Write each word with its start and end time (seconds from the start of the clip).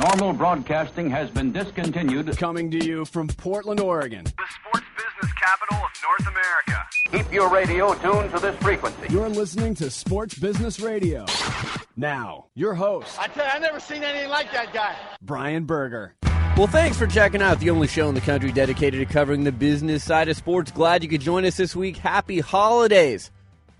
Normal 0.00 0.32
broadcasting 0.32 1.10
has 1.10 1.30
been 1.30 1.52
discontinued. 1.52 2.36
Coming 2.38 2.70
to 2.70 2.84
you 2.84 3.04
from 3.04 3.28
Portland, 3.28 3.78
Oregon. 3.78 4.24
The 4.24 4.30
sports 4.30 4.86
business 4.96 5.32
capital 5.34 5.76
of 5.76 5.90
North 6.02 6.28
America. 6.28 6.86
Keep 7.10 7.32
your 7.32 7.50
radio 7.50 7.94
tuned 7.94 8.32
to 8.32 8.38
this 8.40 8.56
frequency. 8.62 9.12
You're 9.12 9.28
listening 9.28 9.74
to 9.76 9.90
Sports 9.90 10.38
Business 10.38 10.80
Radio. 10.80 11.26
Now, 11.96 12.46
your 12.54 12.74
host, 12.74 13.18
I 13.20 13.26
tell 13.28 13.44
you, 13.44 13.50
I 13.52 13.58
never 13.58 13.78
seen 13.80 14.02
anything 14.02 14.30
like 14.30 14.50
that 14.52 14.72
guy. 14.72 14.96
Brian 15.20 15.64
Berger. 15.64 16.14
Well, 16.56 16.66
thanks 16.66 16.96
for 16.96 17.06
checking 17.06 17.42
out 17.42 17.60
the 17.60 17.70
only 17.70 17.86
show 17.86 18.08
in 18.08 18.14
the 18.14 18.20
country 18.22 18.50
dedicated 18.50 19.06
to 19.06 19.12
covering 19.12 19.44
the 19.44 19.52
business 19.52 20.04
side 20.04 20.28
of 20.28 20.36
sports. 20.36 20.70
Glad 20.70 21.02
you 21.02 21.08
could 21.08 21.20
join 21.20 21.44
us 21.44 21.56
this 21.56 21.76
week. 21.76 21.98
Happy 21.98 22.40
holidays. 22.40 23.30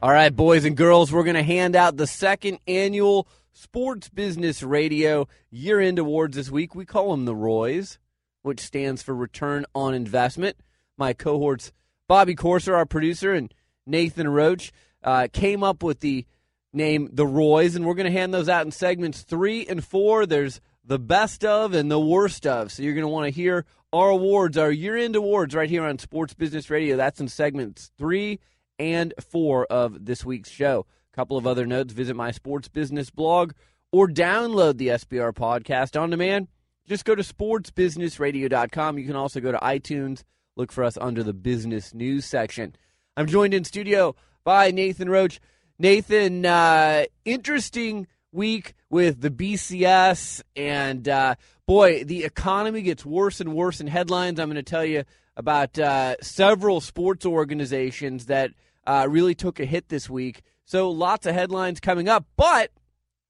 All 0.03 0.11
right, 0.11 0.35
boys 0.35 0.65
and 0.65 0.77
girls, 0.77 1.13
we're 1.13 1.23
going 1.25 1.37
to 1.37 1.43
hand 1.43 1.75
out 1.77 1.97
the 1.97 2.07
second 2.07 2.59
annual 2.67 3.27
Sports 3.53 4.09
Business 4.09 4.63
Radio 4.63 5.29
year 5.51 5.79
end 5.79 5.99
awards 5.99 6.37
this 6.37 6.51
week. 6.51 6.75
We 6.75 6.87
call 6.87 7.11
them 7.11 7.27
the 7.27 7.37
Roys, 7.37 7.99
which 8.43 8.61
stands 8.61 9.03
for 9.03 9.15
Return 9.15 9.67
on 9.75 9.95
Investment. 9.95 10.57
My 10.97 11.13
cohorts, 11.13 11.71
Bobby 12.09 12.35
Corser, 12.35 12.75
our 12.75 12.87
producer, 12.87 13.33
and 13.35 13.53
Nathan 13.87 14.29
Roach, 14.29 14.73
uh, 15.03 15.29
came 15.33 15.63
up 15.63 15.83
with 15.83 16.01
the 16.01 16.25
name 16.73 17.11
the 17.13 17.27
Roys, 17.27 17.77
and 17.77 17.85
we're 17.85 17.95
going 17.95 18.11
to 18.11 18.19
hand 18.19 18.33
those 18.33 18.49
out 18.49 18.65
in 18.65 18.73
segments 18.73 19.23
three 19.23 19.67
and 19.67 19.85
four. 19.85 20.25
There's 20.25 20.61
the 20.85 20.99
best 20.99 21.45
of 21.45 21.75
and 21.75 21.91
the 21.91 22.01
worst 22.01 22.47
of. 22.47 22.73
So 22.73 22.83
you're 22.83 22.95
going 22.95 23.03
to 23.03 23.09
want 23.09 23.27
to 23.27 23.31
hear 23.31 23.67
our 23.93 24.09
awards, 24.09 24.57
our 24.57 24.71
year 24.71 24.97
end 24.97 25.15
awards, 25.15 25.55
right 25.55 25.69
here 25.69 25.85
on 25.85 25.99
Sports 25.99 26.33
Business 26.33 26.71
Radio. 26.71 26.97
That's 26.97 27.21
in 27.21 27.29
segments 27.29 27.91
three 27.99 28.41
and 28.79 29.13
four 29.21 29.67
of 29.67 30.07
this 30.07 30.25
week's 30.25 30.51
show. 30.51 30.87
Couple 31.13 31.37
of 31.37 31.47
other 31.47 31.67
notes 31.67 31.93
visit 31.93 32.17
my 32.17 32.31
sports 32.31 32.69
business 32.69 33.11
blog 33.11 33.53
or 33.93 34.09
download 34.09 34.79
the 34.79 34.89
SBR 34.89 35.33
podcast 35.33 36.01
on 36.01 36.11
demand. 36.11 36.49
Just 36.89 37.05
go 37.05 37.15
to 37.15 37.23
sportsbusinessradio.com. 37.23 38.99
You 38.99 39.07
can 39.07 39.17
also 39.17 39.41
go 39.41 39.53
to 39.53 39.59
iTunes, 39.59 40.25
look 40.57 40.73
for 40.73 40.85
us 40.85 40.97
under 40.97 41.23
the 41.23 41.35
business 41.35 41.93
news 41.95 42.25
section. 42.25 42.75
I'm 43.17 43.27
joined 43.27 43.55
in 43.55 43.65
studio 43.65 44.17
by 44.43 44.71
Nathan 44.71 45.11
Roach. 45.11 45.41
Nathan, 45.79 46.47
uh, 46.47 47.05
interesting 47.25 48.07
week 48.33 48.75
with 48.89 49.21
the 49.21 49.31
BCS, 49.31 50.43
and 50.57 51.07
uh, 51.09 51.35
boy, 51.67 52.05
the 52.05 52.25
economy 52.25 52.83
gets 52.83 53.05
worse 53.05 53.41
and 53.41 53.55
worse 53.55 53.81
in 53.81 53.87
headlines. 53.87 54.41
I'm 54.41 54.49
going 54.49 54.57
to 54.57 54.63
tell 54.63 54.85
you 54.85 55.05
about 55.37 55.79
uh, 55.79 56.17
several 56.21 56.81
sports 56.81 57.27
organizations 57.27 58.27
that 58.27 58.53
uh, 58.87 59.07
really 59.09 59.35
took 59.35 59.61
a 59.61 59.65
hit 59.65 59.89
this 59.89 60.09
week. 60.09 60.43
So 60.65 60.91
lots 60.91 61.27
of 61.27 61.35
headlines 61.35 61.81
coming 61.81 62.09
up, 62.09 62.25
but 62.37 62.71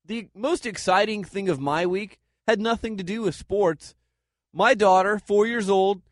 the 0.05 0.29
most 0.35 0.67
exciting 0.67 1.25
thing 1.25 1.49
of 1.49 1.61
my 1.61 1.87
week 1.87 2.19
had 2.47 2.61
nothing 2.61 2.97
to 2.97 3.05
do 3.05 3.23
with 3.23 3.35
sports. 3.35 3.95
My 4.53 4.75
daughter, 4.75 5.19
four 5.19 5.47
years 5.47 5.71
old, 5.71 6.03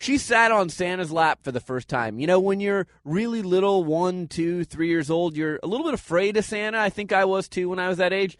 she 0.00 0.18
sat 0.18 0.52
on 0.52 0.68
Santa's 0.68 1.10
lap 1.10 1.40
for 1.42 1.50
the 1.50 1.60
first 1.60 1.88
time. 1.88 2.20
You 2.20 2.26
know, 2.26 2.38
when 2.38 2.60
you're 2.60 2.86
really 3.04 3.42
little, 3.42 3.84
one, 3.84 4.28
two, 4.28 4.64
three 4.64 4.88
years 4.88 5.10
old, 5.10 5.36
you're 5.36 5.58
a 5.62 5.66
little 5.66 5.84
bit 5.84 5.94
afraid 5.94 6.36
of 6.36 6.44
Santa. 6.44 6.78
I 6.78 6.90
think 6.90 7.12
I 7.12 7.24
was 7.24 7.48
too 7.48 7.68
when 7.70 7.78
I 7.78 7.88
was 7.88 7.98
that 7.98 8.12
age. 8.12 8.38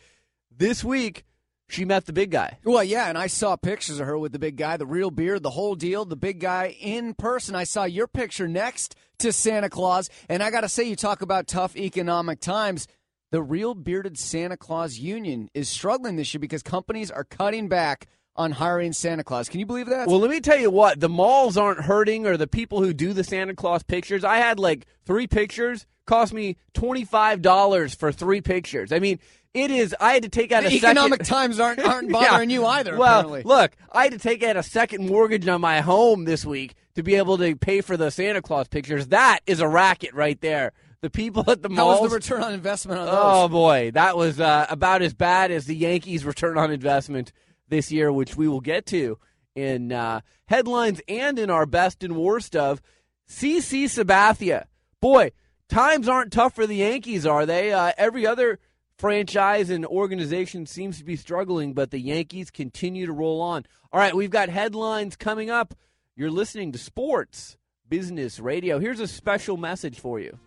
This 0.57 0.85
week, 0.85 1.25
she 1.69 1.85
met 1.85 2.07
the 2.07 2.13
big 2.13 2.31
guy. 2.31 2.59
Well, 2.65 2.83
yeah, 2.83 3.09
and 3.09 3.19
I 3.19 3.27
saw 3.27 3.57
pictures 3.57 4.01
of 4.01 4.07
her 4.07 4.19
with 4.19 4.33
the 4.33 4.39
big 4.39 4.57
guy, 4.57 4.77
the 4.77 4.87
real 4.87 5.11
beard, 5.11 5.43
the 5.43 5.51
whole 5.51 5.75
deal, 5.75 6.05
the 6.05 6.17
big 6.17 6.41
guy 6.41 6.77
in 6.81 7.15
person. 7.15 7.55
I 7.55 7.65
saw 7.65 7.85
your 7.85 8.07
picture 8.07 8.49
next 8.49 8.97
to 9.19 9.33
Santa 9.33 9.69
Claus, 9.69 10.09
and 10.29 10.43
I 10.43 10.51
got 10.51 10.63
to 10.63 10.69
say, 10.69 10.85
you 10.85 10.97
talk 10.97 11.21
about 11.21 11.47
tough 11.47 11.77
economic 11.77 12.41
times. 12.41 12.89
The 13.31 13.43
real 13.43 13.75
bearded 13.75 14.19
Santa 14.19 14.57
Claus 14.57 14.99
union 14.99 15.51
is 15.53 15.69
struggling 15.69 16.17
this 16.17 16.33
year 16.33 16.41
because 16.41 16.63
companies 16.63 17.11
are 17.11 17.25
cutting 17.25 17.69
back 17.69 18.07
on 18.35 18.53
hiring 18.53 18.93
Santa 18.93 19.25
Claus. 19.25 19.49
Can 19.51 19.61
you 19.61 19.67
believe 19.67 19.89
that? 19.89 20.09
Well, 20.09 20.21
let 20.21 20.31
me 20.31 20.41
tell 20.41 20.59
you 20.59 20.71
what, 20.71 21.01
the 21.01 21.09
malls 21.09 21.59
aren't 21.59 21.81
hurting 21.81 22.27
or 22.27 22.39
the 22.39 22.47
people 22.47 22.83
who 22.83 22.95
do 22.95 23.13
the 23.13 23.25
Santa 23.25 23.55
Claus 23.55 23.83
pictures. 23.83 24.25
I 24.25 24.39
had 24.39 24.59
like 24.59 24.87
three 25.05 25.27
pictures, 25.27 25.87
cost 26.07 26.33
me 26.33 26.57
$25 26.73 27.97
for 27.97 28.13
three 28.13 28.41
pictures. 28.41 28.93
I 28.93 29.01
mean, 29.01 29.19
it 29.55 29.71
is. 29.71 29.95
I 30.01 30.13
had 30.15 30.23
to 30.25 30.29
take 30.29 30.53
out 30.53 30.63
the 30.65 30.71
a 30.71 30.73
economic 30.73 31.25
second, 31.25 31.27
times 31.27 31.61
aren't 31.61 31.81
aren't 31.81 32.13
bothering 32.13 32.51
Yeah. 32.51 32.55
you 32.61 32.67
either. 32.67 32.97
Well, 32.97 33.21
apparently. 33.21 33.43
look, 33.45 33.73
I 33.93 34.05
had 34.05 34.13
to 34.13 34.19
take 34.19 34.43
out 34.43 34.57
a 34.57 34.63
second 34.63 35.07
mortgage 35.07 35.47
on 35.49 35.61
my 35.61 35.81
home 35.81 36.25
this 36.25 36.45
week 36.45 36.75
to 36.95 37.03
be 37.03 37.15
able 37.15 37.39
to 37.39 37.57
pay 37.57 37.81
for 37.81 37.97
the 37.97 38.11
Santa 38.11 38.43
Claus 38.43 38.69
pictures. 38.69 39.09
That 39.09 39.41
is 39.47 39.61
a 39.61 39.69
racket 39.69 40.15
right 40.15 40.41
there. 40.41 40.73
The 41.01 41.11
people 41.11 41.45
at 41.49 41.63
the 41.63 41.69
mall. 41.69 41.95
how 41.97 42.03
was 42.03 42.11
the 42.11 42.17
return 42.17 42.43
on 42.43 42.53
investment 42.53 42.99
on 43.01 43.07
those? 43.07 43.15
Oh 43.17 43.49
boy, 43.49 43.93
that 43.95 44.17
was 44.17 44.41
uh, 44.41 44.67
about 44.69 45.01
as 45.03 45.15
bad 45.15 45.51
as 45.53 45.67
the 45.67 45.77
Yankees' 45.77 46.25
return 46.25 46.59
on 46.59 46.71
investment 46.73 47.33
this 47.69 47.93
year, 47.93 48.13
which 48.13 48.37
we 48.37 48.49
will 48.49 48.61
get 48.61 48.85
to 48.87 49.19
in 49.55 49.93
uh, 49.93 50.21
headlines 50.47 51.01
and 51.09 51.39
in 51.39 51.51
our 51.51 51.67
best 51.67 52.03
and 52.03 52.17
worst 52.17 52.57
of. 52.57 52.81
CC 53.29 53.85
Sabathia, 53.85 54.65
boy, 55.01 55.31
times 55.69 56.09
aren't 56.09 56.33
tough 56.33 56.55
for 56.55 56.67
the 56.67 56.77
Yankees, 56.77 57.27
are 57.27 57.45
they? 57.47 57.73
Uh, 57.73 57.93
every 57.99 58.27
other 58.27 58.59
franchise 58.99 59.71
and 59.71 59.87
organization 59.87 60.67
seems 60.67 60.99
to 60.99 61.05
be 61.05 61.17
struggling, 61.17 61.73
but 61.73 61.91
the 61.91 62.01
Yankees 62.01 62.51
continue 62.51 63.07
to 63.07 63.13
roll 63.13 63.41
on. 63.41 63.65
All 63.93 64.01
right, 64.01 64.15
we've 64.15 64.31
got 64.31 64.49
headlines 64.49 65.17
coming 65.17 65.51
up. 65.51 65.75
You're 66.17 66.31
listening 66.31 66.73
to 66.73 66.79
Sports 66.79 67.57
Business 67.89 68.41
Radio. 68.41 68.79
Here's 68.79 69.01
a 69.01 69.07
special 69.07 69.57
message 69.57 70.01
for 70.01 70.19
you. 70.19 70.39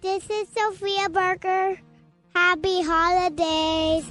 This 0.00 0.28
is 0.28 0.48
Sophia 0.48 1.08
Barker. 1.10 1.78
Happy 2.34 2.82
holidays. 2.82 4.10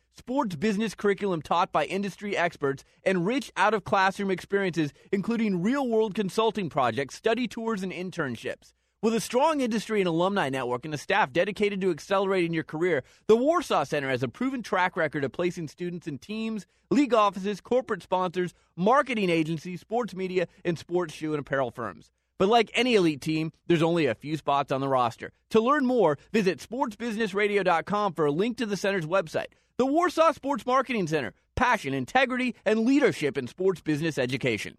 sports 0.15 0.55
business 0.55 0.95
curriculum 0.95 1.41
taught 1.41 1.71
by 1.71 1.85
industry 1.85 2.35
experts, 2.35 2.83
and 3.03 3.25
rich 3.25 3.51
out 3.57 3.73
of 3.73 3.83
classroom 3.83 4.31
experiences, 4.31 4.93
including 5.11 5.61
real 5.61 5.87
world 5.87 6.15
consulting 6.15 6.69
projects, 6.69 7.15
study 7.15 7.47
tours, 7.47 7.83
and 7.83 7.91
internships. 7.91 8.73
With 9.03 9.15
a 9.15 9.19
strong 9.19 9.61
industry 9.61 9.99
and 9.99 10.07
alumni 10.07 10.49
network 10.49 10.85
and 10.85 10.93
a 10.93 10.97
staff 10.97 11.33
dedicated 11.33 11.81
to 11.81 11.89
accelerating 11.89 12.53
your 12.53 12.63
career, 12.63 13.03
the 13.25 13.35
Warsaw 13.35 13.83
Center 13.83 14.09
has 14.09 14.21
a 14.21 14.27
proven 14.27 14.61
track 14.61 14.95
record 14.95 15.23
of 15.23 15.31
placing 15.31 15.69
students 15.69 16.05
in 16.05 16.19
teams, 16.19 16.67
league 16.91 17.13
offices, 17.13 17.61
corporate 17.61 18.03
sponsors, 18.03 18.53
marketing 18.75 19.31
agencies, 19.31 19.81
sports 19.81 20.13
media, 20.13 20.47
and 20.63 20.77
sports 20.77 21.15
shoe 21.15 21.33
and 21.33 21.39
apparel 21.39 21.71
firms. 21.71 22.11
But 22.37 22.49
like 22.49 22.69
any 22.75 22.93
elite 22.95 23.21
team, 23.21 23.51
there's 23.67 23.81
only 23.81 24.05
a 24.05 24.15
few 24.15 24.37
spots 24.37 24.71
on 24.71 24.81
the 24.81 24.87
roster. 24.87 25.31
To 25.51 25.59
learn 25.59 25.85
more, 25.85 26.19
visit 26.31 26.59
sportsbusinessradio.com 26.59 28.13
for 28.13 28.25
a 28.25 28.31
link 28.31 28.57
to 28.57 28.65
the 28.65 28.77
center's 28.77 29.05
website. 29.05 29.53
The 29.81 29.87
Warsaw 29.87 30.31
Sports 30.33 30.63
Marketing 30.67 31.07
Center, 31.07 31.33
passion, 31.55 31.95
integrity, 31.95 32.53
and 32.65 32.81
leadership 32.81 33.35
in 33.35 33.47
sports 33.47 33.81
business 33.81 34.19
education. 34.19 34.77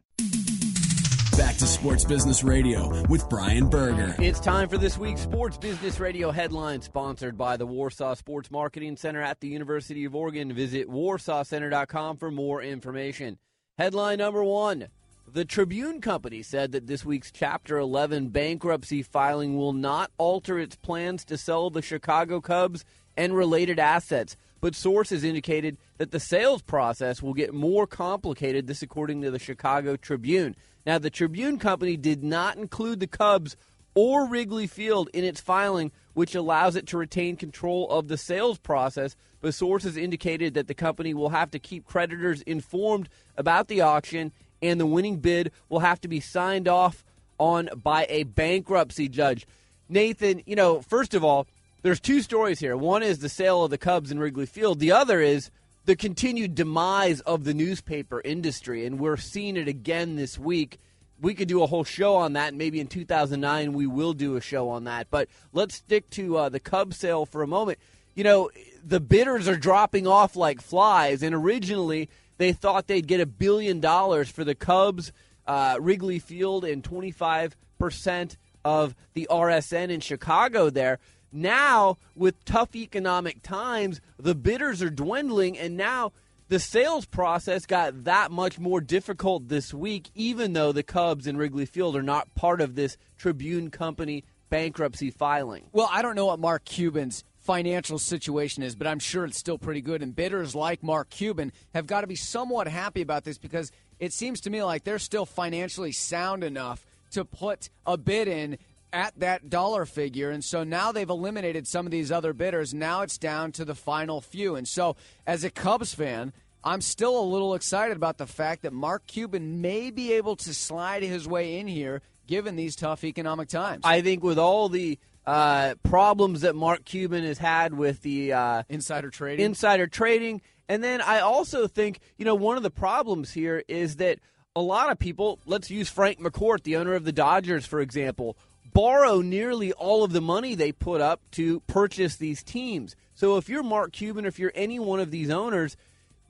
Back 1.36 1.56
to 1.56 1.66
Sports 1.66 2.04
Business 2.04 2.44
Radio 2.44 3.02
with 3.08 3.28
Brian 3.28 3.68
Berger. 3.68 4.14
It's 4.20 4.38
time 4.38 4.68
for 4.68 4.78
this 4.78 4.96
week's 4.96 5.22
Sports 5.22 5.58
Business 5.58 5.98
Radio 5.98 6.30
headline, 6.30 6.82
sponsored 6.82 7.36
by 7.36 7.56
the 7.56 7.66
Warsaw 7.66 8.14
Sports 8.14 8.48
Marketing 8.48 8.96
Center 8.96 9.20
at 9.20 9.40
the 9.40 9.48
University 9.48 10.04
of 10.04 10.14
Oregon. 10.14 10.52
Visit 10.52 10.88
warsawcenter.com 10.88 12.18
for 12.18 12.30
more 12.30 12.62
information. 12.62 13.38
Headline 13.78 14.18
number 14.18 14.44
one 14.44 14.86
The 15.26 15.44
Tribune 15.44 16.00
Company 16.00 16.44
said 16.44 16.70
that 16.70 16.86
this 16.86 17.04
week's 17.04 17.32
Chapter 17.32 17.76
11 17.76 18.28
bankruptcy 18.28 19.02
filing 19.02 19.56
will 19.56 19.72
not 19.72 20.12
alter 20.16 20.60
its 20.60 20.76
plans 20.76 21.24
to 21.24 21.36
sell 21.36 21.70
the 21.70 21.82
Chicago 21.82 22.40
Cubs 22.40 22.84
and 23.16 23.34
related 23.34 23.80
assets. 23.80 24.36
But 24.62 24.76
sources 24.76 25.24
indicated 25.24 25.76
that 25.98 26.12
the 26.12 26.20
sales 26.20 26.62
process 26.62 27.20
will 27.20 27.34
get 27.34 27.52
more 27.52 27.84
complicated, 27.84 28.68
this 28.68 28.80
according 28.80 29.20
to 29.22 29.30
the 29.32 29.40
Chicago 29.40 29.96
Tribune. 29.96 30.54
Now, 30.86 30.98
the 30.98 31.10
Tribune 31.10 31.58
Company 31.58 31.96
did 31.96 32.22
not 32.22 32.56
include 32.56 33.00
the 33.00 33.08
Cubs 33.08 33.56
or 33.96 34.28
Wrigley 34.28 34.68
Field 34.68 35.10
in 35.12 35.24
its 35.24 35.40
filing, 35.40 35.90
which 36.14 36.36
allows 36.36 36.76
it 36.76 36.86
to 36.86 36.96
retain 36.96 37.36
control 37.36 37.90
of 37.90 38.06
the 38.06 38.16
sales 38.16 38.56
process. 38.56 39.16
But 39.40 39.52
sources 39.52 39.96
indicated 39.96 40.54
that 40.54 40.68
the 40.68 40.74
company 40.74 41.12
will 41.12 41.30
have 41.30 41.50
to 41.50 41.58
keep 41.58 41.84
creditors 41.84 42.40
informed 42.42 43.08
about 43.36 43.66
the 43.66 43.80
auction, 43.80 44.30
and 44.62 44.80
the 44.80 44.86
winning 44.86 45.16
bid 45.16 45.50
will 45.68 45.80
have 45.80 46.00
to 46.02 46.08
be 46.08 46.20
signed 46.20 46.68
off 46.68 47.04
on 47.36 47.68
by 47.82 48.06
a 48.08 48.22
bankruptcy 48.22 49.08
judge. 49.08 49.44
Nathan, 49.88 50.40
you 50.46 50.54
know, 50.54 50.80
first 50.80 51.14
of 51.14 51.24
all, 51.24 51.48
there's 51.82 52.00
two 52.00 52.22
stories 52.22 52.60
here. 52.60 52.76
One 52.76 53.02
is 53.02 53.18
the 53.18 53.28
sale 53.28 53.64
of 53.64 53.70
the 53.70 53.78
Cubs 53.78 54.10
in 54.10 54.18
Wrigley 54.18 54.46
Field. 54.46 54.78
The 54.78 54.92
other 54.92 55.20
is 55.20 55.50
the 55.84 55.96
continued 55.96 56.54
demise 56.54 57.20
of 57.20 57.44
the 57.44 57.54
newspaper 57.54 58.20
industry, 58.24 58.86
and 58.86 59.00
we're 59.00 59.16
seeing 59.16 59.56
it 59.56 59.66
again 59.66 60.14
this 60.14 60.38
week. 60.38 60.78
We 61.20 61.34
could 61.34 61.48
do 61.48 61.62
a 61.62 61.66
whole 61.66 61.84
show 61.84 62.16
on 62.16 62.34
that, 62.34 62.54
maybe 62.54 62.80
in 62.80 62.86
2009 62.86 63.72
we 63.72 63.86
will 63.86 64.12
do 64.12 64.36
a 64.36 64.40
show 64.40 64.68
on 64.68 64.84
that. 64.84 65.08
But 65.10 65.28
let's 65.52 65.74
stick 65.74 66.08
to 66.10 66.36
uh, 66.36 66.48
the 66.48 66.60
Cubs 66.60 66.96
sale 66.96 67.26
for 67.26 67.42
a 67.42 67.48
moment. 67.48 67.78
You 68.14 68.24
know, 68.24 68.50
the 68.84 69.00
bidders 69.00 69.48
are 69.48 69.56
dropping 69.56 70.06
off 70.06 70.36
like 70.36 70.60
flies, 70.60 71.22
and 71.22 71.34
originally 71.34 72.08
they 72.38 72.52
thought 72.52 72.86
they'd 72.86 73.06
get 73.06 73.20
a 73.20 73.26
billion 73.26 73.80
dollars 73.80 74.28
for 74.28 74.44
the 74.44 74.54
Cubs, 74.54 75.12
uh, 75.46 75.78
Wrigley 75.80 76.20
Field, 76.20 76.64
and 76.64 76.84
25 76.84 77.56
percent 77.78 78.36
of 78.64 78.94
the 79.14 79.26
RSN 79.28 79.90
in 79.90 80.00
Chicago 80.00 80.70
there. 80.70 81.00
Now, 81.32 81.98
with 82.14 82.44
tough 82.44 82.76
economic 82.76 83.42
times, 83.42 84.00
the 84.18 84.34
bidders 84.34 84.82
are 84.82 84.90
dwindling, 84.90 85.58
and 85.58 85.76
now 85.76 86.12
the 86.48 86.58
sales 86.58 87.06
process 87.06 87.64
got 87.64 88.04
that 88.04 88.30
much 88.30 88.58
more 88.58 88.82
difficult 88.82 89.48
this 89.48 89.72
week, 89.72 90.10
even 90.14 90.52
though 90.52 90.72
the 90.72 90.82
Cubs 90.82 91.26
and 91.26 91.38
Wrigley 91.38 91.64
Field 91.64 91.96
are 91.96 92.02
not 92.02 92.34
part 92.34 92.60
of 92.60 92.74
this 92.74 92.98
Tribune 93.16 93.70
Company 93.70 94.24
bankruptcy 94.50 95.10
filing. 95.10 95.64
Well, 95.72 95.88
I 95.90 96.02
don't 96.02 96.14
know 96.14 96.26
what 96.26 96.38
Mark 96.38 96.66
Cuban's 96.66 97.24
financial 97.38 97.98
situation 97.98 98.62
is, 98.62 98.76
but 98.76 98.86
I'm 98.86 98.98
sure 98.98 99.24
it's 99.24 99.38
still 99.38 99.56
pretty 99.56 99.80
good. 99.80 100.02
And 100.02 100.14
bidders 100.14 100.54
like 100.54 100.82
Mark 100.82 101.08
Cuban 101.08 101.52
have 101.74 101.86
got 101.86 102.02
to 102.02 102.06
be 102.06 102.16
somewhat 102.16 102.68
happy 102.68 103.00
about 103.00 103.24
this 103.24 103.38
because 103.38 103.72
it 103.98 104.12
seems 104.12 104.40
to 104.42 104.50
me 104.50 104.62
like 104.62 104.84
they're 104.84 104.98
still 104.98 105.24
financially 105.24 105.92
sound 105.92 106.44
enough 106.44 106.84
to 107.12 107.24
put 107.24 107.70
a 107.86 107.96
bid 107.96 108.28
in 108.28 108.58
at 108.92 109.18
that 109.18 109.48
dollar 109.48 109.86
figure. 109.86 110.30
And 110.30 110.44
so 110.44 110.64
now 110.64 110.92
they've 110.92 111.08
eliminated 111.08 111.66
some 111.66 111.86
of 111.86 111.92
these 111.92 112.12
other 112.12 112.32
bidders. 112.32 112.74
Now 112.74 113.02
it's 113.02 113.18
down 113.18 113.52
to 113.52 113.64
the 113.64 113.74
final 113.74 114.20
few. 114.20 114.54
And 114.54 114.68
so, 114.68 114.96
as 115.26 115.44
a 115.44 115.50
Cubs 115.50 115.94
fan, 115.94 116.32
I'm 116.64 116.80
still 116.80 117.18
a 117.18 117.24
little 117.24 117.54
excited 117.54 117.96
about 117.96 118.18
the 118.18 118.26
fact 118.26 118.62
that 118.62 118.72
Mark 118.72 119.06
Cuban 119.06 119.60
may 119.60 119.90
be 119.90 120.12
able 120.12 120.36
to 120.36 120.54
slide 120.54 121.02
his 121.02 121.26
way 121.26 121.58
in 121.58 121.66
here 121.66 122.02
given 122.26 122.56
these 122.56 122.76
tough 122.76 123.04
economic 123.04 123.48
times. 123.48 123.82
I 123.84 124.00
think 124.00 124.22
with 124.22 124.38
all 124.38 124.68
the 124.68 124.98
uh, 125.26 125.74
problems 125.82 126.42
that 126.42 126.54
Mark 126.54 126.84
Cuban 126.84 127.24
has 127.24 127.38
had 127.38 127.74
with 127.74 128.02
the 128.02 128.32
uh, 128.32 128.62
insider 128.68 129.10
trading, 129.10 129.44
insider 129.44 129.86
trading, 129.86 130.40
and 130.68 130.82
then 130.82 131.00
I 131.00 131.20
also 131.20 131.66
think 131.66 132.00
you 132.16 132.24
know 132.24 132.34
one 132.34 132.56
of 132.56 132.62
the 132.62 132.70
problems 132.70 133.32
here 133.32 133.62
is 133.68 133.96
that 133.96 134.18
a 134.54 134.60
lot 134.60 134.90
of 134.90 134.98
people, 134.98 135.38
let's 135.46 135.70
use 135.70 135.88
Frank 135.88 136.20
McCourt, 136.20 136.62
the 136.62 136.76
owner 136.76 136.94
of 136.94 137.04
the 137.04 137.12
Dodgers, 137.12 137.64
for 137.64 137.80
example, 137.80 138.36
borrow 138.72 139.20
nearly 139.20 139.72
all 139.72 140.04
of 140.04 140.12
the 140.12 140.20
money 140.20 140.54
they 140.54 140.72
put 140.72 141.00
up 141.00 141.20
to 141.32 141.60
purchase 141.60 142.16
these 142.16 142.42
teams. 142.42 142.96
So 143.14 143.36
if 143.36 143.48
you're 143.48 143.62
Mark 143.62 143.92
Cuban, 143.92 144.24
if 144.24 144.38
you're 144.38 144.52
any 144.54 144.78
one 144.78 145.00
of 145.00 145.10
these 145.10 145.30
owners, 145.30 145.76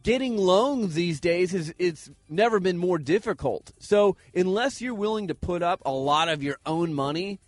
getting 0.02 0.36
loans 0.36 0.94
these 0.94 1.20
days 1.20 1.54
is 1.54 1.74
it's 1.78 2.10
never 2.28 2.60
been 2.60 2.78
more 2.78 2.98
difficult. 2.98 3.72
So 3.78 4.16
unless 4.34 4.80
you're 4.80 4.94
willing 4.94 5.28
to 5.28 5.34
put 5.34 5.62
up 5.62 5.80
a 5.84 5.92
lot 5.92 6.28
of 6.28 6.42
your 6.42 6.56
own 6.66 6.92
money 6.92 7.38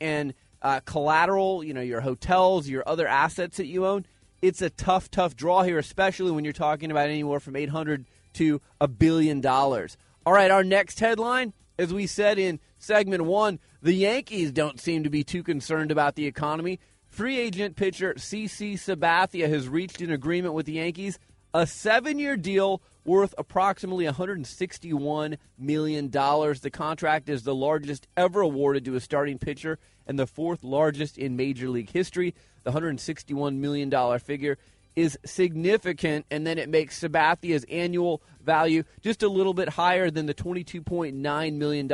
and 0.00 0.34
uh, 0.62 0.80
collateral, 0.80 1.64
you 1.64 1.74
know, 1.74 1.80
your 1.80 2.00
hotels, 2.00 2.68
your 2.68 2.88
other 2.88 3.06
assets 3.06 3.56
that 3.56 3.66
you 3.66 3.86
own, 3.86 4.06
it's 4.40 4.62
a 4.62 4.70
tough, 4.70 5.10
tough 5.10 5.34
draw 5.36 5.62
here, 5.62 5.78
especially 5.78 6.30
when 6.30 6.44
you're 6.44 6.52
talking 6.52 6.90
about 6.90 7.08
anywhere 7.08 7.40
from 7.40 7.56
800 7.56 8.04
to 8.34 8.60
a 8.80 8.86
billion 8.86 9.40
dollars. 9.40 9.96
All 10.24 10.32
right, 10.32 10.50
our 10.50 10.62
next 10.62 11.00
headline, 11.00 11.52
as 11.78 11.92
we 11.92 12.06
said 12.06 12.38
in 12.38 12.60
segment 12.78 13.24
one, 13.24 13.58
the 13.82 13.92
Yankees 13.92 14.52
don't 14.52 14.80
seem 14.80 15.04
to 15.04 15.10
be 15.10 15.24
too 15.24 15.42
concerned 15.42 15.90
about 15.90 16.14
the 16.14 16.26
economy. 16.26 16.80
Free 17.06 17.38
agent 17.38 17.76
pitcher 17.76 18.14
CC 18.14 18.74
Sabathia 18.74 19.48
has 19.48 19.68
reached 19.68 20.00
an 20.00 20.10
agreement 20.10 20.54
with 20.54 20.66
the 20.66 20.72
Yankees, 20.72 21.18
a 21.54 21.66
seven-year 21.66 22.36
deal 22.36 22.82
worth 23.04 23.34
approximately 23.38 24.04
$161 24.04 25.38
million. 25.58 26.10
The 26.10 26.70
contract 26.72 27.28
is 27.28 27.42
the 27.42 27.54
largest 27.54 28.06
ever 28.16 28.42
awarded 28.42 28.84
to 28.84 28.96
a 28.96 29.00
starting 29.00 29.38
pitcher 29.38 29.78
and 30.06 30.18
the 30.18 30.26
fourth 30.26 30.62
largest 30.62 31.16
in 31.16 31.36
Major 31.36 31.70
League 31.70 31.90
history. 31.90 32.34
The 32.64 32.72
$161 32.72 33.56
million 33.56 34.18
figure 34.18 34.58
is 34.98 35.16
significant, 35.24 36.26
and 36.28 36.44
then 36.44 36.58
it 36.58 36.68
makes 36.68 36.98
Sabathia's 36.98 37.64
annual 37.70 38.20
value 38.44 38.82
just 39.00 39.22
a 39.22 39.28
little 39.28 39.54
bit 39.54 39.68
higher 39.68 40.10
than 40.10 40.26
the 40.26 40.34
$22.9 40.34 41.52
million 41.52 41.86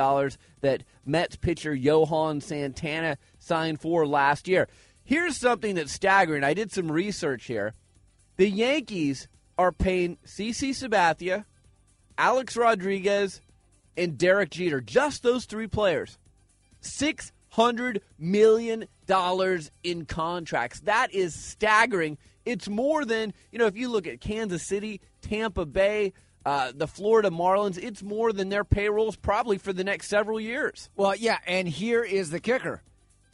that 0.63 0.85
Mets 1.05 1.37
pitcher 1.37 1.75
Johan 1.75 2.41
Santana 2.41 3.19
signed 3.39 3.83
for 3.83 4.07
last 4.07 4.49
year. 4.49 4.69
Here's 5.05 5.37
something 5.37 5.75
that's 5.75 5.93
staggering. 5.93 6.45
I 6.45 6.55
did 6.55 6.73
some 6.73 6.91
research 6.91 7.45
here. 7.45 7.75
The 8.39 8.49
Yankees 8.49 9.29
are 9.59 9.71
paying 9.71 10.17
CC 10.27 10.71
Sabathia, 10.71 11.45
Alex 12.17 12.57
Rodriguez, 12.57 13.43
and 13.99 14.17
Derek 14.17 14.49
Jeter, 14.49 14.81
just 14.81 15.23
those 15.23 15.45
three 15.45 15.67
players, 15.67 16.17
$600 16.83 18.01
million 18.19 18.87
in 19.83 20.07
contracts. 20.07 20.81
That 20.81 21.13
is 21.13 21.35
staggering 21.35 22.17
it's 22.45 22.69
more 22.69 23.05
than, 23.05 23.33
you 23.51 23.59
know, 23.59 23.67
if 23.67 23.77
you 23.77 23.89
look 23.89 24.07
at 24.07 24.21
Kansas 24.21 24.63
City, 24.63 25.01
Tampa 25.23 25.67
Bay, 25.67 26.13
uh, 26.45 26.73
the 26.75 26.87
Florida 26.87 27.31
Marlins, 27.31 27.79
it's 27.79 28.03
more 28.03 28.33
than 28.33 28.49
their 28.51 28.65
payrolls 28.65 29.17
probably 29.17 29.59
for 29.59 29.73
the 29.73 29.85
next 29.85 30.09
several 30.09 30.41
years. 30.41 30.91
Well, 30.97 31.15
yeah, 31.17 31.39
and 31.47 31.67
here 31.67 32.05
is 32.05 32.31
the 32.31 32.41
kicker. 32.41 32.83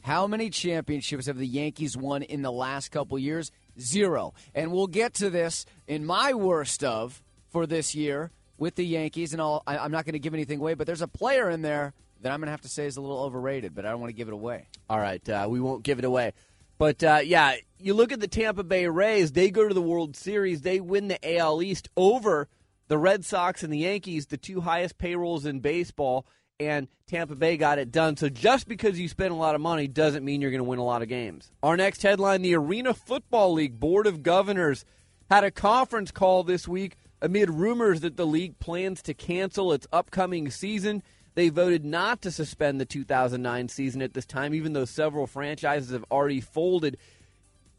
How 0.01 0.25
many 0.27 0.49
championships 0.49 1.27
have 1.27 1.37
the 1.37 1.47
Yankees 1.47 1.95
won 1.95 2.23
in 2.23 2.41
the 2.41 2.51
last 2.51 2.89
couple 2.89 3.19
years? 3.19 3.51
Zero. 3.79 4.33
And 4.55 4.71
we'll 4.71 4.87
get 4.87 5.13
to 5.15 5.29
this 5.29 5.65
in 5.87 6.05
my 6.05 6.33
worst 6.33 6.83
of 6.83 7.21
for 7.49 7.67
this 7.67 7.93
year 7.93 8.31
with 8.57 8.75
the 8.75 8.85
Yankees, 8.85 9.33
and 9.33 9.41
I'll, 9.41 9.61
I'm 9.67 9.91
not 9.91 10.05
going 10.05 10.13
to 10.13 10.19
give 10.19 10.33
anything 10.33 10.59
away, 10.59 10.73
but 10.75 10.87
there's 10.87 11.01
a 11.01 11.07
player 11.07 11.49
in 11.49 11.61
there 11.61 11.93
that 12.21 12.31
I'm 12.31 12.39
going 12.39 12.47
to 12.47 12.51
have 12.51 12.61
to 12.61 12.69
say 12.69 12.85
is 12.85 12.97
a 12.97 13.01
little 13.01 13.19
overrated, 13.23 13.73
but 13.73 13.85
I 13.85 13.89
don't 13.89 13.99
want 13.99 14.09
to 14.09 14.15
give 14.15 14.27
it 14.27 14.33
away. 14.33 14.67
All 14.89 14.99
right, 14.99 15.27
uh, 15.27 15.47
we 15.49 15.59
won't 15.59 15.83
give 15.83 15.99
it 15.99 16.05
away. 16.05 16.33
But 16.81 17.03
uh, 17.03 17.19
yeah, 17.23 17.57
you 17.77 17.93
look 17.93 18.11
at 18.11 18.21
the 18.21 18.27
Tampa 18.27 18.63
Bay 18.63 18.87
Rays, 18.87 19.33
they 19.33 19.51
go 19.51 19.67
to 19.67 19.73
the 19.75 19.83
World 19.83 20.15
Series, 20.15 20.61
they 20.61 20.79
win 20.79 21.09
the 21.09 21.37
AL 21.37 21.61
East 21.61 21.89
over 21.95 22.47
the 22.87 22.97
Red 22.97 23.23
Sox 23.23 23.61
and 23.61 23.71
the 23.71 23.77
Yankees, 23.77 24.25
the 24.25 24.37
two 24.37 24.61
highest 24.61 24.97
payrolls 24.97 25.45
in 25.45 25.59
baseball, 25.59 26.25
and 26.59 26.87
Tampa 27.05 27.35
Bay 27.35 27.55
got 27.55 27.77
it 27.77 27.91
done. 27.91 28.17
So 28.17 28.29
just 28.29 28.67
because 28.67 28.99
you 28.99 29.07
spend 29.07 29.31
a 29.31 29.35
lot 29.35 29.53
of 29.53 29.61
money 29.61 29.87
doesn't 29.87 30.25
mean 30.25 30.41
you're 30.41 30.49
going 30.49 30.57
to 30.57 30.63
win 30.63 30.79
a 30.79 30.83
lot 30.83 31.03
of 31.03 31.07
games. 31.07 31.51
Our 31.61 31.77
next 31.77 32.01
headline 32.01 32.41
the 32.41 32.55
Arena 32.55 32.95
Football 32.95 33.53
League 33.53 33.79
Board 33.79 34.07
of 34.07 34.23
Governors 34.23 34.83
had 35.29 35.43
a 35.43 35.51
conference 35.51 36.09
call 36.09 36.43
this 36.43 36.67
week 36.67 36.97
amid 37.21 37.51
rumors 37.51 37.99
that 37.99 38.17
the 38.17 38.25
league 38.25 38.57
plans 38.57 39.03
to 39.03 39.13
cancel 39.13 39.71
its 39.71 39.85
upcoming 39.93 40.49
season. 40.49 41.03
They 41.33 41.49
voted 41.49 41.85
not 41.85 42.21
to 42.23 42.31
suspend 42.31 42.79
the 42.81 42.85
2009 42.85 43.69
season 43.69 44.01
at 44.01 44.13
this 44.13 44.25
time, 44.25 44.53
even 44.53 44.73
though 44.73 44.85
several 44.85 45.27
franchises 45.27 45.91
have 45.91 46.05
already 46.11 46.41
folded. 46.41 46.97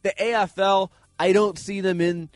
The 0.02 0.14
AFL, 0.18 0.90
I 1.18 1.32
don't 1.32 1.58
see 1.58 1.80
them 1.80 2.00
in 2.00 2.30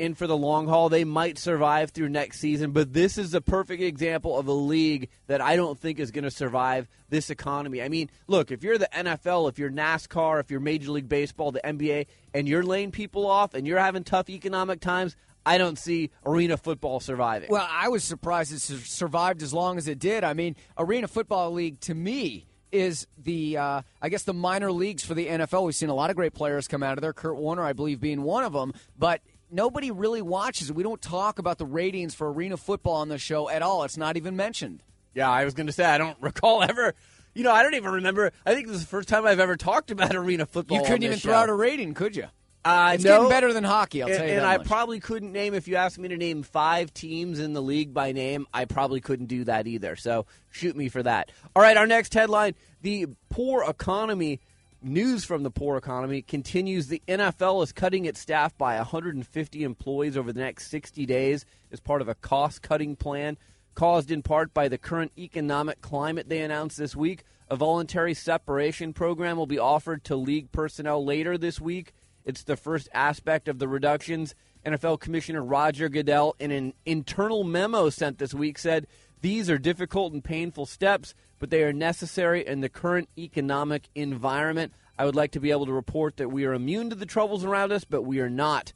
in 0.00 0.14
for 0.14 0.26
the 0.26 0.36
long 0.36 0.66
haul. 0.66 0.88
They 0.88 1.04
might 1.04 1.36
survive 1.36 1.90
through 1.90 2.08
next 2.08 2.40
season, 2.40 2.70
but 2.70 2.94
this 2.94 3.18
is 3.18 3.34
a 3.34 3.40
perfect 3.42 3.82
example 3.82 4.38
of 4.38 4.48
a 4.48 4.52
league 4.52 5.10
that 5.26 5.42
I 5.42 5.56
don't 5.56 5.78
think 5.78 6.00
is 6.00 6.10
going 6.10 6.24
to 6.24 6.30
survive 6.30 6.88
this 7.10 7.28
economy. 7.28 7.82
I 7.82 7.90
mean, 7.90 8.10
look, 8.26 8.50
if 8.50 8.64
you're 8.64 8.78
the 8.78 8.88
NFL, 8.94 9.50
if 9.50 9.58
you're 9.58 9.70
NASCAR, 9.70 10.40
if 10.40 10.50
you're 10.50 10.58
Major 10.58 10.90
League 10.90 11.08
Baseball, 11.08 11.52
the 11.52 11.60
NBA, 11.60 12.06
and 12.32 12.48
you're 12.48 12.62
laying 12.62 12.92
people 12.92 13.26
off 13.26 13.52
and 13.52 13.66
you're 13.66 13.78
having 13.78 14.02
tough 14.02 14.30
economic 14.30 14.80
times, 14.80 15.16
I 15.44 15.58
don't 15.58 15.78
see 15.78 16.10
arena 16.24 16.56
football 16.56 17.00
surviving. 17.00 17.48
Well, 17.50 17.66
I 17.68 17.88
was 17.88 18.04
surprised 18.04 18.52
it 18.52 18.60
survived 18.60 19.42
as 19.42 19.54
long 19.54 19.78
as 19.78 19.88
it 19.88 19.98
did. 19.98 20.24
I 20.24 20.34
mean, 20.34 20.56
arena 20.76 21.08
football 21.08 21.52
league 21.52 21.80
to 21.80 21.94
me 21.94 22.46
is 22.72 23.06
the 23.18 23.56
uh, 23.56 23.82
I 24.00 24.08
guess 24.08 24.22
the 24.24 24.34
minor 24.34 24.70
leagues 24.70 25.04
for 25.04 25.14
the 25.14 25.26
NFL. 25.26 25.64
We've 25.64 25.74
seen 25.74 25.88
a 25.88 25.94
lot 25.94 26.10
of 26.10 26.16
great 26.16 26.34
players 26.34 26.68
come 26.68 26.82
out 26.82 26.98
of 26.98 27.02
there. 27.02 27.12
Kurt 27.12 27.36
Warner, 27.36 27.62
I 27.62 27.72
believe, 27.72 28.00
being 28.00 28.22
one 28.22 28.44
of 28.44 28.52
them. 28.52 28.72
But 28.98 29.22
nobody 29.50 29.90
really 29.90 30.22
watches. 30.22 30.72
We 30.72 30.82
don't 30.82 31.00
talk 31.00 31.38
about 31.38 31.58
the 31.58 31.66
ratings 31.66 32.14
for 32.14 32.32
arena 32.32 32.56
football 32.56 32.96
on 32.96 33.08
the 33.08 33.18
show 33.18 33.48
at 33.48 33.62
all. 33.62 33.84
It's 33.84 33.96
not 33.96 34.16
even 34.16 34.36
mentioned. 34.36 34.82
Yeah, 35.14 35.30
I 35.30 35.44
was 35.44 35.54
going 35.54 35.66
to 35.66 35.72
say 35.72 35.84
I 35.84 35.98
don't 35.98 36.16
recall 36.22 36.62
ever. 36.62 36.94
You 37.34 37.44
know, 37.44 37.52
I 37.52 37.62
don't 37.62 37.74
even 37.74 37.92
remember. 37.92 38.32
I 38.44 38.54
think 38.54 38.66
this 38.66 38.76
is 38.76 38.82
the 38.82 38.88
first 38.88 39.08
time 39.08 39.24
I've 39.24 39.40
ever 39.40 39.56
talked 39.56 39.90
about 39.90 40.14
arena 40.14 40.46
football. 40.46 40.78
You 40.78 40.84
couldn't 40.84 41.02
even 41.02 41.18
show. 41.18 41.30
throw 41.30 41.38
out 41.38 41.48
a 41.48 41.54
rating, 41.54 41.94
could 41.94 42.16
you? 42.16 42.26
Uh, 42.64 42.92
it's 42.94 43.04
no. 43.04 43.16
getting 43.16 43.28
better 43.30 43.52
than 43.52 43.64
hockey. 43.64 44.02
I'll 44.02 44.08
and, 44.08 44.18
tell 44.18 44.26
you 44.26 44.34
and 44.34 44.46
I 44.46 44.58
much. 44.58 44.66
probably 44.66 45.00
couldn't 45.00 45.32
name 45.32 45.54
if 45.54 45.66
you 45.66 45.76
asked 45.76 45.98
me 45.98 46.08
to 46.08 46.16
name 46.16 46.42
five 46.42 46.92
teams 46.92 47.38
in 47.38 47.54
the 47.54 47.62
league 47.62 47.94
by 47.94 48.12
name. 48.12 48.46
I 48.52 48.66
probably 48.66 49.00
couldn't 49.00 49.26
do 49.26 49.44
that 49.44 49.66
either. 49.66 49.96
So 49.96 50.26
shoot 50.50 50.76
me 50.76 50.88
for 50.88 51.02
that. 51.02 51.30
All 51.56 51.62
right, 51.62 51.76
our 51.76 51.86
next 51.86 52.12
headline: 52.12 52.54
the 52.82 53.06
poor 53.28 53.64
economy. 53.64 54.40
News 54.82 55.26
from 55.26 55.42
the 55.42 55.50
poor 55.50 55.76
economy 55.76 56.22
continues. 56.22 56.86
The 56.86 57.02
NFL 57.06 57.62
is 57.62 57.70
cutting 57.70 58.06
its 58.06 58.18
staff 58.18 58.56
by 58.56 58.76
150 58.76 59.62
employees 59.62 60.16
over 60.16 60.32
the 60.32 60.40
next 60.40 60.70
60 60.70 61.04
days 61.04 61.44
as 61.70 61.80
part 61.80 62.00
of 62.00 62.08
a 62.08 62.14
cost 62.14 62.62
cutting 62.62 62.96
plan 62.96 63.36
caused 63.74 64.10
in 64.10 64.22
part 64.22 64.54
by 64.54 64.68
the 64.68 64.78
current 64.78 65.12
economic 65.18 65.80
climate 65.80 66.28
they 66.28 66.40
announced 66.40 66.78
this 66.78 66.96
week. 66.96 67.24
A 67.50 67.56
voluntary 67.56 68.14
separation 68.14 68.92
program 68.92 69.36
will 69.36 69.46
be 69.46 69.58
offered 69.58 70.04
to 70.04 70.16
league 70.16 70.50
personnel 70.52 71.04
later 71.04 71.36
this 71.36 71.60
week. 71.60 71.92
It's 72.24 72.42
the 72.42 72.56
first 72.56 72.88
aspect 72.92 73.48
of 73.48 73.58
the 73.58 73.68
reductions. 73.68 74.34
NFL 74.64 75.00
Commissioner 75.00 75.42
Roger 75.42 75.88
Goodell, 75.88 76.36
in 76.38 76.50
an 76.50 76.74
internal 76.84 77.44
memo 77.44 77.88
sent 77.88 78.18
this 78.18 78.34
week, 78.34 78.58
said 78.58 78.86
these 79.22 79.50
are 79.50 79.58
difficult 79.58 80.12
and 80.12 80.22
painful 80.22 80.66
steps, 80.66 81.14
but 81.38 81.50
they 81.50 81.62
are 81.62 81.72
necessary 81.72 82.46
in 82.46 82.60
the 82.60 82.68
current 82.68 83.08
economic 83.18 83.88
environment. 83.94 84.72
I 84.98 85.06
would 85.06 85.16
like 85.16 85.32
to 85.32 85.40
be 85.40 85.50
able 85.50 85.66
to 85.66 85.72
report 85.72 86.18
that 86.18 86.30
we 86.30 86.44
are 86.44 86.52
immune 86.52 86.90
to 86.90 86.96
the 86.96 87.06
troubles 87.06 87.44
around 87.44 87.72
us, 87.72 87.84
but 87.84 88.02
we 88.02 88.20
are 88.20 88.30
not. 88.30 88.72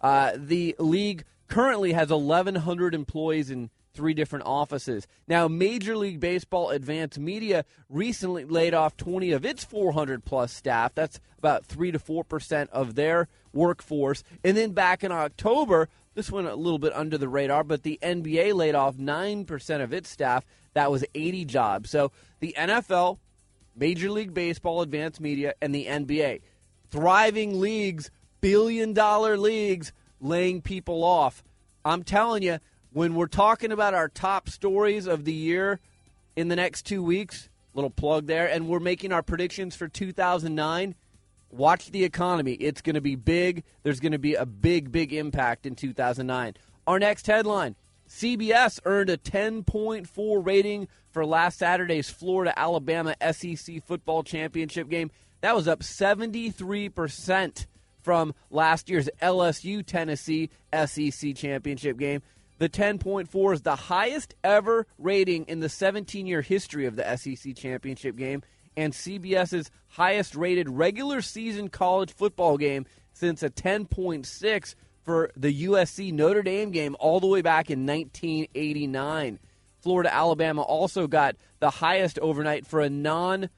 Uh, 0.00 0.32
the 0.36 0.74
league 0.78 1.24
currently 1.46 1.92
has 1.92 2.10
1,100 2.10 2.94
employees 2.94 3.50
in 3.50 3.70
three 3.98 4.14
different 4.14 4.46
offices. 4.46 5.08
Now, 5.26 5.48
Major 5.48 5.96
League 5.96 6.20
Baseball 6.20 6.70
Advanced 6.70 7.18
Media 7.18 7.64
recently 7.90 8.44
laid 8.44 8.72
off 8.72 8.96
20 8.96 9.32
of 9.32 9.44
its 9.44 9.64
400 9.64 10.24
plus 10.24 10.52
staff. 10.52 10.94
That's 10.94 11.18
about 11.36 11.66
3 11.66 11.90
to 11.90 11.98
4% 11.98 12.68
of 12.68 12.94
their 12.94 13.26
workforce. 13.52 14.22
And 14.44 14.56
then 14.56 14.70
back 14.70 15.02
in 15.02 15.10
October, 15.10 15.88
this 16.14 16.30
went 16.30 16.46
a 16.46 16.54
little 16.54 16.78
bit 16.78 16.94
under 16.94 17.18
the 17.18 17.28
radar, 17.28 17.64
but 17.64 17.82
the 17.82 17.98
NBA 18.00 18.54
laid 18.54 18.76
off 18.76 18.94
9% 18.94 19.82
of 19.82 19.92
its 19.92 20.08
staff. 20.08 20.46
That 20.74 20.92
was 20.92 21.04
80 21.12 21.44
jobs. 21.46 21.90
So 21.90 22.12
the 22.38 22.54
NFL, 22.56 23.18
Major 23.74 24.12
League 24.12 24.32
Baseball, 24.32 24.80
Advanced 24.80 25.20
Media, 25.20 25.54
and 25.60 25.74
the 25.74 25.86
NBA, 25.86 26.42
thriving 26.92 27.58
leagues, 27.58 28.12
billion 28.40 28.92
dollar 28.92 29.36
leagues, 29.36 29.92
laying 30.20 30.62
people 30.62 31.02
off. 31.02 31.42
I'm 31.84 32.04
telling 32.04 32.44
you, 32.44 32.60
when 32.98 33.14
we're 33.14 33.28
talking 33.28 33.70
about 33.70 33.94
our 33.94 34.08
top 34.08 34.48
stories 34.48 35.06
of 35.06 35.24
the 35.24 35.32
year 35.32 35.78
in 36.34 36.48
the 36.48 36.56
next 36.56 36.82
two 36.82 37.00
weeks, 37.00 37.48
little 37.72 37.90
plug 37.90 38.26
there, 38.26 38.50
and 38.50 38.66
we're 38.66 38.80
making 38.80 39.12
our 39.12 39.22
predictions 39.22 39.76
for 39.76 39.86
2009, 39.86 40.96
watch 41.52 41.92
the 41.92 42.02
economy. 42.02 42.54
It's 42.54 42.80
going 42.80 42.96
to 42.96 43.00
be 43.00 43.14
big. 43.14 43.62
There's 43.84 44.00
going 44.00 44.10
to 44.10 44.18
be 44.18 44.34
a 44.34 44.44
big, 44.44 44.90
big 44.90 45.12
impact 45.12 45.64
in 45.64 45.76
2009. 45.76 46.56
Our 46.88 46.98
next 46.98 47.28
headline 47.28 47.76
CBS 48.08 48.80
earned 48.84 49.10
a 49.10 49.16
10.4 49.16 50.44
rating 50.44 50.88
for 51.12 51.24
last 51.24 51.60
Saturday's 51.60 52.10
Florida 52.10 52.52
Alabama 52.58 53.14
SEC 53.30 53.80
football 53.84 54.24
championship 54.24 54.88
game. 54.88 55.12
That 55.40 55.54
was 55.54 55.68
up 55.68 55.84
73% 55.84 57.66
from 58.02 58.34
last 58.50 58.90
year's 58.90 59.08
LSU 59.22 59.86
Tennessee 59.86 60.50
SEC 60.72 61.36
championship 61.36 61.96
game. 61.96 62.22
The 62.58 62.68
10.4 62.68 63.54
is 63.54 63.62
the 63.62 63.76
highest 63.76 64.34
ever 64.42 64.86
rating 64.98 65.44
in 65.44 65.60
the 65.60 65.68
17 65.68 66.26
year 66.26 66.42
history 66.42 66.86
of 66.86 66.96
the 66.96 67.16
SEC 67.16 67.54
championship 67.54 68.16
game 68.16 68.42
and 68.76 68.92
CBS's 68.92 69.70
highest 69.88 70.34
rated 70.34 70.68
regular 70.68 71.20
season 71.20 71.68
college 71.68 72.12
football 72.12 72.56
game 72.56 72.86
since 73.12 73.42
a 73.42 73.50
10.6 73.50 74.74
for 75.02 75.30
the 75.36 75.64
USC 75.66 76.12
Notre 76.12 76.42
Dame 76.42 76.70
game 76.70 76.96
all 77.00 77.20
the 77.20 77.26
way 77.26 77.42
back 77.42 77.70
in 77.70 77.86
1989. 77.86 79.38
Florida 79.80 80.12
Alabama 80.12 80.62
also 80.62 81.06
got 81.06 81.36
the 81.60 81.70
highest 81.70 82.18
overnight 82.18 82.66
for 82.66 82.80
a 82.80 82.90
non 82.90 83.48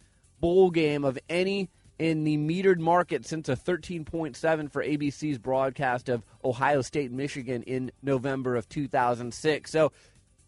bowl 0.41 0.71
game 0.71 1.05
of 1.05 1.19
any 1.29 1.69
in 2.01 2.25
the 2.25 2.39
metered 2.39 2.79
market 2.79 3.27
since 3.27 3.51
a 3.51 3.55
13.7 3.55 4.73
for 4.73 4.83
ABC's 4.83 5.37
broadcast 5.37 6.09
of 6.09 6.25
Ohio 6.43 6.81
State 6.81 7.13
Michigan 7.13 7.63
in 7.65 7.93
November 8.03 8.57
of 8.57 8.67
2006. 8.71 9.71
So, 9.71 9.93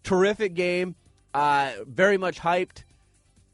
terrific 0.02 0.54
game. 0.54 0.94
Uh, 1.34 1.72
very 1.86 2.16
much 2.16 2.40
hyped. 2.40 2.84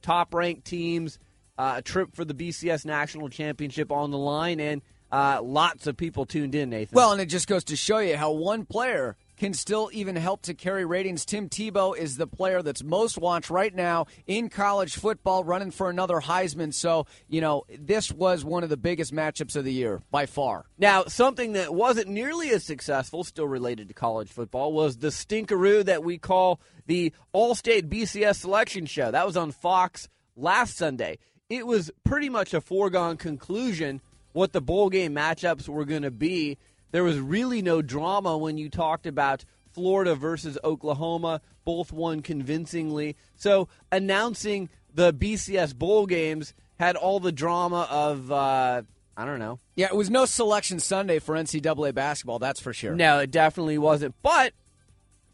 Top 0.01 0.33
ranked 0.33 0.65
teams. 0.65 1.19
Uh, 1.59 1.75
a 1.79 1.83
trip 1.83 2.15
for 2.15 2.25
the 2.25 2.35
BCS 2.35 2.87
National 2.87 3.29
Championship 3.29 3.91
on 3.91 4.13
the 4.13 4.19
line, 4.19 4.61
and 4.61 4.81
uh, 5.11 5.41
lots 5.43 5.89
of 5.89 5.97
people 5.97 6.25
tuned 6.25 6.55
in, 6.55 6.71
Nathan. 6.71 6.95
Well, 6.95 7.11
and 7.11 7.21
it 7.21 7.27
just 7.27 7.49
goes 7.49 7.65
to 7.65 7.75
show 7.75 7.99
you 7.99 8.17
how 8.17 8.31
one 8.31 8.65
player 8.65 9.17
can 9.39 9.55
still 9.55 9.89
even 9.93 10.17
help 10.17 10.43
to 10.43 10.55
carry 10.55 10.85
ratings. 10.85 11.25
Tim 11.25 11.49
Tebow 11.49 11.97
is 11.97 12.17
the 12.17 12.27
player 12.27 12.63
that's 12.63 12.83
most 12.83 13.17
watched 13.19 13.51
right 13.51 13.75
now 13.75 14.07
in 14.27 14.49
college 14.49 14.97
football, 14.97 15.45
running 15.45 15.71
for 15.71 15.89
another 15.89 16.21
Heisman. 16.21 16.75
So, 16.75 17.07
you 17.29 17.41
know, 17.41 17.65
this 17.79 18.13
was 18.13 18.45
one 18.45 18.65
of 18.65 18.71
the 18.71 18.77
biggest 18.77 19.15
matchups 19.15 19.57
of 19.57 19.65
the 19.65 19.73
year 19.73 20.03
by 20.11 20.27
far. 20.27 20.67
Now, 20.79 21.05
something 21.05 21.53
that 21.53 21.75
wasn't 21.75 22.09
nearly 22.09 22.51
as 22.51 22.65
successful, 22.65 23.25
still 23.25 23.49
related 23.49 23.89
to 23.89 23.95
college 23.95 24.29
football, 24.29 24.73
was 24.73 24.99
the 24.99 25.09
stinkeroo 25.09 25.85
that 25.85 26.05
we 26.05 26.19
call 26.19 26.61
the 26.87 27.13
All 27.33 27.55
State 27.55 27.89
BCS 27.89 28.37
Selection 28.37 28.87
Show. 28.87 29.11
That 29.11 29.27
was 29.27 29.37
on 29.37 29.53
Fox 29.53 30.09
last 30.37 30.77
Sunday. 30.77 31.19
It 31.49 31.67
was 31.67 31.91
pretty 32.05 32.29
much 32.29 32.53
a 32.53 32.61
foregone 32.61 33.17
conclusion 33.17 34.03
what 34.33 34.53
the 34.53 34.61
bowl 34.61 34.89
game 34.89 35.15
matchups 35.15 35.69
were 35.69 35.85
going 35.85 36.03
to 36.03 36.11
be 36.11 36.59
there 36.91 37.05
was 37.05 37.19
really 37.19 37.63
no 37.63 37.83
drama 37.83 38.37
when 38.37 38.59
you 38.59 38.69
talked 38.69 39.07
about 39.07 39.45
Florida 39.73 40.15
versus 40.15 40.59
Oklahoma. 40.65 41.41
Both 41.65 41.93
won 41.93 42.23
convincingly. 42.23 43.17
So 43.37 43.69
announcing 43.93 44.71
the 44.93 45.13
BCS 45.13 45.77
bowl 45.77 46.07
games 46.07 46.55
had 46.79 46.97
all 46.97 47.21
the 47.21 47.33
drama 47.33 47.87
of. 47.91 48.33
Uh, 48.33 48.83
I 49.17 49.25
don't 49.25 49.41
know. 49.41 49.59
Yeah, 49.75 49.87
it 49.87 49.97
was 49.97 50.11
no 50.11 50.27
selection 50.27 50.79
Sunday 50.79 51.19
for 51.19 51.35
NCAA 51.35 51.93
basketball, 51.93 52.39
that's 52.39 52.61
for 52.61 52.73
sure. 52.73 52.95
No, 52.95 53.19
it 53.19 53.33
definitely 53.33 53.77
wasn't. 53.77 54.15
But 54.23 54.53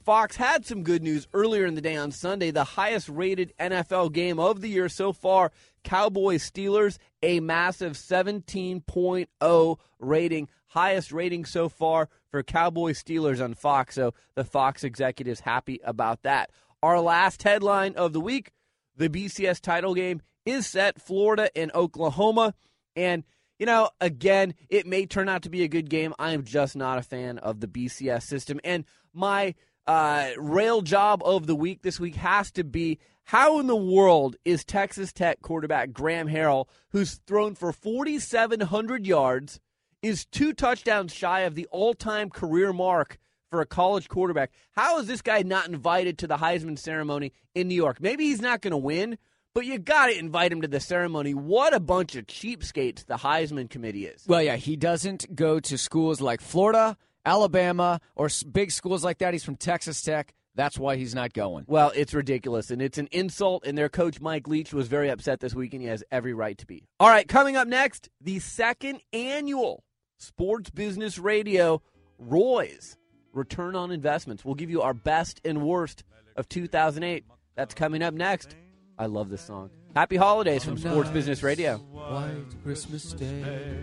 Fox 0.05 0.37
had 0.37 0.65
some 0.65 0.83
good 0.83 1.03
news 1.03 1.29
earlier 1.35 1.67
in 1.67 1.75
the 1.75 1.83
day 1.83 1.97
on 1.97 2.11
Sunday. 2.11 2.51
The 2.51 2.65
highest 2.65 3.11
rated 3.11 3.53
NFL 3.59 4.13
game 4.13 4.39
of 4.39 4.63
the 4.63 4.69
year 4.69 4.89
so 4.89 5.13
far 5.13 5.53
Cowboys 5.85 6.51
Steelers, 6.51 6.99
a 7.23 7.41
massive 7.41 7.93
17.0 7.93 9.77
rating 10.01 10.49
highest 10.69 11.13
rating 11.13 11.45
so 11.45 11.69
far 11.69 12.09
for 12.31 12.43
Cowboys 12.43 13.01
Steelers 13.01 13.43
on 13.43 13.55
Fox. 13.55 13.95
So 13.95 14.13
the 14.35 14.43
Fox 14.43 14.83
executives 14.83 15.41
happy 15.41 15.81
about 15.85 16.23
that. 16.25 16.51
Our 16.83 17.01
last 17.01 17.45
headline 17.45 17.95
of 17.95 18.13
the 18.13 18.21
week 18.21 18.51
the 18.97 19.09
BCS 19.09 19.61
title 19.61 19.95
game 19.95 20.21
is 20.45 20.67
set 20.67 21.01
Florida 21.01 21.49
and 21.57 21.73
Oklahoma. 21.75 22.55
And, 22.95 23.25
you 23.59 23.67
know, 23.67 23.91
again, 24.01 24.55
it 24.69 24.87
may 24.87 25.07
turn 25.07 25.29
out 25.29 25.43
to 25.43 25.51
be 25.51 25.63
a 25.63 25.69
good 25.69 25.91
game. 25.91 26.15
I 26.19 26.33
am 26.33 26.45
just 26.45 26.77
not 26.77 26.99
a 26.99 27.03
fan 27.03 27.39
of 27.39 27.61
the 27.61 27.67
BCS 27.67 28.23
system. 28.23 28.61
And 28.63 28.85
my 29.13 29.55
uh, 29.87 30.31
rail 30.39 30.83
job 30.83 31.23
of 31.25 31.47
the 31.47 31.57
week 31.57 31.83
this 31.83 31.99
week 31.99 32.15
has 32.17 32.51
to 32.53 32.65
be 32.65 32.99
how 33.25 33.59
in 33.59 33.67
the 33.67 33.77
world 33.77 34.37
is 34.45 34.65
Texas 34.65 35.13
Tech 35.13 35.41
quarterback 35.41 35.93
Graham 35.93 36.29
Harrell, 36.29 36.67
who's 36.91 37.21
thrown 37.27 37.55
for 37.55 37.73
4,700 37.73 39.07
yards, 39.07 39.61
is 40.03 40.27
two 40.27 40.53
touchdowns 40.53 41.15
shy 41.15 41.41
of 41.41 41.55
the 41.55 41.67
all 41.71 41.95
time 41.95 42.29
career 42.29 42.73
mark 42.73 43.19
for 43.51 43.63
a 43.63 43.67
college 43.67 44.09
quarterback. 44.09 44.51
How 44.73 44.99
is 44.99 45.07
this 45.07 45.23
guy 45.23 45.43
not 45.43 45.69
invited 45.69 46.19
to 46.19 46.27
the 46.27 46.37
Heisman 46.37 46.79
ceremony 46.79 47.33
in 47.55 47.69
New 47.69 47.75
York? 47.75 48.01
Maybe 48.01 48.25
he's 48.25 48.43
not 48.43 48.61
going 48.61 48.73
to 48.73 48.77
win, 48.77 49.17
but 49.55 49.65
you 49.65 49.79
got 49.79 50.07
to 50.07 50.19
invite 50.19 50.53
him 50.53 50.61
to 50.61 50.69
the 50.69 50.81
ceremony. 50.81 51.33
What 51.33 51.73
a 51.73 51.81
bunch 51.81 52.17
of 52.17 52.27
cheapskates 52.27 53.07
the 53.07 53.17
Heisman 53.17 53.71
committee 53.71 54.07
is. 54.07 54.25
Well, 54.27 54.43
yeah, 54.43 54.57
he 54.57 54.77
doesn't 54.77 55.35
go 55.35 55.61
to 55.61 55.79
schools 55.79 56.21
like 56.21 56.43
Florida, 56.43 56.99
Alabama, 57.25 58.01
or 58.17 58.29
big 58.53 58.71
schools 58.71 59.03
like 59.03 59.19
that. 59.19 59.33
He's 59.33 59.45
from 59.45 59.57
Texas 59.57 60.03
Tech. 60.03 60.35
That's 60.57 60.79
why 60.79 60.97
he's 60.97 61.15
not 61.15 61.33
going. 61.33 61.65
Well, 61.67 61.93
it's 61.95 62.15
ridiculous, 62.15 62.71
and 62.71 62.81
it's 62.81 62.99
an 62.99 63.09
insult, 63.11 63.65
and 63.67 63.77
their 63.77 63.89
coach, 63.89 64.21
Mike 64.21 64.47
Leach, 64.47 64.73
was 64.73 64.87
very 64.87 65.09
upset 65.09 65.41
this 65.41 65.55
week, 65.55 65.73
and 65.73 65.83
he 65.83 65.89
has 65.89 66.05
every 66.13 66.33
right 66.33 66.57
to 66.59 66.67
be. 66.67 66.85
All 67.01 67.09
right, 67.09 67.27
coming 67.27 67.57
up 67.57 67.67
next, 67.67 68.09
the 68.21 68.39
second 68.39 69.01
annual 69.13 69.85
Sports 70.19 70.71
Business 70.71 71.19
Radio, 71.19 71.83
Roy's 72.19 72.97
Return 73.33 73.75
on 73.75 73.91
Investments. 73.91 74.45
We'll 74.45 74.55
give 74.55 74.71
you 74.71 74.83
our 74.83 74.95
best 74.95 75.41
and 75.45 75.63
worst 75.63 76.05
of 76.37 76.49
2008. 76.49 77.25
That's 77.57 77.75
coming 77.75 78.03
up 78.03 78.15
next. 78.15 78.55
I 78.97 79.07
love 79.07 79.31
this 79.31 79.43
song. 79.43 79.71
Happy 79.97 80.17
holidays 80.17 80.65
from 80.65 80.79
Sports 80.79 81.11
Business 81.11 81.43
Radio. 81.43 81.79
White 81.79 82.63
Christmas 82.63 83.13
Day. 83.13 83.77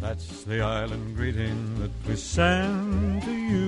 That's 0.00 0.44
the 0.44 0.60
island 0.60 1.16
greeting 1.16 1.80
that 1.80 1.90
we 2.06 2.14
send 2.16 3.22
to 3.22 3.32
you 3.32 3.67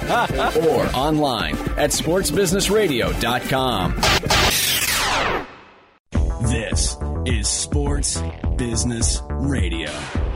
or 0.67 0.85
online 0.95 1.55
at 1.77 1.91
sportsbusinessradio.com. 1.91 3.95
This 6.49 6.97
is 7.25 7.47
Sports 7.47 8.21
Business 8.57 9.21
Radio. 9.29 9.89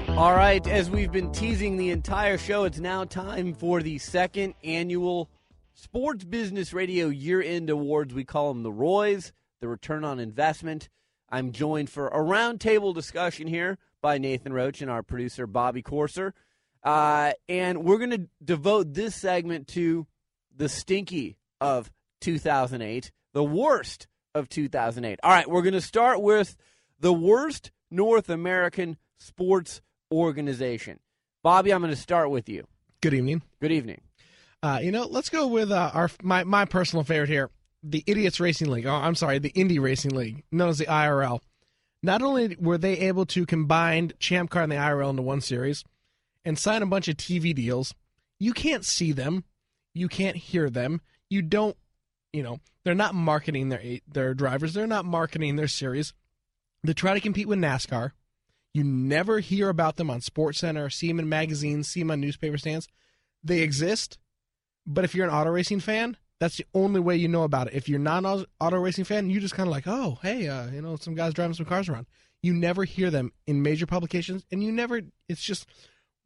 All 0.10 0.34
right, 0.34 0.66
as 0.68 0.90
we've 0.90 1.12
been 1.12 1.32
teasing 1.32 1.78
the 1.78 1.90
entire 1.90 2.38
show, 2.38 2.64
it's 2.64 2.80
now 2.80 3.04
time 3.04 3.54
for 3.54 3.82
the 3.82 3.98
second 3.98 4.54
annual 4.64 5.30
Sports 5.74 6.24
Business 6.24 6.72
Radio 6.72 7.10
Year 7.10 7.42
End 7.42 7.70
Awards. 7.70 8.14
We 8.14 8.24
call 8.24 8.54
them 8.54 8.64
the 8.64 8.72
Roys, 8.72 9.34
the 9.62 9.68
Return 9.68 10.06
on 10.06 10.20
Investment. 10.20 10.90
I'm 11.30 11.52
joined 11.52 11.90
for 11.90 12.08
a 12.08 12.20
roundtable 12.20 12.94
discussion 12.94 13.48
here 13.48 13.78
by 14.02 14.18
Nathan 14.20 14.54
Roach 14.54 14.82
and 14.82 14.92
our 14.92 15.04
producer, 15.04 15.48
Bobby 15.48 15.82
Corser. 15.82 16.34
Uh, 16.86 17.34
and 17.50 17.84
we're 17.84 17.98
going 17.98 18.12
to 18.12 18.28
devote 18.44 18.94
this 18.94 19.16
segment 19.16 19.68
to 19.68 20.06
the 20.56 20.70
stinky 20.70 21.36
of 21.60 21.92
2008, 22.22 23.12
the 23.34 23.44
worst 23.44 24.08
of 24.36 24.48
2008. 24.48 25.20
All 25.24 25.32
right, 25.32 25.50
we're 25.50 25.64
going 25.64 25.74
to 25.74 25.82
start 25.82 26.22
with 26.22 26.56
the 27.00 27.12
worst 27.12 27.72
North 27.90 28.30
American 28.30 28.98
sports 29.18 29.82
organization. 30.12 31.00
Bobby, 31.42 31.74
I'm 31.74 31.82
going 31.82 31.94
to 31.94 32.00
start 32.00 32.30
with 32.30 32.48
you. 32.48 32.68
Good 33.02 33.16
evening. 33.16 33.42
Good 33.60 33.72
evening. 33.72 34.02
Uh, 34.62 34.80
you 34.82 34.92
know, 34.92 35.06
let's 35.06 35.30
go 35.30 35.48
with 35.48 35.72
uh, 35.72 35.92
our 35.94 36.10
my 36.24 36.44
my 36.44 36.66
personal 36.66 37.04
favorite 37.04 37.30
here, 37.30 37.50
the 37.84 38.04
Idiots 38.08 38.40
Racing 38.40 38.70
League. 38.70 38.88
Oh, 38.88 38.94
I'm 38.94 39.14
sorry, 39.14 39.38
the 39.38 39.50
Indy 39.50 39.78
Racing 39.78 40.16
League, 40.16 40.44
known 40.52 40.70
as 40.70 40.80
the 40.80 40.86
IRL. 40.86 41.40
Not 42.02 42.22
only 42.22 42.56
were 42.60 42.78
they 42.78 42.98
able 43.00 43.26
to 43.28 43.46
combine 43.46 44.14
Champ 44.20 44.50
Car 44.50 44.64
and 44.64 44.72
the 44.72 44.78
IRL 44.78 45.12
into 45.12 45.22
one 45.22 45.42
series 45.42 45.84
and 46.46 46.58
sign 46.58 46.82
a 46.82 46.88
bunch 46.88 47.08
of 47.08 47.18
TV 47.18 47.54
deals, 47.54 47.94
you 48.40 48.54
can't 48.54 48.86
see 48.86 49.12
them, 49.12 49.44
you 49.94 50.08
can't 50.08 50.38
hear 50.38 50.70
them, 50.70 51.02
you 51.30 51.42
don't, 51.42 51.76
you 52.32 52.44
know, 52.44 52.60
they're 52.84 52.94
not 52.94 53.16
marketing 53.16 53.70
their 53.70 54.00
their 54.08 54.34
drivers, 54.34 54.74
they're 54.74 54.88
not 54.88 55.06
marketing 55.06 55.56
their 55.56 55.68
series. 55.68 56.14
They 56.84 56.94
try 56.94 57.16
to 57.16 57.20
compete 57.20 57.48
with 57.48 57.60
NASCAR. 57.60 58.12
You 58.74 58.84
never 58.84 59.40
hear 59.40 59.70
about 59.70 59.96
them 59.96 60.12
on 60.12 60.22
Sports 60.22 60.60
Center, 60.60 60.90
see 60.90 61.08
them 61.08 61.20
in 61.20 61.28
magazines, 61.30 61.88
see 61.88 62.02
them 62.02 62.12
on 62.12 62.22
newspaper 62.22 62.58
stands. 62.58 62.88
They 63.44 63.62
exist, 63.62 64.18
but 64.86 65.04
if 65.04 65.16
you're 65.16 65.28
an 65.28 65.34
auto 65.34 65.50
racing 65.50 65.80
fan, 65.80 66.18
that's 66.40 66.58
the 66.58 66.66
only 66.74 67.00
way 67.00 67.16
you 67.16 67.28
know 67.28 67.44
about 67.44 67.68
it. 67.68 67.74
If 67.74 67.88
you're 67.88 68.00
not 68.00 68.26
an 68.26 68.46
auto 68.60 68.78
racing 68.78 69.06
fan, 69.06 69.30
you 69.30 69.40
just 69.40 69.56
kind 69.56 69.68
of 69.68 69.72
like, 69.72 69.88
oh, 69.88 70.20
hey, 70.22 70.48
uh, 70.48 70.70
you 70.70 70.82
know, 70.82 70.96
some 70.98 71.16
guys 71.16 71.34
driving 71.34 71.54
some 71.54 71.66
cars 71.66 71.88
around. 71.88 72.08
You 72.44 72.54
never 72.54 72.84
hear 72.84 73.10
them 73.10 73.32
in 73.48 73.64
major 73.64 73.86
publications, 73.86 74.46
and 74.52 74.62
you 74.62 74.72
never. 74.72 75.02
It's 75.30 75.42
just 75.42 75.66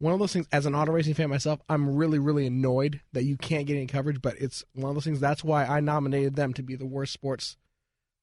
one 0.00 0.12
of 0.12 0.18
those 0.18 0.32
things. 0.32 0.46
As 0.50 0.66
an 0.66 0.74
auto 0.74 0.92
racing 0.92 1.14
fan 1.14 1.30
myself, 1.30 1.60
I'm 1.68 1.94
really, 1.94 2.18
really 2.18 2.46
annoyed 2.46 3.00
that 3.12 3.24
you 3.24 3.36
can't 3.36 3.66
get 3.66 3.76
any 3.76 3.86
coverage. 3.86 4.20
But 4.20 4.38
it's 4.38 4.64
one 4.74 4.88
of 4.88 4.96
those 4.96 5.04
things. 5.04 5.20
That's 5.20 5.44
why 5.44 5.64
I 5.64 5.80
nominated 5.80 6.34
them 6.34 6.52
to 6.54 6.62
be 6.62 6.74
the 6.74 6.86
worst 6.86 7.12
sports 7.12 7.56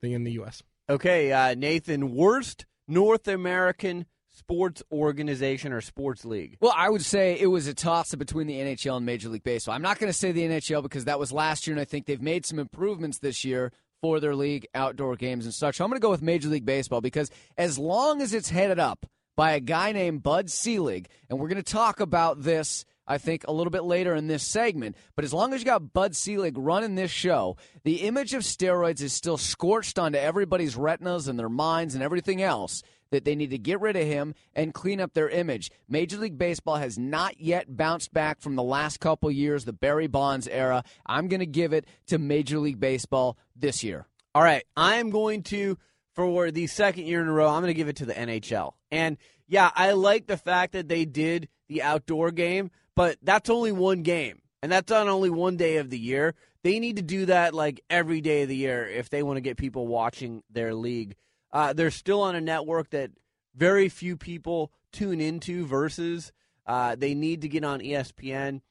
thing 0.01 0.11
in 0.11 0.23
the 0.23 0.33
U.S. 0.33 0.61
Okay, 0.89 1.31
uh, 1.31 1.53
Nathan, 1.55 2.13
worst 2.13 2.65
North 2.87 3.27
American 3.27 4.05
sports 4.37 4.83
organization 4.91 5.73
or 5.73 5.81
sports 5.81 6.23
league? 6.23 6.57
Well, 6.61 6.73
I 6.75 6.89
would 6.89 7.03
say 7.03 7.37
it 7.39 7.47
was 7.47 7.67
a 7.67 7.73
toss 7.73 8.13
up 8.13 8.19
between 8.19 8.47
the 8.47 8.55
NHL 8.55 8.97
and 8.97 9.05
Major 9.05 9.29
League 9.29 9.43
Baseball. 9.43 9.75
I'm 9.75 9.81
not 9.81 9.99
going 9.99 10.11
to 10.11 10.17
say 10.17 10.31
the 10.31 10.43
NHL 10.43 10.83
because 10.83 11.05
that 11.05 11.19
was 11.19 11.31
last 11.31 11.67
year, 11.67 11.73
and 11.73 11.81
I 11.81 11.85
think 11.85 12.05
they've 12.05 12.21
made 12.21 12.45
some 12.45 12.59
improvements 12.59 13.19
this 13.19 13.43
year 13.43 13.71
for 14.01 14.19
their 14.19 14.35
league, 14.35 14.67
outdoor 14.75 15.15
games, 15.15 15.45
and 15.45 15.53
such. 15.53 15.77
So 15.77 15.83
I'm 15.83 15.89
going 15.89 15.99
to 15.99 16.05
go 16.05 16.11
with 16.11 16.21
Major 16.21 16.49
League 16.49 16.65
Baseball 16.65 17.01
because 17.01 17.31
as 17.57 17.79
long 17.79 18.21
as 18.21 18.33
it's 18.33 18.49
headed 18.49 18.79
up 18.79 19.05
by 19.37 19.51
a 19.51 19.61
guy 19.61 19.93
named 19.93 20.23
Bud 20.23 20.49
Selig, 20.49 21.07
and 21.29 21.39
we're 21.39 21.47
going 21.47 21.63
to 21.63 21.73
talk 21.73 22.01
about 22.01 22.41
this. 22.41 22.83
I 23.09 23.19
think 23.19 23.45
a 23.47 23.53
little 23.53 23.71
bit 23.71 23.85
later 23.85 24.15
in 24.15 24.27
this 24.27 24.43
segment. 24.43 24.97
But 25.15 25.23
as 25.23 25.33
long 25.33 25.53
as 25.53 25.61
you 25.61 25.65
got 25.65 25.93
Bud 25.93 26.13
Selig 26.13 26.57
running 26.57 26.95
this 26.95 27.11
show, 27.11 27.55
the 27.85 28.01
image 28.01 28.33
of 28.33 28.41
steroids 28.41 29.01
is 29.01 29.13
still 29.13 29.37
scorched 29.37 29.97
onto 29.97 30.17
everybody's 30.17 30.75
retinas 30.75 31.29
and 31.29 31.39
their 31.39 31.47
minds 31.47 31.95
and 31.95 32.03
everything 32.03 32.41
else 32.41 32.83
that 33.11 33.23
they 33.23 33.35
need 33.35 33.51
to 33.51 33.57
get 33.57 33.79
rid 33.79 33.95
of 33.95 34.05
him 34.05 34.35
and 34.53 34.73
clean 34.73 34.99
up 34.99 35.13
their 35.13 35.29
image. 35.29 35.71
Major 35.87 36.17
League 36.17 36.37
Baseball 36.37 36.75
has 36.75 36.97
not 36.97 37.39
yet 37.39 37.77
bounced 37.77 38.13
back 38.13 38.41
from 38.41 38.57
the 38.57 38.63
last 38.63 38.99
couple 38.99 39.31
years, 39.31 39.63
the 39.63 39.71
Barry 39.71 40.07
Bonds 40.07 40.49
era. 40.49 40.83
I'm 41.05 41.29
going 41.29 41.39
to 41.39 41.45
give 41.45 41.71
it 41.71 41.85
to 42.07 42.17
Major 42.17 42.59
League 42.59 42.81
Baseball 42.81 43.37
this 43.55 43.85
year. 43.85 44.05
All 44.35 44.43
right, 44.43 44.65
I 44.75 44.95
am 44.95 45.11
going 45.11 45.43
to 45.43 45.77
for 46.17 46.49
the 46.49 46.65
second 46.65 47.05
year 47.05 47.21
in 47.21 47.27
a 47.27 47.31
row. 47.31 47.47
I'm 47.47 47.61
going 47.61 47.67
to 47.67 47.75
give 47.75 47.89
it 47.89 47.97
to 47.97 48.05
the 48.05 48.13
NHL. 48.15 48.73
And 48.91 49.17
yeah, 49.47 49.69
I 49.75 49.91
like 49.91 50.25
the 50.25 50.35
fact 50.35 50.73
that 50.73 50.89
they 50.89 51.05
did 51.05 51.47
the 51.69 51.83
outdoor 51.83 52.31
game, 52.31 52.71
but 52.95 53.19
that's 53.21 53.51
only 53.51 53.71
one 53.71 54.01
game. 54.01 54.41
And 54.63 54.71
that's 54.71 54.91
on 54.91 55.07
only 55.07 55.29
one 55.29 55.57
day 55.57 55.77
of 55.77 55.91
the 55.91 55.99
year. 55.99 56.33
They 56.63 56.79
need 56.79 56.95
to 56.95 57.03
do 57.03 57.27
that 57.27 57.53
like 57.53 57.81
every 57.87 58.19
day 58.19 58.41
of 58.41 58.49
the 58.49 58.55
year 58.55 58.87
if 58.87 59.11
they 59.11 59.21
want 59.21 59.37
to 59.37 59.41
get 59.41 59.57
people 59.57 59.85
watching 59.85 60.41
their 60.49 60.73
league. 60.73 61.15
Uh, 61.53 61.73
they're 61.73 61.91
still 61.91 62.23
on 62.23 62.35
a 62.35 62.41
network 62.41 62.89
that 62.89 63.11
very 63.55 63.87
few 63.87 64.17
people 64.17 64.71
tune 64.91 65.21
into 65.21 65.67
versus 65.67 66.31
uh, 66.65 66.95
they 66.95 67.13
need 67.13 67.41
to 67.41 67.47
get 67.47 67.63
on 67.63 67.79
ESPN. 67.79 68.61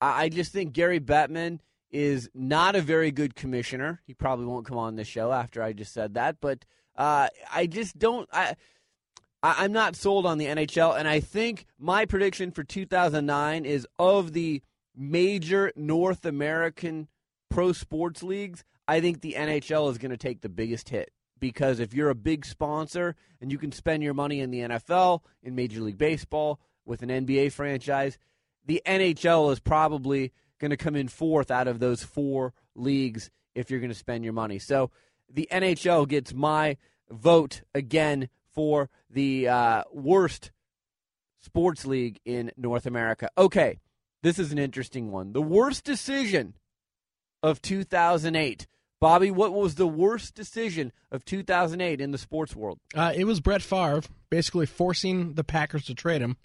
I, 0.00 0.24
I 0.24 0.28
just 0.28 0.52
think 0.52 0.72
Gary 0.72 0.98
Bettman 0.98 1.60
is 1.88 2.28
not 2.34 2.74
a 2.74 2.82
very 2.82 3.12
good 3.12 3.36
commissioner. 3.36 4.02
He 4.08 4.12
probably 4.12 4.46
won't 4.46 4.66
come 4.66 4.76
on 4.76 4.96
this 4.96 5.06
show 5.06 5.30
after 5.30 5.62
I 5.62 5.72
just 5.72 5.94
said 5.94 6.14
that, 6.14 6.38
but 6.40 6.64
uh, 6.96 7.28
I 7.52 7.66
just 7.66 7.98
don't. 7.98 8.28
I, 8.32 8.56
I 9.42 9.64
I'm 9.64 9.72
not 9.72 9.96
sold 9.96 10.26
on 10.26 10.38
the 10.38 10.46
NHL, 10.46 10.98
and 10.98 11.08
I 11.08 11.20
think 11.20 11.66
my 11.78 12.04
prediction 12.04 12.50
for 12.50 12.64
2009 12.64 13.64
is 13.64 13.86
of 13.98 14.32
the 14.32 14.62
major 14.96 15.72
North 15.76 16.24
American 16.24 17.08
pro 17.50 17.72
sports 17.72 18.22
leagues. 18.22 18.64
I 18.88 19.00
think 19.00 19.20
the 19.20 19.34
NHL 19.36 19.90
is 19.90 19.98
going 19.98 20.12
to 20.12 20.16
take 20.16 20.40
the 20.40 20.48
biggest 20.48 20.88
hit 20.88 21.10
because 21.40 21.80
if 21.80 21.92
you're 21.92 22.10
a 22.10 22.14
big 22.14 22.44
sponsor 22.44 23.16
and 23.40 23.50
you 23.50 23.58
can 23.58 23.72
spend 23.72 24.02
your 24.02 24.14
money 24.14 24.40
in 24.40 24.50
the 24.50 24.60
NFL, 24.60 25.20
in 25.42 25.54
Major 25.54 25.80
League 25.80 25.98
Baseball, 25.98 26.60
with 26.84 27.02
an 27.02 27.08
NBA 27.08 27.52
franchise, 27.52 28.16
the 28.64 28.80
NHL 28.86 29.52
is 29.52 29.60
probably 29.60 30.32
going 30.60 30.70
to 30.70 30.76
come 30.76 30.96
in 30.96 31.08
fourth 31.08 31.50
out 31.50 31.68
of 31.68 31.80
those 31.80 32.02
four 32.02 32.54
leagues 32.74 33.30
if 33.54 33.70
you're 33.70 33.80
going 33.80 33.90
to 33.90 33.94
spend 33.94 34.24
your 34.24 34.32
money. 34.32 34.58
So 34.58 34.90
the 35.32 35.48
NHL 35.50 36.08
gets 36.08 36.34
my 36.34 36.76
vote 37.10 37.62
again 37.74 38.28
for 38.54 38.90
the 39.10 39.48
uh, 39.48 39.82
worst 39.92 40.50
sports 41.40 41.86
league 41.86 42.20
in 42.24 42.52
North 42.56 42.86
America. 42.86 43.28
Okay, 43.36 43.78
this 44.22 44.38
is 44.38 44.52
an 44.52 44.58
interesting 44.58 45.10
one. 45.10 45.32
The 45.32 45.42
worst 45.42 45.84
decision 45.84 46.54
of 47.42 47.62
2008. 47.62 48.66
Bobby, 48.98 49.30
what 49.30 49.52
was 49.52 49.74
the 49.74 49.86
worst 49.86 50.34
decision 50.34 50.90
of 51.12 51.24
2008 51.24 52.00
in 52.00 52.10
the 52.10 52.18
sports 52.18 52.56
world? 52.56 52.80
Uh, 52.94 53.12
it 53.14 53.24
was 53.24 53.40
Brett 53.40 53.62
Favre 53.62 54.02
basically 54.30 54.66
forcing 54.66 55.34
the 55.34 55.44
Packers 55.44 55.84
to 55.84 55.94
trade 55.94 56.22
him. 56.22 56.36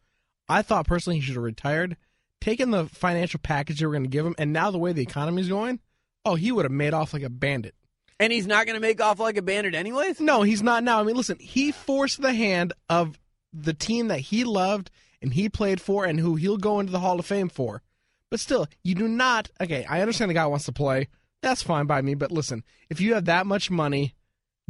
I 0.50 0.62
thought 0.62 0.86
personally 0.86 1.20
he 1.20 1.22
should 1.22 1.36
have 1.36 1.44
retired, 1.44 1.96
taken 2.41 2.72
the 2.72 2.88
financial 2.88 3.39
package 3.41 3.80
they 3.80 3.86
were 3.86 3.94
going 3.94 4.04
to 4.04 4.10
give 4.10 4.26
him, 4.26 4.36
and 4.38 4.52
now 4.52 4.70
the 4.70 4.78
way 4.78 4.91
the 4.91 5.02
economy's 5.02 5.48
going, 5.48 5.80
oh, 6.26 6.36
he 6.36 6.52
would 6.52 6.65
have 6.65 6.72
made 6.72 6.94
off 6.94 7.13
like 7.13 7.24
a 7.24 7.30
bandit. 7.30 7.74
And 8.21 8.31
he's 8.31 8.45
not 8.45 8.67
going 8.67 8.75
to 8.75 8.81
make 8.81 9.01
off 9.01 9.19
like 9.19 9.36
a 9.36 9.41
bandit 9.41 9.73
anyways? 9.73 10.19
No, 10.19 10.43
he's 10.43 10.62
not 10.62 10.84
now. 10.84 10.99
I 10.99 11.03
mean, 11.03 11.15
listen, 11.15 11.39
he 11.39 11.71
forced 11.71 12.21
the 12.21 12.34
hand 12.34 12.71
of 12.88 13.19
the 13.51 13.73
team 13.73 14.10
that 14.10 14.19
he 14.19 14.43
loved 14.43 14.91
and 15.23 15.34
he 15.34 15.49
played 15.49 15.81
for 15.81 16.05
and 16.05 16.19
who 16.19 16.36
he'll 16.36 16.57
go 16.57 16.79
into 16.79 16.91
the 16.91 16.99
Hall 16.99 17.19
of 17.19 17.25
Fame 17.25 17.49
for. 17.49 17.81
But 18.29 18.39
still, 18.39 18.67
you 18.84 18.93
do 18.93 19.07
not. 19.07 19.49
Okay, 19.60 19.86
I 19.86 20.01
understand 20.01 20.29
the 20.29 20.36
guy 20.36 20.45
wants 20.45 20.65
to 20.65 20.71
play. 20.71 21.07
That's 21.41 21.63
fine 21.63 21.88
by 21.88 22.03
me. 22.03 22.13
But 22.13 22.31
listen, 22.31 22.63
if 22.91 23.01
you 23.01 23.15
have 23.15 23.25
that 23.25 23.47
much 23.47 23.71
money 23.71 24.13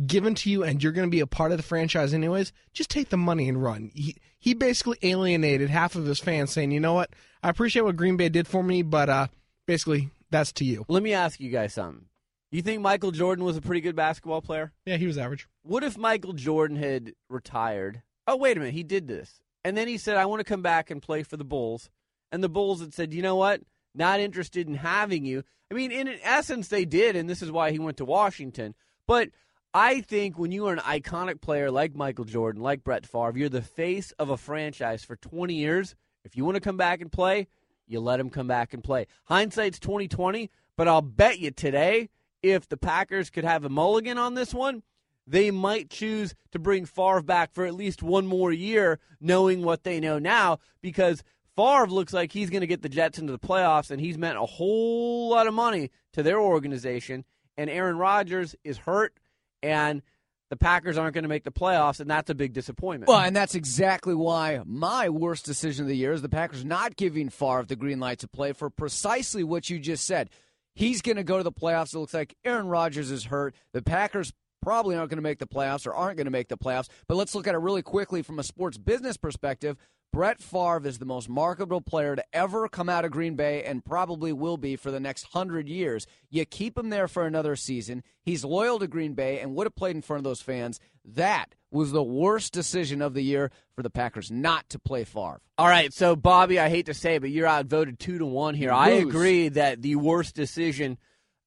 given 0.07 0.33
to 0.35 0.49
you 0.49 0.63
and 0.63 0.81
you're 0.81 0.93
going 0.93 1.07
to 1.07 1.11
be 1.11 1.19
a 1.19 1.27
part 1.27 1.51
of 1.51 1.57
the 1.57 1.63
franchise 1.63 2.13
anyways, 2.13 2.53
just 2.71 2.89
take 2.89 3.09
the 3.09 3.17
money 3.17 3.49
and 3.49 3.61
run. 3.61 3.91
He, 3.93 4.15
he 4.39 4.53
basically 4.53 4.97
alienated 5.03 5.69
half 5.69 5.95
of 5.95 6.05
his 6.05 6.19
fans 6.19 6.53
saying, 6.53 6.71
you 6.71 6.79
know 6.79 6.93
what? 6.93 7.09
I 7.43 7.49
appreciate 7.49 7.81
what 7.81 7.97
Green 7.97 8.15
Bay 8.15 8.29
did 8.29 8.47
for 8.47 8.63
me, 8.63 8.81
but 8.81 9.09
uh, 9.09 9.27
basically, 9.67 10.09
that's 10.29 10.53
to 10.53 10.63
you. 10.63 10.85
Let 10.87 11.03
me 11.03 11.13
ask 11.13 11.37
you 11.41 11.51
guys 11.51 11.73
something. 11.73 12.05
You 12.51 12.61
think 12.61 12.81
Michael 12.81 13.11
Jordan 13.11 13.45
was 13.45 13.57
a 13.57 13.61
pretty 13.61 13.81
good 13.81 13.95
basketball 13.95 14.41
player? 14.41 14.73
Yeah, 14.85 14.97
he 14.97 15.07
was 15.07 15.17
average. 15.17 15.47
What 15.63 15.83
if 15.83 15.97
Michael 15.97 16.33
Jordan 16.33 16.77
had 16.77 17.13
retired? 17.29 18.01
Oh, 18.27 18.35
wait 18.35 18.57
a 18.57 18.59
minute, 18.59 18.73
he 18.73 18.83
did 18.83 19.07
this. 19.07 19.41
And 19.63 19.77
then 19.77 19.87
he 19.87 19.97
said, 19.97 20.17
I 20.17 20.25
want 20.25 20.39
to 20.41 20.43
come 20.43 20.61
back 20.61 20.91
and 20.91 21.01
play 21.01 21.23
for 21.23 21.37
the 21.37 21.45
Bulls. 21.45 21.89
And 22.31 22.43
the 22.43 22.49
Bulls 22.49 22.81
had 22.81 22.93
said, 22.93 23.13
you 23.13 23.21
know 23.21 23.35
what? 23.35 23.61
not 23.93 24.19
interested 24.19 24.67
in 24.67 24.75
having 24.75 25.25
you. 25.25 25.43
I 25.69 25.73
mean, 25.73 25.91
in 25.91 26.07
essence, 26.23 26.67
they 26.67 26.85
did, 26.85 27.15
and 27.15 27.29
this 27.29 27.41
is 27.41 27.51
why 27.51 27.71
he 27.71 27.79
went 27.79 27.97
to 27.97 28.05
Washington. 28.05 28.75
But 29.07 29.29
I 29.73 30.01
think 30.01 30.37
when 30.37 30.51
you 30.51 30.67
are 30.67 30.73
an 30.73 30.79
iconic 30.79 31.41
player 31.41 31.71
like 31.71 31.95
Michael 31.95 32.25
Jordan, 32.25 32.61
like 32.61 32.83
Brett 32.83 33.05
Favre, 33.05 33.37
you're 33.37 33.49
the 33.49 33.61
face 33.61 34.11
of 34.19 34.29
a 34.29 34.37
franchise 34.37 35.03
for 35.03 35.15
20 35.15 35.53
years. 35.53 35.95
If 36.23 36.35
you 36.35 36.45
want 36.45 36.55
to 36.55 36.61
come 36.61 36.77
back 36.77 37.01
and 37.01 37.11
play, 37.11 37.47
you 37.87 37.99
let 37.99 38.19
him 38.19 38.29
come 38.29 38.47
back 38.47 38.73
and 38.73 38.83
play. 38.83 39.07
Hindsight's 39.25 39.79
2020, 39.79 40.49
but 40.77 40.87
I'll 40.87 41.01
bet 41.01 41.39
you 41.39 41.51
today, 41.51 42.09
if 42.43 42.67
the 42.67 42.77
Packers 42.77 43.29
could 43.29 43.43
have 43.43 43.65
a 43.65 43.69
mulligan 43.69 44.17
on 44.17 44.33
this 44.33 44.53
one, 44.53 44.83
they 45.27 45.51
might 45.51 45.89
choose 45.89 46.33
to 46.51 46.59
bring 46.59 46.85
Favre 46.85 47.21
back 47.21 47.53
for 47.53 47.65
at 47.65 47.75
least 47.75 48.01
one 48.03 48.25
more 48.25 48.51
year, 48.51 48.99
knowing 49.19 49.63
what 49.63 49.83
they 49.83 49.99
know 49.99 50.19
now, 50.19 50.59
because 50.81 51.23
Favre 51.55 51.87
looks 51.87 52.13
like 52.13 52.31
he's 52.31 52.49
going 52.49 52.61
to 52.61 52.67
get 52.67 52.81
the 52.81 52.89
Jets 52.89 53.19
into 53.19 53.31
the 53.31 53.39
playoffs, 53.39 53.91
and 53.91 54.01
he's 54.01 54.17
meant 54.17 54.37
a 54.37 54.45
whole 54.45 55.29
lot 55.29 55.47
of 55.47 55.53
money 55.53 55.91
to 56.13 56.23
their 56.23 56.39
organization. 56.39 57.23
And 57.57 57.69
Aaron 57.69 57.97
Rodgers 57.97 58.55
is 58.63 58.77
hurt, 58.77 59.13
and 59.61 60.01
the 60.49 60.57
Packers 60.57 60.97
aren't 60.97 61.13
going 61.13 61.23
to 61.23 61.29
make 61.29 61.43
the 61.43 61.51
playoffs, 61.51 61.99
and 61.99 62.09
that's 62.09 62.29
a 62.29 62.35
big 62.35 62.53
disappointment. 62.53 63.07
Well, 63.07 63.19
and 63.19 63.35
that's 63.35 63.55
exactly 63.55 64.15
why 64.15 64.61
my 64.65 65.09
worst 65.09 65.45
decision 65.45 65.85
of 65.85 65.89
the 65.89 65.95
year 65.95 66.13
is 66.13 66.21
the 66.21 66.29
Packers 66.29 66.65
not 66.65 66.95
giving 66.95 67.29
Favre 67.29 67.63
the 67.63 67.75
green 67.75 67.99
light 67.99 68.19
to 68.19 68.27
play 68.27 68.53
for 68.53 68.69
precisely 68.69 69.43
what 69.43 69.69
you 69.69 69.79
just 69.79 70.05
said. 70.05 70.29
He's 70.75 71.01
going 71.01 71.17
to 71.17 71.23
go 71.23 71.37
to 71.37 71.43
the 71.43 71.51
playoffs. 71.51 71.93
It 71.93 71.99
looks 71.99 72.13
like 72.13 72.35
Aaron 72.45 72.67
Rodgers 72.67 73.11
is 73.11 73.25
hurt. 73.25 73.55
The 73.73 73.81
Packers 73.81 74.31
probably 74.61 74.95
aren't 74.95 75.09
going 75.09 75.17
to 75.17 75.23
make 75.23 75.39
the 75.39 75.47
playoffs 75.47 75.85
or 75.87 75.93
aren't 75.93 76.17
going 76.17 76.25
to 76.25 76.31
make 76.31 76.47
the 76.47 76.57
playoffs. 76.57 76.87
But 77.07 77.15
let's 77.15 77.35
look 77.35 77.47
at 77.47 77.55
it 77.55 77.59
really 77.59 77.81
quickly 77.81 78.21
from 78.21 78.39
a 78.39 78.43
sports 78.43 78.77
business 78.77 79.17
perspective. 79.17 79.77
Brett 80.13 80.41
Favre 80.41 80.85
is 80.85 80.99
the 80.99 81.05
most 81.05 81.29
marketable 81.29 81.79
player 81.79 82.17
to 82.17 82.25
ever 82.33 82.67
come 82.67 82.89
out 82.89 83.05
of 83.05 83.11
Green 83.11 83.35
Bay 83.35 83.63
and 83.63 83.85
probably 83.85 84.33
will 84.33 84.57
be 84.57 84.75
for 84.75 84.91
the 84.91 84.99
next 84.99 85.27
hundred 85.31 85.69
years. 85.69 86.05
You 86.29 86.43
keep 86.43 86.77
him 86.77 86.89
there 86.89 87.07
for 87.07 87.25
another 87.25 87.55
season. 87.55 88.03
He's 88.21 88.43
loyal 88.43 88.77
to 88.79 88.87
Green 88.87 89.13
Bay 89.13 89.39
and 89.39 89.55
would 89.55 89.67
have 89.67 89.75
played 89.75 89.95
in 89.95 90.01
front 90.01 90.19
of 90.19 90.25
those 90.25 90.41
fans. 90.41 90.81
That 91.05 91.55
was 91.71 91.93
the 91.93 92.03
worst 92.03 92.51
decision 92.51 93.01
of 93.01 93.13
the 93.13 93.23
year 93.23 93.51
for 93.73 93.83
the 93.83 93.89
Packers 93.89 94.29
not 94.29 94.67
to 94.71 94.79
play 94.79 95.05
Favre. 95.05 95.39
All 95.57 95.69
right, 95.69 95.93
so 95.93 96.17
Bobby, 96.17 96.59
I 96.59 96.67
hate 96.67 96.87
to 96.87 96.93
say, 96.93 97.15
it, 97.15 97.21
but 97.21 97.29
you're 97.29 97.47
outvoted 97.47 97.97
two 97.97 98.17
to 98.17 98.25
one 98.25 98.53
here. 98.53 98.73
I 98.73 98.89
agree 98.89 99.47
that 99.47 99.81
the 99.81 99.95
worst 99.95 100.35
decision, 100.35 100.97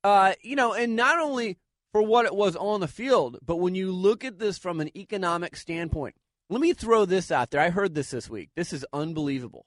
uh, 0.02 0.32
you 0.40 0.56
know, 0.56 0.72
and 0.72 0.96
not 0.96 1.18
only 1.18 1.58
for 1.92 2.00
what 2.00 2.24
it 2.24 2.34
was 2.34 2.56
on 2.56 2.80
the 2.80 2.88
field, 2.88 3.38
but 3.44 3.56
when 3.56 3.74
you 3.74 3.92
look 3.92 4.24
at 4.24 4.38
this 4.38 4.56
from 4.56 4.80
an 4.80 4.96
economic 4.96 5.54
standpoint, 5.54 6.16
let 6.54 6.60
me 6.60 6.72
throw 6.72 7.04
this 7.04 7.32
out 7.32 7.50
there. 7.50 7.60
I 7.60 7.70
heard 7.70 7.96
this 7.96 8.12
this 8.12 8.30
week. 8.30 8.50
This 8.54 8.72
is 8.72 8.86
unbelievable. 8.92 9.66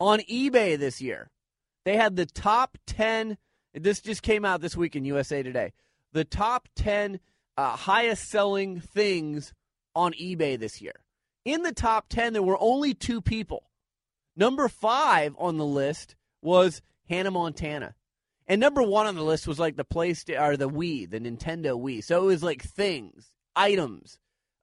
On 0.00 0.18
eBay 0.18 0.76
this 0.76 1.00
year, 1.00 1.30
they 1.84 1.96
had 1.96 2.16
the 2.16 2.26
top 2.26 2.76
10. 2.88 3.38
This 3.72 4.00
just 4.00 4.22
came 4.22 4.44
out 4.44 4.60
this 4.60 4.76
week 4.76 4.96
in 4.96 5.04
USA 5.04 5.44
Today. 5.44 5.72
The 6.12 6.24
top 6.24 6.66
10 6.74 7.20
uh, 7.56 7.76
highest 7.76 8.28
selling 8.28 8.80
things 8.80 9.54
on 9.94 10.12
eBay 10.14 10.58
this 10.58 10.82
year. 10.82 11.04
In 11.44 11.62
the 11.62 11.72
top 11.72 12.08
10, 12.08 12.32
there 12.32 12.42
were 12.42 12.58
only 12.58 12.94
two 12.94 13.20
people. 13.20 13.70
Number 14.34 14.66
five 14.66 15.36
on 15.38 15.56
the 15.56 15.64
list 15.64 16.16
was 16.42 16.82
Hannah 17.08 17.30
Montana. 17.30 17.94
And 18.48 18.60
number 18.60 18.82
one 18.82 19.06
on 19.06 19.14
the 19.14 19.22
list 19.22 19.46
was 19.46 19.60
like 19.60 19.76
the 19.76 19.84
PlayStation 19.84 20.40
or 20.40 20.56
the 20.56 20.68
Wii, 20.68 21.08
the 21.08 21.20
Nintendo 21.20 21.80
Wii. 21.80 22.02
So 22.02 22.24
it 22.24 22.26
was 22.26 22.42
like 22.42 22.64
things, 22.64 23.30
items. 23.54 24.18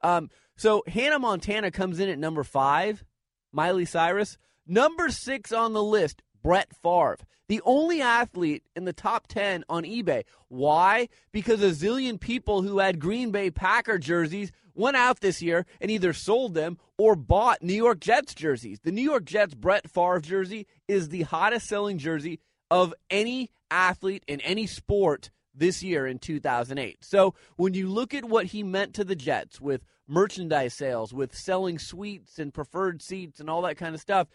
Um, 0.05 0.29
so 0.55 0.83
Hannah 0.87 1.17
Montana 1.17 1.71
comes 1.71 1.99
in 1.99 2.09
at 2.09 2.19
number 2.19 2.43
five, 2.43 3.03
Miley 3.51 3.85
Cyrus. 3.85 4.37
Number 4.67 5.09
six 5.09 5.51
on 5.51 5.73
the 5.73 5.81
list, 5.81 6.21
Brett 6.43 6.69
Favre, 6.83 7.17
the 7.47 7.61
only 7.65 8.01
athlete 8.01 8.63
in 8.75 8.85
the 8.85 8.93
top 8.93 9.25
10 9.27 9.63
on 9.67 9.83
eBay. 9.83 10.23
Why? 10.47 11.09
Because 11.31 11.63
a 11.63 11.71
zillion 11.71 12.19
people 12.19 12.61
who 12.61 12.77
had 12.77 12.99
Green 12.99 13.31
Bay 13.31 13.49
Packer 13.49 13.97
jerseys 13.97 14.51
went 14.75 14.95
out 14.95 15.21
this 15.21 15.41
year 15.41 15.65
and 15.81 15.89
either 15.89 16.13
sold 16.13 16.53
them 16.53 16.77
or 16.99 17.15
bought 17.15 17.63
New 17.63 17.73
York 17.73 17.99
Jets 17.99 18.35
jerseys. 18.35 18.79
The 18.83 18.91
New 18.91 19.01
York 19.01 19.25
Jets 19.25 19.55
Brett 19.55 19.89
Favre 19.89 20.19
jersey 20.19 20.67
is 20.87 21.09
the 21.09 21.23
hottest 21.23 21.67
selling 21.67 21.97
jersey 21.97 22.39
of 22.69 22.93
any 23.09 23.49
athlete 23.71 24.23
in 24.27 24.39
any 24.41 24.67
sport 24.67 25.31
this 25.57 25.81
year 25.81 26.05
in 26.05 26.19
2008. 26.19 27.03
So 27.03 27.33
when 27.55 27.73
you 27.73 27.87
look 27.87 28.13
at 28.13 28.25
what 28.25 28.47
he 28.47 28.63
meant 28.63 28.93
to 28.95 29.03
the 29.03 29.15
Jets 29.15 29.59
with 29.59 29.83
merchandise 30.07 30.73
sales, 30.73 31.13
with 31.13 31.35
selling 31.35 31.79
suites 31.79 32.39
and 32.39 32.53
preferred 32.53 33.01
seats 33.01 33.39
and 33.39 33.49
all 33.49 33.61
that 33.63 33.77
kind 33.77 33.95
of 33.95 34.01
stuff, 34.01 34.27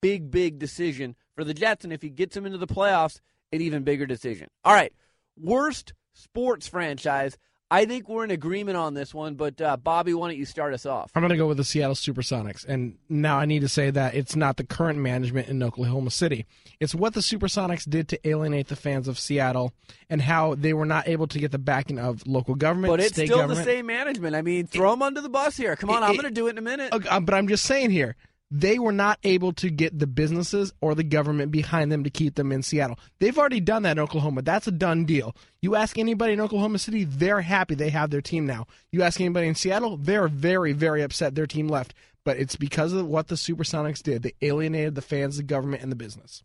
big, 0.00 0.30
big 0.30 0.58
decision 0.58 1.14
for 1.34 1.44
the 1.44 1.54
Jets. 1.54 1.84
And 1.84 1.92
if 1.92 2.02
he 2.02 2.10
gets 2.10 2.34
them 2.34 2.46
into 2.46 2.58
the 2.58 2.66
playoffs, 2.66 3.20
an 3.52 3.60
even 3.60 3.82
bigger 3.82 4.06
decision. 4.06 4.48
All 4.64 4.74
right, 4.74 4.92
worst 5.36 5.92
sports 6.12 6.68
franchise. 6.68 7.38
I 7.70 7.84
think 7.84 8.08
we're 8.08 8.24
in 8.24 8.30
agreement 8.30 8.78
on 8.78 8.94
this 8.94 9.12
one, 9.12 9.34
but 9.34 9.60
uh, 9.60 9.76
Bobby, 9.76 10.14
why 10.14 10.28
don't 10.28 10.38
you 10.38 10.46
start 10.46 10.72
us 10.72 10.86
off? 10.86 11.10
I'm 11.14 11.20
going 11.20 11.30
to 11.30 11.36
go 11.36 11.46
with 11.46 11.58
the 11.58 11.64
Seattle 11.64 11.94
Supersonics. 11.94 12.64
And 12.64 12.96
now 13.10 13.38
I 13.38 13.44
need 13.44 13.60
to 13.60 13.68
say 13.68 13.90
that 13.90 14.14
it's 14.14 14.34
not 14.34 14.56
the 14.56 14.64
current 14.64 14.98
management 14.98 15.48
in 15.48 15.62
Oklahoma 15.62 16.10
City. 16.10 16.46
It's 16.80 16.94
what 16.94 17.12
the 17.12 17.20
Supersonics 17.20 17.88
did 17.88 18.08
to 18.08 18.28
alienate 18.28 18.68
the 18.68 18.76
fans 18.76 19.06
of 19.06 19.18
Seattle 19.18 19.74
and 20.08 20.22
how 20.22 20.54
they 20.54 20.72
were 20.72 20.86
not 20.86 21.08
able 21.08 21.26
to 21.26 21.38
get 21.38 21.50
the 21.50 21.58
backing 21.58 21.98
of 21.98 22.26
local 22.26 22.54
government. 22.54 22.90
But 22.90 23.00
it's 23.00 23.12
state 23.12 23.26
still 23.26 23.38
government. 23.38 23.66
the 23.66 23.70
same 23.70 23.84
management. 23.86 24.34
I 24.34 24.40
mean, 24.40 24.66
throw 24.66 24.92
them 24.92 25.02
under 25.02 25.20
the 25.20 25.28
bus 25.28 25.56
here. 25.56 25.76
Come 25.76 25.90
on, 25.90 26.02
It- 26.02 26.06
I'm 26.06 26.12
going 26.14 26.24
to 26.24 26.30
do 26.30 26.46
it 26.46 26.50
in 26.50 26.58
a 26.58 26.62
minute. 26.62 26.94
Uh, 26.94 27.20
but 27.20 27.34
I'm 27.34 27.48
just 27.48 27.64
saying 27.64 27.90
here, 27.90 28.16
they 28.50 28.78
were 28.78 28.92
not 28.92 29.18
able 29.24 29.52
to 29.54 29.70
get 29.70 29.98
the 29.98 30.06
businesses 30.06 30.72
or 30.80 30.94
the 30.94 31.04
government 31.04 31.52
behind 31.52 31.92
them 31.92 32.04
to 32.04 32.10
keep 32.10 32.34
them 32.34 32.50
in 32.50 32.62
Seattle. 32.62 32.98
They've 33.18 33.36
already 33.36 33.60
done 33.60 33.82
that 33.82 33.98
in 33.98 34.02
Oklahoma. 34.02 34.42
That's 34.42 34.66
a 34.66 34.72
done 34.72 35.04
deal. 35.04 35.34
You 35.60 35.74
ask 35.74 35.98
anybody 35.98 36.32
in 36.32 36.40
Oklahoma 36.40 36.78
City, 36.78 37.04
they're 37.04 37.42
happy 37.42 37.74
they 37.74 37.90
have 37.90 38.10
their 38.10 38.22
team 38.22 38.46
now. 38.46 38.66
You 38.90 39.02
ask 39.02 39.20
anybody 39.20 39.48
in 39.48 39.54
Seattle, 39.54 39.96
they're 39.96 40.28
very, 40.28 40.72
very 40.72 41.02
upset 41.02 41.34
their 41.34 41.46
team 41.46 41.68
left. 41.68 41.94
But 42.24 42.38
it's 42.38 42.56
because 42.56 42.92
of 42.92 43.06
what 43.06 43.28
the 43.28 43.36
Supersonics 43.36 44.02
did. 44.02 44.22
They 44.22 44.34
alienated 44.42 44.94
the 44.94 45.02
fans, 45.02 45.36
the 45.36 45.42
government, 45.42 45.82
and 45.82 45.92
the 45.92 45.96
business. 45.96 46.42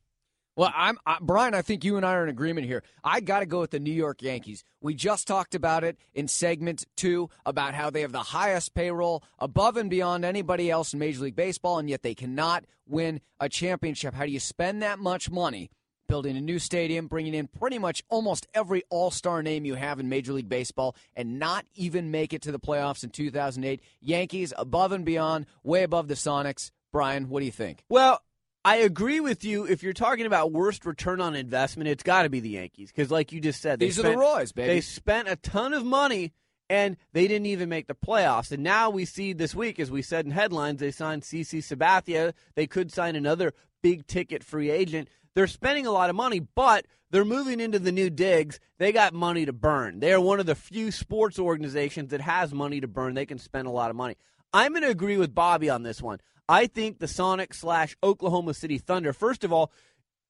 Well, 0.56 0.72
I'm 0.76 1.00
I, 1.06 1.18
Brian. 1.20 1.56
I 1.56 1.64
think 1.64 1.84
you 1.84 1.98
and 1.98 2.06
I 2.06 2.14
are 2.14 2.24
in 2.24 2.30
agreement 2.30 2.68
here. 2.68 2.84
I 3.04 3.22
got 3.22 3.40
to 3.40 3.46
go 3.48 3.62
with 3.62 3.72
the 3.72 3.80
New 3.80 3.92
York 3.92 4.22
Yankees. 4.22 4.64
We 4.82 4.94
just 4.94 5.28
talked 5.28 5.56
about 5.56 5.84
it 5.84 5.98
in 6.14 6.28
segment 6.28 6.86
two 6.96 7.30
about 7.46 7.74
how 7.74 7.90
they 7.90 8.02
have 8.02 8.12
the 8.12 8.20
highest 8.20 8.76
payroll 8.76 9.24
above 9.40 9.78
and 9.78 9.90
beyond 9.90 10.26
anybody 10.26 10.70
else 10.70 10.94
in 10.94 11.00
Major 11.00 11.24
League 11.24 11.36
Baseball, 11.36 11.80
and 11.80 11.90
yet 11.90 12.04
they 12.04 12.14
cannot 12.14 12.66
win 12.88 13.20
a 13.40 13.50
championship. 13.50 14.14
How 14.14 14.26
do 14.26 14.32
you 14.32 14.40
spend 14.40 14.84
that 14.84 15.00
much 15.00 15.32
money? 15.32 15.72
Building 16.08 16.38
a 16.38 16.42
new 16.42 16.60
stadium, 16.60 17.08
bringing 17.08 17.34
in 17.34 17.48
pretty 17.48 17.80
much 17.80 18.04
almost 18.10 18.46
every 18.54 18.84
all 18.92 19.10
star 19.10 19.42
name 19.42 19.66
you 19.66 19.74
have 19.74 20.00
in 20.00 20.10
Major 20.10 20.34
League 20.34 20.50
Baseball, 20.50 20.96
and 21.16 21.40
not 21.40 21.66
even 21.74 22.12
make 22.12 22.34
it 22.34 22.44
to 22.44 22.52
the 22.52 22.60
playoffs 22.60 23.04
in 23.04 23.10
2008. 23.10 23.82
Yankees 24.02 24.54
above 24.56 24.92
and 24.92 25.06
beyond, 25.06 25.48
way 25.64 25.82
above 25.82 26.08
the 26.10 26.14
Sonics. 26.14 26.70
Brian, 26.92 27.30
what 27.30 27.40
do 27.40 27.48
you 27.48 27.52
think? 27.52 27.84
Well, 27.90 28.22
I 28.66 28.78
agree 28.78 29.20
with 29.20 29.44
you. 29.44 29.66
If 29.66 29.84
you're 29.84 29.94
talking 29.94 30.26
about 30.26 30.52
worst 30.52 30.86
return 30.86 31.20
on 31.20 31.36
investment, 31.36 31.90
it's 31.90 32.04
got 32.04 32.24
to 32.24 32.30
be 32.30 32.40
the 32.40 32.50
Yankees 32.50 32.92
because, 32.92 33.12
like 33.12 33.32
you 33.32 33.42
just 33.42 33.62
said, 33.62 33.80
they 33.80 33.88
These 33.88 34.00
are 34.00 34.04
the 34.04 34.18
Royals, 34.18 34.54
baby. 34.54 34.68
They 34.76 34.82
spent 34.82 35.28
a 35.28 35.36
ton 35.36 35.74
of 35.74 35.84
money 35.84 36.32
and 36.70 36.96
they 37.12 37.28
didn't 37.28 37.48
even 37.48 37.68
make 37.68 37.88
the 37.88 37.96
playoffs. 37.96 38.52
And 38.52 38.64
now 38.64 38.90
we 38.90 39.04
see 39.06 39.34
this 39.34 39.54
week, 39.54 39.80
as 39.80 39.92
we 39.92 40.02
said 40.02 40.26
in 40.26 40.32
headlines, 40.32 40.80
they 40.80 40.92
signed 40.92 41.24
CC 41.24 41.60
Sabathia. 41.60 42.34
They 42.56 42.68
could 42.68 42.92
sign 42.92 43.16
another 43.16 43.54
big 43.82 44.08
ticket 44.08 44.44
free 44.44 44.70
agent. 44.70 45.10
They're 45.36 45.48
spending 45.48 45.86
a 45.86 45.92
lot 45.92 46.10
of 46.10 46.16
money, 46.16 46.40
but 46.40 46.86
they're 47.12 47.26
moving 47.26 47.60
into 47.60 47.80
the 47.80 47.92
new 47.92 48.10
digs. 48.10 48.60
They 48.78 48.92
got 48.92 49.14
money 49.14 49.46
to 49.46 49.54
burn. 49.54 50.00
They 50.00 50.14
are 50.14 50.22
one 50.22 50.40
of 50.40 50.46
the 50.46 50.56
few 50.56 50.92
sports 50.92 51.38
organizations 51.38 52.12
that 52.12 52.22
has 52.22 52.54
money 52.54 52.80
to 52.80 52.88
burn. 52.88 53.14
They 53.14 53.26
can 53.26 53.40
spend 53.40 53.68
a 53.68 53.72
lot 53.72 53.90
of 53.90 53.96
money. 53.96 54.16
I'm 54.54 54.72
going 54.72 54.84
to 54.84 54.90
agree 54.90 55.18
with 55.18 55.34
Bobby 55.34 55.70
on 55.70 55.84
this 55.84 56.02
one. 56.02 56.20
I 56.48 56.68
think 56.68 57.00
the 57.00 57.08
Sonic 57.08 57.54
slash 57.54 57.96
Oklahoma 58.04 58.54
City 58.54 58.78
Thunder, 58.78 59.14
first 59.14 59.44
of 59.44 59.54
all, 59.54 59.72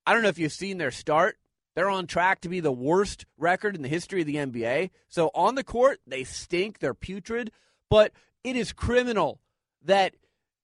I 0.05 0.13
don't 0.13 0.23
know 0.23 0.29
if 0.29 0.39
you've 0.39 0.51
seen 0.51 0.77
their 0.77 0.91
start. 0.91 1.37
They're 1.75 1.89
on 1.89 2.05
track 2.05 2.41
to 2.41 2.49
be 2.49 2.59
the 2.59 2.71
worst 2.71 3.25
record 3.37 3.75
in 3.75 3.81
the 3.81 3.87
history 3.87 4.21
of 4.21 4.27
the 4.27 4.35
NBA. 4.35 4.91
So 5.07 5.31
on 5.33 5.55
the 5.55 5.63
court, 5.63 5.99
they 6.05 6.23
stink. 6.23 6.79
They're 6.79 6.93
putrid. 6.93 7.51
But 7.89 8.11
it 8.43 8.55
is 8.55 8.73
criminal 8.73 9.39
that 9.83 10.13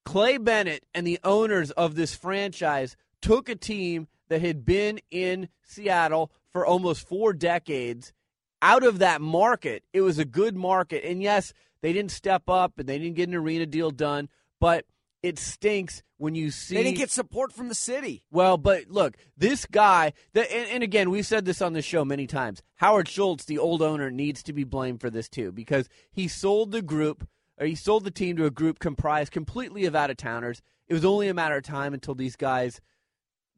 Clay 0.06 0.38
Bennett 0.38 0.86
and 0.94 1.06
the 1.06 1.20
owners 1.24 1.72
of 1.72 1.96
this 1.96 2.16
franchise 2.16 2.96
took 3.22 3.50
a 3.50 3.56
team 3.56 4.08
that 4.30 4.42
had 4.42 4.66
been 4.66 5.00
in 5.10 5.50
Seattle 5.64 6.32
for 6.52 6.66
almost 6.66 7.08
four 7.08 7.34
decades 7.34 8.14
out 8.62 8.84
of 8.84 9.00
that 9.00 9.22
market. 9.22 9.84
It 9.94 10.02
was 10.02 10.20
a 10.20 10.26
good 10.26 10.56
market. 10.56 11.04
And 11.04 11.24
yes, 11.24 11.54
they 11.82 11.94
didn't 11.94 12.12
step 12.12 12.50
up 12.50 12.78
and 12.78 12.88
they 12.88 13.00
didn't 13.00 13.16
get 13.16 13.30
an 13.30 13.36
arena 13.36 13.66
deal 13.66 13.92
done, 13.92 14.30
but 14.60 14.86
it 15.22 15.38
stinks 15.40 16.02
when 16.18 16.36
you 16.36 16.52
see 16.52 16.76
They 16.76 16.84
didn't 16.84 16.98
get 16.98 17.12
support 17.12 17.52
from 17.52 17.70
the 17.70 17.76
city. 17.76 18.24
well, 18.32 18.58
but 18.58 18.90
look, 18.90 19.18
this 19.38 19.66
guy, 19.66 20.14
the, 20.34 20.52
and, 20.52 20.70
and 20.70 20.84
again, 20.84 21.10
we've 21.10 21.26
said 21.26 21.46
this 21.46 21.62
on 21.62 21.74
the 21.74 21.82
show 21.82 22.06
many 22.06 22.28
times. 22.28 22.62
Howard 22.76 23.08
Schultz, 23.08 23.46
the 23.46 23.58
old 23.58 23.82
owner, 23.82 24.12
needs 24.12 24.44
to 24.44 24.54
be 24.54 24.64
blamed 24.64 25.02
for 25.02 25.10
this 25.10 25.30
too 25.30 25.52
because 25.52 25.90
he 26.12 26.28
sold 26.28 26.72
the 26.72 26.82
group, 26.82 27.28
or 27.60 27.66
he 27.66 27.76
sold 27.76 28.04
the 28.04 28.12
team 28.12 28.38
to 28.38 28.46
a 28.46 28.52
group 28.52 28.80
comprised 28.80 29.32
completely 29.32 29.86
of 29.86 29.96
out 29.96 30.10
of 30.10 30.18
towners. 30.18 30.62
It 30.88 30.94
was 30.94 31.06
only 31.06 31.28
a 31.28 31.34
matter 31.34 31.58
of 31.58 31.64
time 31.64 31.94
until 31.94 32.16
these 32.16 32.36
guys 32.36 32.82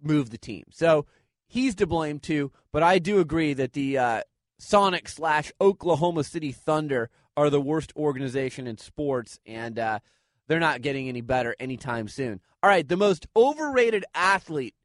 moved 0.02 0.32
the 0.32 0.38
team. 0.38 0.66
So 0.72 1.06
he's 1.48 1.76
to 1.76 1.88
blame 1.88 2.20
too. 2.20 2.52
But 2.72 2.84
I 2.84 3.00
do 3.00 3.20
agree 3.20 3.54
that 3.54 3.74
the 3.74 3.98
uh, 3.98 4.22
Sonic 4.58 5.08
slash 5.08 5.52
Oklahoma 5.62 6.24
City 6.24 6.52
Thunder 6.52 7.10
are 7.38 7.50
the 7.50 7.62
worst 7.62 7.94
organization 7.96 8.68
in 8.68 8.78
sports, 8.78 9.40
and 9.46 9.80
uh, 9.80 10.00
they're 10.52 10.60
not 10.60 10.82
getting 10.82 11.08
any 11.08 11.22
better 11.22 11.56
anytime 11.62 12.10
soon. 12.10 12.42
All 12.62 12.70
right, 12.70 12.86
the 12.86 12.98
most 12.98 13.26
overrated 13.38 14.04
athlete 14.14 14.76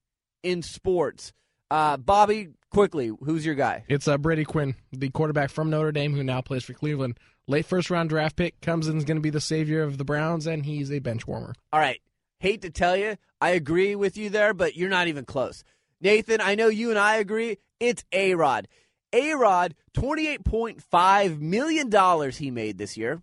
in 0.45 0.63
sports. 0.63 1.33
Uh, 1.73 1.97
Bobby, 1.97 2.51
quickly, 2.71 3.11
who's 3.25 3.45
your 3.45 3.57
guy? 3.57 3.83
It's 3.89 4.07
uh, 4.07 4.17
Brady 4.17 4.45
Quinn, 4.45 4.77
the 4.93 5.11
quarterback 5.11 5.51
from 5.51 5.69
Notre 5.69 5.91
Dame 5.91 6.15
who 6.15 6.23
now 6.23 6.41
plays 6.41 6.63
for 6.63 6.73
Cleveland. 6.73 7.19
Late 7.49 7.67
first 7.67 7.91
round 7.91 8.11
draft 8.11 8.37
pick 8.37 8.61
comes 8.61 8.87
in 8.87 8.97
is 8.97 9.05
going 9.05 9.17
to 9.17 9.23
be 9.23 9.31
the 9.31 9.41
savior 9.41 9.83
of 9.83 9.99
the 9.99 10.05
Browns, 10.05 10.47
and 10.47 10.65
he's 10.65 10.93
a 10.93 11.01
bench 11.01 11.27
warmer. 11.27 11.53
All 11.73 11.81
right, 11.81 12.01
hate 12.39 12.63
to 12.63 12.71
tell 12.71 12.97
you, 12.97 13.17
I 13.41 13.51
agree 13.51 13.97
with 13.97 14.17
you 14.17 14.31
there, 14.31 14.55
but 14.55 14.77
you're 14.77 14.89
not 14.89 15.09
even 15.09 15.25
close. 15.25 15.65
Nathan, 16.01 16.41
I 16.41 16.55
know 16.55 16.69
you 16.69 16.91
and 16.91 16.99
I 16.99 17.17
agree. 17.17 17.59
It's 17.81 18.05
A 18.13 18.37
Rod. 18.37 18.69
A 19.13 19.35
Rod, 19.35 19.75
$28.5 19.97 21.41
million 21.41 22.31
he 22.31 22.53
made 22.53 22.79
this 22.79 22.97
year. 22.97 23.21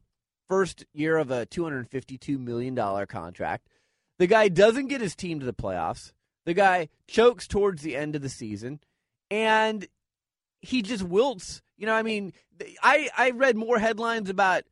First 0.53 0.85
year 0.93 1.17
of 1.17 1.31
a 1.31 1.47
$252 1.47 2.37
million 2.37 2.75
contract. 3.07 3.69
The 4.19 4.27
guy 4.27 4.49
doesn't 4.49 4.85
get 4.85 5.01
his 5.01 5.15
team 5.15 5.39
to 5.39 5.47
the 5.47 5.51
playoffs. 5.51 6.11
The 6.45 6.53
guy 6.53 6.89
chokes 7.07 7.47
towards 7.47 7.81
the 7.81 7.95
end 7.95 8.15
of 8.15 8.21
the 8.21 8.29
season. 8.29 8.79
And 9.31 9.87
he 10.61 10.83
just 10.83 11.01
wilts. 11.01 11.63
You 11.75 11.87
know, 11.87 11.95
I 11.95 12.03
mean, 12.03 12.33
I, 12.83 13.09
I 13.17 13.31
read 13.31 13.57
more 13.57 13.79
headlines 13.79 14.29
about 14.29 14.65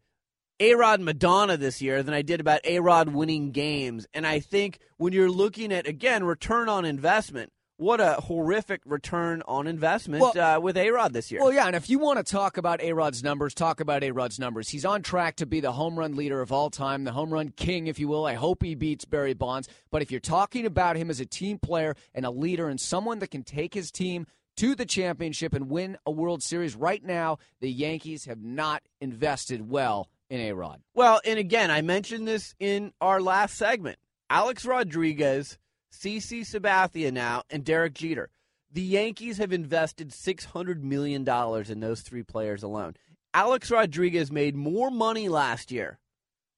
A 0.60 0.76
Rod 0.76 1.02
Madonna 1.02 1.58
this 1.58 1.82
year 1.82 2.04
than 2.04 2.14
I 2.14 2.22
did 2.22 2.42
about 2.42 2.62
A 2.64 2.80
Rod 2.80 3.10
winning 3.10 3.50
games. 3.50 4.06
And 4.14 4.28
I 4.28 4.40
think 4.40 4.78
when 4.98 5.14
you're 5.14 5.32
looking 5.32 5.74
at, 5.74 5.88
again, 5.88 6.24
return 6.24 6.70
on 6.70 6.86
investment, 6.86 7.52
what 7.82 8.00
a 8.00 8.14
horrific 8.22 8.80
return 8.86 9.42
on 9.48 9.66
investment 9.66 10.22
Well- 10.22 10.58
uh, 10.58 10.60
with 10.60 10.78
A 10.78 10.92
Rod 10.92 11.14
this 11.14 11.32
year. 11.32 11.42
Well, 11.42 11.52
yeah, 11.52 11.66
and 11.66 11.76
if 11.76 11.90
you 11.90 11.98
want 11.98 12.20
to 12.20 12.24
talk 12.24 12.58
about 12.58 12.80
A 12.80 12.94
Rod's 12.94 13.24
numbers, 13.24 13.56
talk 13.56 13.80
about 13.80 14.04
A 14.04 14.12
Rod's 14.12 14.38
numbers. 14.38 14.70
He's 14.70 14.86
on 14.86 15.02
track 15.02 15.38
to 15.38 15.48
be 15.48 15.62
the 15.62 15.72
home 15.72 15.98
run 15.98 16.16
leader 16.16 16.42
of 16.42 16.52
all 16.52 16.70
time, 16.70 17.06
the 17.06 17.12
home 17.12 17.34
run 17.34 17.50
king, 17.50 17.88
if 17.88 17.98
you 17.98 18.08
will. 18.08 18.24
I 18.26 18.36
hope 18.36 18.62
he 18.62 18.76
beats 18.76 19.04
Barry 19.06 19.34
Bonds. 19.34 19.68
But 19.90 20.04
if 20.04 20.12
you're 20.12 20.20
talking 20.20 20.68
about 20.68 20.96
him 20.96 21.10
as 21.10 21.20
a 21.20 21.26
team 21.26 21.58
player 21.58 21.96
and 22.14 22.24
a 22.24 22.30
leader 22.30 22.70
and 22.70 22.80
someone 22.80 23.18
that 23.18 23.32
can 23.32 23.42
take 23.44 23.74
his 23.74 23.90
team 23.92 24.28
to 24.58 24.76
the 24.76 24.86
championship 24.86 25.54
and 25.56 25.68
win 25.68 25.98
a 26.06 26.12
World 26.12 26.44
Series, 26.44 26.76
right 26.76 27.04
now, 27.04 27.40
the 27.62 27.72
Yankees 27.72 28.26
have 28.26 28.44
not 28.44 28.84
invested 29.00 29.72
well 29.72 30.08
in 30.30 30.40
A 30.40 30.52
Rod. 30.54 30.82
Well, 30.94 31.20
and 31.26 31.40
again, 31.40 31.72
I 31.72 31.82
mentioned 31.82 32.28
this 32.28 32.54
in 32.60 32.94
our 33.02 33.20
last 33.20 33.58
segment. 33.58 33.98
Alex 34.30 34.66
Rodriguez, 34.66 35.58
CC 35.92 36.42
Sabathia 36.42 37.12
now, 37.12 37.44
and 37.50 37.64
Derek 37.64 37.94
Jeter. 37.94 38.30
The 38.72 38.82
Yankees 38.82 39.38
have 39.38 39.52
invested 39.52 40.12
$600 40.12 40.82
million 40.82 41.28
in 41.28 41.80
those 41.82 42.02
three 42.02 42.24
players 42.24 42.64
alone. 42.64 42.96
Alex 43.34 43.70
Rodriguez 43.70 44.32
made 44.32 44.56
more 44.56 44.90
money 44.90 45.28
last 45.30 45.72
year 45.72 46.00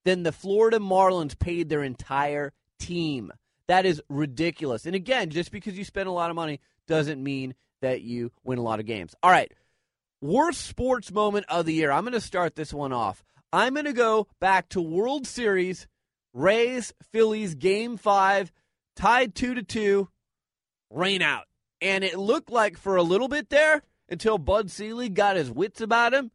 than 0.05 0.23
the 0.23 0.31
Florida 0.31 0.79
Marlins 0.79 1.37
paid 1.37 1.69
their 1.69 1.83
entire 1.83 2.51
team. 2.79 3.31
That 3.67 3.85
is 3.85 4.01
ridiculous. 4.09 4.85
And 4.85 4.95
again, 4.95 5.29
just 5.29 5.51
because 5.51 5.77
you 5.77 5.83
spend 5.83 6.07
a 6.07 6.11
lot 6.11 6.29
of 6.29 6.35
money 6.35 6.59
doesn't 6.87 7.23
mean 7.23 7.55
that 7.81 8.01
you 8.01 8.31
win 8.43 8.59
a 8.59 8.63
lot 8.63 8.79
of 8.79 8.85
games. 8.85 9.15
All 9.23 9.31
right. 9.31 9.51
Worst 10.21 10.61
sports 10.61 11.11
moment 11.11 11.45
of 11.49 11.65
the 11.65 11.73
year. 11.73 11.91
I'm 11.91 12.03
going 12.03 12.13
to 12.13 12.21
start 12.21 12.55
this 12.55 12.73
one 12.73 12.93
off. 12.93 13.23
I'm 13.51 13.73
going 13.73 13.85
to 13.85 13.93
go 13.93 14.27
back 14.39 14.69
to 14.69 14.81
World 14.81 15.27
Series, 15.27 15.87
Rays, 16.33 16.93
Phillies, 17.11 17.55
game 17.55 17.97
five, 17.97 18.51
tied 18.95 19.35
two 19.35 19.55
to 19.55 19.63
two, 19.63 20.09
rain 20.89 21.21
out. 21.21 21.45
And 21.81 22.03
it 22.03 22.17
looked 22.17 22.49
like 22.49 22.77
for 22.77 22.95
a 22.95 23.03
little 23.03 23.27
bit 23.27 23.49
there, 23.49 23.81
until 24.09 24.37
Bud 24.37 24.69
Selig 24.69 25.15
got 25.15 25.35
his 25.35 25.51
wits 25.51 25.81
about 25.81 26.13
him, 26.13 26.31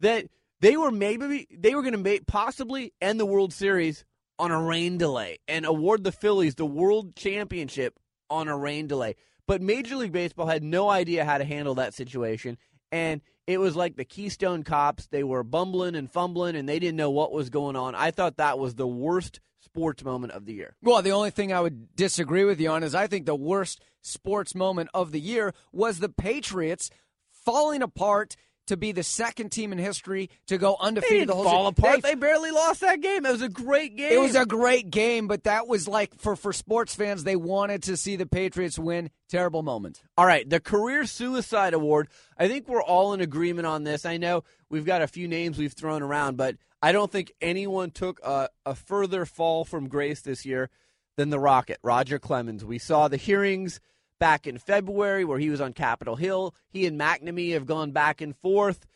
that 0.00 0.26
they 0.60 0.76
were 0.76 0.90
maybe 0.90 1.46
they 1.50 1.74
were 1.74 1.82
going 1.82 2.02
to 2.02 2.20
possibly 2.26 2.92
end 3.00 3.18
the 3.18 3.26
World 3.26 3.52
Series 3.52 4.04
on 4.38 4.50
a 4.50 4.62
rain 4.62 4.98
delay 4.98 5.38
and 5.48 5.64
award 5.64 6.02
the 6.02 6.12
Phillies 6.12 6.54
the 6.54 6.66
World 6.66 7.14
Championship 7.14 7.98
on 8.28 8.48
a 8.48 8.56
rain 8.56 8.86
delay. 8.86 9.16
But 9.46 9.62
Major 9.62 9.96
League 9.96 10.12
Baseball 10.12 10.46
had 10.46 10.62
no 10.62 10.88
idea 10.88 11.24
how 11.24 11.38
to 11.38 11.44
handle 11.44 11.74
that 11.76 11.94
situation, 11.94 12.56
and 12.92 13.20
it 13.46 13.58
was 13.58 13.74
like 13.74 13.96
the 13.96 14.04
Keystone 14.04 14.62
Cops. 14.62 15.08
They 15.08 15.24
were 15.24 15.42
bumbling 15.42 15.94
and 15.94 16.10
fumbling, 16.10 16.56
and 16.56 16.68
they 16.68 16.78
didn't 16.78 16.96
know 16.96 17.10
what 17.10 17.32
was 17.32 17.50
going 17.50 17.76
on. 17.76 17.94
I 17.94 18.10
thought 18.10 18.36
that 18.36 18.58
was 18.58 18.74
the 18.74 18.86
worst 18.86 19.40
sports 19.60 20.04
moment 20.04 20.32
of 20.32 20.46
the 20.46 20.52
year. 20.52 20.76
Well, 20.82 21.02
the 21.02 21.12
only 21.12 21.30
thing 21.30 21.52
I 21.52 21.60
would 21.60 21.94
disagree 21.94 22.44
with 22.44 22.60
you 22.60 22.70
on 22.70 22.82
is 22.82 22.94
I 22.94 23.06
think 23.06 23.26
the 23.26 23.34
worst 23.34 23.82
sports 24.02 24.54
moment 24.54 24.90
of 24.94 25.12
the 25.12 25.20
year 25.20 25.54
was 25.72 25.98
the 25.98 26.08
Patriots 26.08 26.90
falling 27.30 27.82
apart 27.82 28.36
to 28.66 28.76
be 28.76 28.92
the 28.92 29.02
second 29.02 29.50
team 29.50 29.72
in 29.72 29.78
history 29.78 30.30
to 30.46 30.56
go 30.58 30.76
They 30.80 30.86
undefeated 30.86 31.18
didn't 31.22 31.28
the 31.28 31.34
whole 31.34 31.44
fall 31.44 31.70
season. 31.72 31.84
apart. 31.84 32.02
They- 32.02 32.10
They 32.10 32.14
barely 32.14 32.50
lost 32.52 32.80
that 32.82 33.00
game. 33.00 33.26
It 33.26 33.32
was 33.32 33.42
a 33.42 33.48
great 33.48 33.96
game. 33.96 34.12
it 34.12 34.20
was 34.20 34.36
a 34.36 34.46
great 34.46 34.90
game, 34.90 35.26
but 35.26 35.44
that 35.44 35.66
was 35.66 35.88
like 35.88 36.14
for 36.18 36.36
for 36.36 36.52
sports 36.52 36.94
fans, 36.94 37.24
they 37.24 37.36
wanted 37.36 37.82
to 37.84 37.96
see 37.96 38.16
the 38.16 38.26
Patriots 38.26 38.78
win. 38.78 39.10
Terrible 39.28 39.62
moment. 39.62 40.02
All 40.16 40.26
right, 40.26 40.48
the 40.48 40.60
Career 40.60 41.04
Suicide 41.06 41.74
Award. 41.74 42.08
I 42.38 42.48
think 42.48 42.68
we're 42.68 42.82
all 42.82 43.12
in 43.12 43.20
agreement 43.20 43.66
on 43.66 43.84
this. 43.84 44.04
I 44.06 44.16
know 44.16 44.44
we've 44.68 44.84
got 44.84 45.02
a 45.02 45.06
few 45.08 45.26
names 45.28 45.58
we've 45.58 45.72
thrown 45.72 46.02
around, 46.02 46.36
but 46.36 46.56
I 46.82 46.92
don't 46.92 47.10
think 47.10 47.32
anyone 47.40 47.90
took 47.90 48.20
a, 48.24 48.48
a 48.64 48.74
further 48.74 49.26
fall 49.26 49.64
from 49.64 49.88
grace 49.88 50.20
this 50.22 50.46
year 50.46 50.70
than 51.16 51.30
the 51.30 51.38
Rocket, 51.40 51.78
Roger 51.82 52.18
Clemens. 52.18 52.64
We 52.64 52.78
saw 52.78 53.08
the 53.08 53.16
hearings 53.18 53.80
back 54.20 54.46
in 54.46 54.58
February 54.58 55.24
where 55.24 55.40
he 55.40 55.50
was 55.50 55.60
on 55.60 55.72
Capitol 55.72 56.14
Hill. 56.14 56.54
He 56.68 56.86
and 56.86 57.00
McNamee 57.00 57.54
have 57.54 57.66
gone 57.66 57.90
back 57.90 58.20
and 58.20 58.36
forth. 58.36 58.86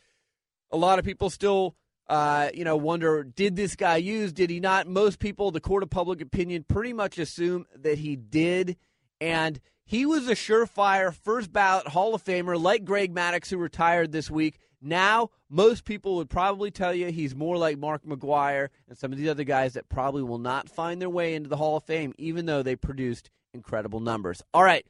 A 0.71 0.77
lot 0.77 0.99
of 0.99 1.03
people 1.03 1.29
still, 1.29 1.75
uh, 2.07 2.49
you 2.53 2.63
know, 2.63 2.77
wonder 2.77 3.23
did 3.23 3.57
this 3.57 3.75
guy 3.75 3.97
use? 3.97 4.31
Did 4.31 4.49
he 4.49 4.61
not? 4.61 4.87
Most 4.87 5.19
people, 5.19 5.51
the 5.51 5.59
court 5.59 5.83
of 5.83 5.89
public 5.89 6.21
opinion, 6.21 6.63
pretty 6.63 6.93
much 6.93 7.17
assume 7.17 7.65
that 7.75 7.97
he 7.97 8.15
did, 8.15 8.77
and 9.19 9.59
he 9.83 10.05
was 10.05 10.27
a 10.29 10.35
surefire 10.35 11.13
first 11.13 11.51
ballot 11.51 11.87
Hall 11.89 12.15
of 12.15 12.23
Famer, 12.23 12.61
like 12.61 12.85
Greg 12.85 13.13
Maddux, 13.13 13.49
who 13.49 13.57
retired 13.57 14.11
this 14.11 14.31
week. 14.31 14.57
Now, 14.81 15.31
most 15.49 15.85
people 15.85 16.17
would 16.17 16.29
probably 16.29 16.69
tell 16.69 16.93
you 16.93 17.11
he's 17.11 17.35
more 17.35 17.57
like 17.57 17.79
Mark 17.79 18.03
McGwire 18.03 18.69
and 18.87 18.97
some 18.97 19.11
of 19.11 19.17
these 19.17 19.29
other 19.29 19.43
guys 19.43 19.73
that 19.73 19.89
probably 19.89 20.21
will 20.21 20.37
not 20.37 20.69
find 20.69 21.01
their 21.01 21.09
way 21.09 21.33
into 21.33 21.49
the 21.49 21.57
Hall 21.57 21.77
of 21.77 21.83
Fame, 21.83 22.13
even 22.17 22.45
though 22.45 22.61
they 22.61 22.75
produced 22.75 23.31
incredible 23.53 23.99
numbers. 23.99 24.43
All 24.53 24.63
right, 24.63 24.85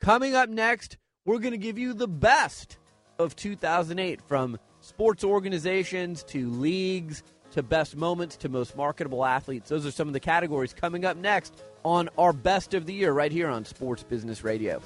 coming 0.00 0.34
up 0.34 0.48
next, 0.48 0.96
we're 1.24 1.38
going 1.38 1.52
to 1.52 1.58
give 1.58 1.78
you 1.78 1.92
the 1.94 2.08
best 2.08 2.78
of 3.18 3.34
2008 3.36 4.20
from 4.22 4.58
sports 4.80 5.24
organizations 5.24 6.22
to 6.24 6.48
leagues 6.50 7.22
to 7.52 7.62
best 7.62 7.96
moments 7.96 8.36
to 8.36 8.48
most 8.48 8.76
marketable 8.76 9.24
athletes. 9.24 9.68
Those 9.68 9.86
are 9.86 9.90
some 9.90 10.08
of 10.08 10.14
the 10.14 10.20
categories 10.20 10.74
coming 10.74 11.04
up 11.04 11.16
next 11.16 11.54
on 11.84 12.08
our 12.18 12.32
best 12.32 12.74
of 12.74 12.86
the 12.86 12.92
year 12.92 13.12
right 13.12 13.32
here 13.32 13.48
on 13.48 13.64
Sports 13.64 14.02
Business 14.02 14.44
Radio. 14.44 14.82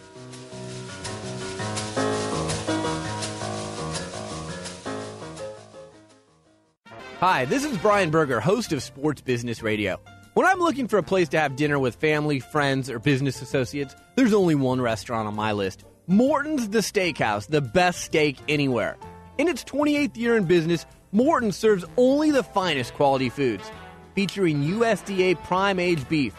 Hi, 7.18 7.44
this 7.44 7.64
is 7.64 7.76
Brian 7.78 8.10
Berger, 8.10 8.40
host 8.40 8.72
of 8.72 8.82
Sports 8.82 9.20
Business 9.20 9.62
Radio. 9.62 10.00
When 10.34 10.46
I'm 10.46 10.60
looking 10.60 10.86
for 10.86 10.96
a 10.96 11.02
place 11.02 11.28
to 11.30 11.40
have 11.40 11.56
dinner 11.56 11.76
with 11.76 11.96
family, 11.96 12.38
friends, 12.38 12.88
or 12.88 13.00
business 13.00 13.42
associates, 13.42 13.96
there's 14.14 14.32
only 14.32 14.54
one 14.54 14.80
restaurant 14.80 15.26
on 15.26 15.34
my 15.34 15.50
list 15.50 15.84
Morton's 16.06 16.68
the 16.68 16.78
Steakhouse, 16.78 17.48
the 17.48 17.60
best 17.60 18.02
steak 18.02 18.36
anywhere. 18.48 18.96
In 19.38 19.48
its 19.48 19.64
28th 19.64 20.16
year 20.16 20.36
in 20.36 20.44
business, 20.44 20.86
Morton 21.10 21.50
serves 21.50 21.84
only 21.96 22.30
the 22.30 22.44
finest 22.44 22.94
quality 22.94 23.28
foods, 23.28 23.68
featuring 24.14 24.62
USDA 24.62 25.42
prime 25.42 25.80
aged 25.80 26.08
beef, 26.08 26.32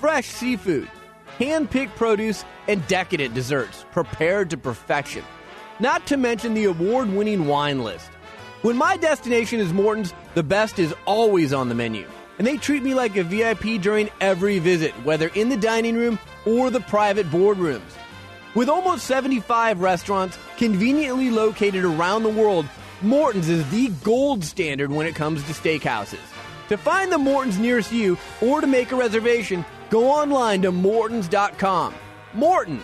fresh 0.00 0.26
seafood, 0.26 0.90
hand 1.38 1.70
picked 1.70 1.94
produce, 1.94 2.44
and 2.66 2.84
decadent 2.88 3.34
desserts 3.34 3.86
prepared 3.92 4.50
to 4.50 4.56
perfection. 4.56 5.22
Not 5.78 6.08
to 6.08 6.16
mention 6.16 6.54
the 6.54 6.64
award 6.64 7.08
winning 7.08 7.46
wine 7.46 7.84
list. 7.84 8.10
When 8.62 8.76
my 8.76 8.96
destination 8.96 9.60
is 9.60 9.72
Morton's, 9.72 10.12
the 10.34 10.42
best 10.42 10.80
is 10.80 10.92
always 11.06 11.52
on 11.52 11.68
the 11.68 11.76
menu. 11.76 12.04
And 12.38 12.46
they 12.46 12.56
treat 12.56 12.82
me 12.82 12.94
like 12.94 13.16
a 13.16 13.24
VIP 13.24 13.80
during 13.80 14.10
every 14.20 14.58
visit, 14.58 14.92
whether 15.04 15.28
in 15.28 15.48
the 15.48 15.56
dining 15.56 15.96
room 15.96 16.18
or 16.46 16.70
the 16.70 16.80
private 16.80 17.30
boardrooms. 17.30 17.80
With 18.54 18.68
almost 18.68 19.06
75 19.06 19.80
restaurants 19.80 20.38
conveniently 20.56 21.30
located 21.30 21.84
around 21.84 22.22
the 22.22 22.28
world, 22.28 22.66
Morton's 23.02 23.48
is 23.48 23.68
the 23.70 23.88
gold 24.02 24.44
standard 24.44 24.90
when 24.90 25.06
it 25.06 25.14
comes 25.14 25.42
to 25.44 25.52
steakhouses. 25.52 26.18
To 26.68 26.76
find 26.76 27.10
the 27.10 27.18
Morton's 27.18 27.58
nearest 27.58 27.92
you 27.92 28.18
or 28.40 28.60
to 28.60 28.66
make 28.66 28.92
a 28.92 28.96
reservation, 28.96 29.64
go 29.90 30.10
online 30.10 30.62
to 30.62 30.72
Mortons.com. 30.72 31.94
Morton's, 32.34 32.82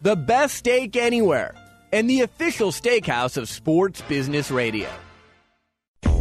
the 0.00 0.16
best 0.16 0.54
steak 0.54 0.96
anywhere, 0.96 1.54
and 1.92 2.08
the 2.08 2.20
official 2.20 2.70
steakhouse 2.70 3.36
of 3.36 3.48
Sports 3.48 4.00
Business 4.02 4.50
Radio. 4.50 4.88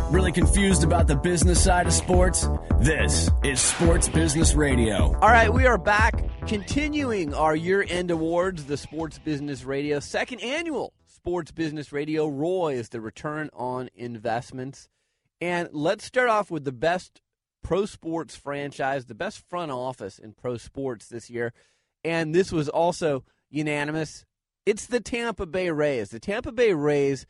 Really 0.09 0.31
confused 0.31 0.83
about 0.83 1.05
the 1.05 1.15
business 1.15 1.63
side 1.63 1.85
of 1.85 1.93
sports? 1.93 2.47
This 2.79 3.29
is 3.43 3.61
Sports 3.61 4.09
Business 4.09 4.55
Radio. 4.55 5.15
All 5.21 5.29
right, 5.29 5.53
we 5.53 5.67
are 5.67 5.77
back. 5.77 6.23
continuing 6.47 7.31
our 7.35 7.55
year 7.55 7.85
end 7.87 8.09
awards, 8.09 8.65
the 8.65 8.75
Sports 8.75 9.19
Business 9.19 9.63
Radio, 9.65 9.99
second 9.99 10.39
annual 10.41 10.93
Sports 11.05 11.51
Business 11.51 11.91
Radio. 11.91 12.27
Roy 12.27 12.73
is 12.73 12.89
the 12.89 12.99
return 12.99 13.51
on 13.53 13.89
investments. 13.93 14.89
And 15.41 15.69
let's 15.73 16.05
start 16.05 16.27
off 16.27 16.49
with 16.49 16.65
the 16.65 16.71
best 16.71 17.21
pro 17.61 17.85
sports 17.85 18.35
franchise, 18.35 19.05
the 19.05 19.13
best 19.13 19.47
front 19.47 19.71
office 19.71 20.17
in 20.17 20.33
pro 20.33 20.57
sports 20.57 21.07
this 21.07 21.29
year. 21.29 21.53
And 22.03 22.33
this 22.33 22.51
was 22.51 22.67
also 22.67 23.23
unanimous. 23.51 24.25
It's 24.65 24.87
the 24.87 25.01
Tampa 25.01 25.45
Bay 25.45 25.69
Rays. 25.69 26.09
The 26.09 26.19
Tampa 26.19 26.51
Bay 26.51 26.73
Rays, 26.73 27.27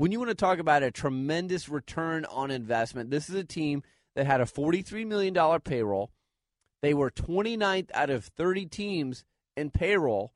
when 0.00 0.12
you 0.12 0.18
want 0.18 0.30
to 0.30 0.34
talk 0.34 0.58
about 0.58 0.82
a 0.82 0.90
tremendous 0.90 1.68
return 1.68 2.24
on 2.24 2.50
investment, 2.50 3.10
this 3.10 3.28
is 3.28 3.34
a 3.34 3.44
team 3.44 3.82
that 4.16 4.24
had 4.24 4.40
a 4.40 4.46
$43 4.46 5.06
million 5.06 5.60
payroll. 5.60 6.10
They 6.80 6.94
were 6.94 7.10
29th 7.10 7.90
out 7.92 8.08
of 8.08 8.24
30 8.24 8.64
teams 8.64 9.24
in 9.58 9.70
payroll, 9.70 10.32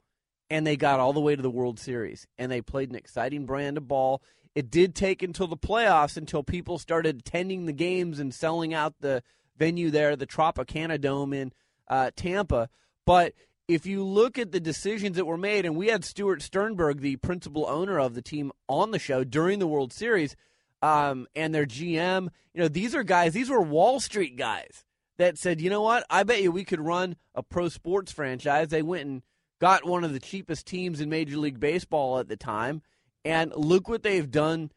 and 0.50 0.66
they 0.66 0.76
got 0.76 1.00
all 1.00 1.14
the 1.14 1.20
way 1.20 1.34
to 1.34 1.40
the 1.40 1.48
World 1.48 1.80
Series. 1.80 2.26
And 2.36 2.52
they 2.52 2.60
played 2.60 2.90
an 2.90 2.94
exciting 2.94 3.46
brand 3.46 3.78
of 3.78 3.88
ball. 3.88 4.20
It 4.54 4.70
did 4.70 4.94
take 4.94 5.22
until 5.22 5.46
the 5.46 5.56
playoffs 5.56 6.18
until 6.18 6.42
people 6.42 6.78
started 6.78 7.20
attending 7.20 7.64
the 7.64 7.72
games 7.72 8.20
and 8.20 8.34
selling 8.34 8.74
out 8.74 8.96
the 9.00 9.22
venue 9.56 9.90
there, 9.90 10.14
the 10.14 10.26
Tropicana 10.26 11.00
Dome 11.00 11.32
in 11.32 11.52
uh, 11.88 12.10
Tampa. 12.14 12.68
But 13.06 13.32
if 13.68 13.86
you 13.86 14.04
look 14.04 14.38
at 14.38 14.52
the 14.52 14.60
decisions 14.60 15.16
that 15.16 15.24
were 15.24 15.38
made, 15.38 15.64
and 15.64 15.76
we 15.76 15.88
had 15.88 16.04
Stuart 16.04 16.42
Sternberg, 16.42 17.00
the 17.00 17.16
principal 17.16 17.66
owner 17.66 17.98
of 17.98 18.14
the 18.14 18.22
team, 18.22 18.52
on 18.68 18.90
the 18.90 18.98
show 18.98 19.24
during 19.24 19.58
the 19.58 19.66
World 19.66 19.92
Series, 19.92 20.36
um, 20.82 21.26
and 21.34 21.54
their 21.54 21.64
GM, 21.64 22.28
you 22.52 22.60
know, 22.60 22.68
these 22.68 22.94
are 22.94 23.02
guys, 23.02 23.32
these 23.32 23.48
were 23.48 23.60
Wall 23.60 24.00
Street 24.00 24.36
guys 24.36 24.84
that 25.16 25.38
said, 25.38 25.60
you 25.60 25.70
know 25.70 25.80
what, 25.80 26.04
I 26.10 26.24
bet 26.24 26.42
you 26.42 26.52
we 26.52 26.64
could 26.64 26.80
run 26.80 27.16
a 27.34 27.42
pro 27.42 27.68
sports 27.68 28.12
franchise. 28.12 28.68
They 28.68 28.82
went 28.82 29.06
and 29.06 29.22
got 29.60 29.86
one 29.86 30.04
of 30.04 30.12
the 30.12 30.20
cheapest 30.20 30.66
teams 30.66 31.00
in 31.00 31.08
Major 31.08 31.38
League 31.38 31.60
Baseball 31.60 32.18
at 32.18 32.28
the 32.28 32.36
time, 32.36 32.82
and 33.24 33.52
look 33.56 33.88
what 33.88 34.02
they've 34.02 34.30
done 34.30 34.72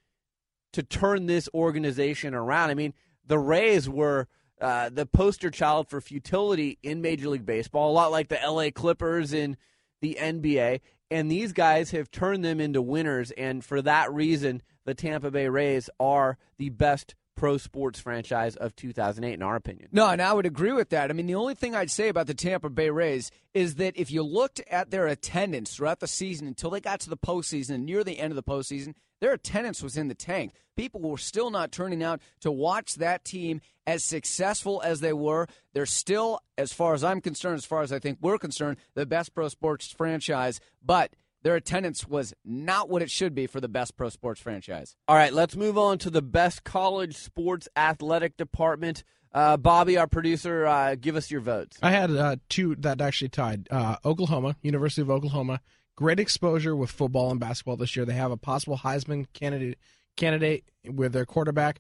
to 0.74 0.84
turn 0.84 1.26
this 1.26 1.50
organization 1.54 2.34
around. 2.34 2.70
I 2.70 2.76
mean, 2.76 2.94
the 3.26 3.40
Rays 3.40 3.90
were 3.90 4.28
uh, 4.60 4.90
the 4.90 5.06
poster 5.06 5.50
child 5.50 5.90
for 5.90 6.02
futility 6.02 6.80
in 6.82 7.02
Major 7.02 7.30
League 7.30 7.46
Baseball, 7.46 7.92
a 7.92 7.94
lot 7.94 8.12
like 8.12 8.30
the 8.30 8.40
LA 8.44 8.70
Clippers 8.72 9.34
in 9.34 9.58
the 10.02 10.18
NBA. 10.20 10.82
And 11.10 11.32
these 11.32 11.54
guys 11.54 11.92
have 11.92 12.12
turned 12.12 12.44
them 12.44 12.60
into 12.60 12.82
winners. 12.82 13.32
And 13.32 13.64
for 13.64 13.82
that 13.82 14.12
reason, 14.12 14.62
the 14.86 14.94
Tampa 14.94 15.32
Bay 15.32 15.48
Rays 15.48 15.90
are 16.00 16.38
the 16.58 16.70
best 16.70 17.16
pro 17.38 17.58
sports 17.58 18.00
franchise 18.00 18.58
of 18.58 18.76
2008, 18.76 19.34
in 19.34 19.42
our 19.42 19.56
opinion. 19.56 19.88
No, 19.94 20.10
and 20.10 20.22
I 20.22 20.34
would 20.34 20.46
agree 20.46 20.74
with 20.74 20.90
that. 20.90 21.10
I 21.10 21.14
mean, 21.14 21.28
the 21.28 21.36
only 21.36 21.56
thing 21.56 21.74
I'd 21.74 21.90
say 21.90 22.10
about 22.10 22.28
the 22.28 22.34
Tampa 22.34 22.70
Bay 22.70 22.90
Rays 22.90 23.32
is 23.54 23.76
that 23.76 23.96
if 23.96 24.12
you 24.12 24.24
looked 24.24 24.60
at 24.70 24.92
their 24.92 25.08
attendance 25.08 25.74
throughout 25.74 26.02
the 26.02 26.08
season 26.08 26.48
until 26.48 26.72
they 26.72 26.82
got 26.82 27.00
to 27.02 27.10
the 27.10 27.16
postseason 27.16 27.76
and 27.76 27.86
near 27.86 28.04
the 28.04 28.20
end 28.20 28.32
of 28.32 28.36
the 28.36 28.44
postseason, 28.44 28.94
their 29.22 29.34
attendance 29.34 29.82
was 29.82 29.98
in 29.98 30.10
the 30.10 30.16
tank. 30.16 30.52
People 30.76 31.02
were 31.02 31.18
still 31.18 31.50
not 31.50 31.72
turning 31.72 32.04
out 32.04 32.22
to 32.42 32.52
watch 32.52 32.96
that 32.96 33.24
team 33.24 33.62
as 33.86 34.04
successful 34.04 34.82
as 34.84 35.00
they 35.00 35.14
were. 35.14 35.48
They're 35.74 35.86
still, 35.86 36.42
as 36.58 36.74
far 36.74 36.94
as 36.94 37.04
I'm 37.04 37.22
concerned, 37.22 37.58
as 37.58 37.66
far 37.66 37.82
as 37.82 37.94
I 37.94 38.00
think 38.00 38.18
we're 38.22 38.38
concerned, 38.38 38.78
the 38.94 39.06
best 39.06 39.34
pro 39.34 39.48
sports 39.48 39.92
franchise, 39.92 40.60
but 40.84 41.14
their 41.48 41.56
attendance 41.56 42.06
was 42.06 42.34
not 42.44 42.90
what 42.90 43.02
it 43.02 43.10
should 43.10 43.34
be 43.34 43.48
for 43.48 43.62
the 43.62 43.70
best 43.70 43.96
pro 43.96 44.10
sports 44.10 44.42
franchise. 44.42 44.98
All 45.08 45.16
right, 45.16 45.32
let's 45.32 45.56
move 45.56 45.78
on 45.78 45.98
to 46.00 46.10
the 46.10 46.22
best 46.22 46.66
college 46.66 47.16
sports 47.16 47.70
athletic 47.78 48.36
department. 48.36 49.06
Uh, 49.34 49.56
Bobby, 49.56 49.98
our 49.98 50.08
producer, 50.08 50.66
uh, 50.66 50.96
give 50.96 51.16
us 51.16 51.32
your 51.32 51.40
votes. 51.40 51.78
I 51.82 51.92
had 51.92 52.12
uh, 52.12 52.36
two 52.50 52.76
that 52.80 53.00
actually 53.00 53.30
tied. 53.30 53.70
Uh, 53.72 53.96
Oklahoma, 54.04 54.58
University 54.62 55.02
of 55.02 55.10
Oklahoma, 55.10 55.62
great 55.96 56.20
exposure 56.20 56.76
with 56.76 56.92
football 56.92 57.32
and 57.32 57.40
basketball 57.40 57.78
this 57.78 57.96
year. 57.96 58.04
They 58.04 58.12
have 58.12 58.32
a 58.32 58.38
possible 58.38 58.80
Heisman 58.80 59.26
candidate 59.32 59.78
candidate 60.18 60.66
with 60.86 61.14
their 61.14 61.26
quarterback. 61.26 61.80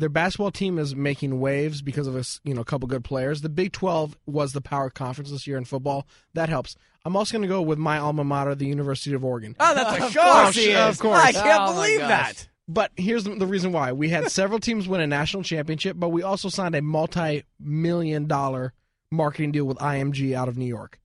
Their 0.00 0.08
basketball 0.08 0.50
team 0.50 0.78
is 0.78 0.94
making 0.96 1.38
waves 1.40 1.82
because 1.82 2.06
of 2.06 2.16
a 2.16 2.24
you 2.42 2.54
know 2.54 2.62
a 2.62 2.64
couple 2.64 2.88
good 2.88 3.04
players. 3.04 3.42
The 3.42 3.48
Big 3.48 3.72
Twelve 3.72 4.16
was 4.26 4.52
the 4.52 4.60
power 4.60 4.90
conference 4.90 5.30
this 5.30 5.46
year 5.46 5.56
in 5.56 5.64
football. 5.64 6.06
That 6.34 6.48
helps. 6.48 6.74
I'm 7.04 7.16
also 7.16 7.32
going 7.32 7.42
to 7.42 7.48
go 7.48 7.62
with 7.62 7.78
my 7.78 7.98
alma 7.98 8.24
mater, 8.24 8.54
the 8.54 8.66
University 8.66 9.14
of 9.14 9.24
Oregon. 9.24 9.56
Oh, 9.58 9.74
that's 9.74 9.98
a 10.00 10.04
Of 10.06 10.12
shock. 10.12 10.42
course 10.44 10.56
he 10.56 10.74
Of 10.74 10.98
course. 10.98 11.18
I 11.18 11.32
can't 11.32 11.62
Oh, 11.70 11.74
believe 11.74 12.00
that. 12.00 12.48
But 12.68 12.92
here's 12.96 13.24
the, 13.24 13.34
the 13.34 13.46
reason 13.46 13.72
why. 13.72 13.92
We 13.92 14.10
had 14.10 14.30
several 14.30 14.58
teams 14.60 14.86
win 14.86 15.00
a 15.00 15.06
national 15.06 15.42
championship, 15.42 15.96
but 15.98 16.10
we 16.10 16.22
also 16.22 16.48
signed 16.48 16.74
a 16.74 16.82
multi-million 16.82 18.26
dollar 18.26 18.72
marketing 19.10 19.52
deal 19.52 19.64
with 19.64 19.78
IMG 19.78 20.34
out 20.34 20.48
of 20.48 20.56
New 20.56 20.66
York. 20.66 20.98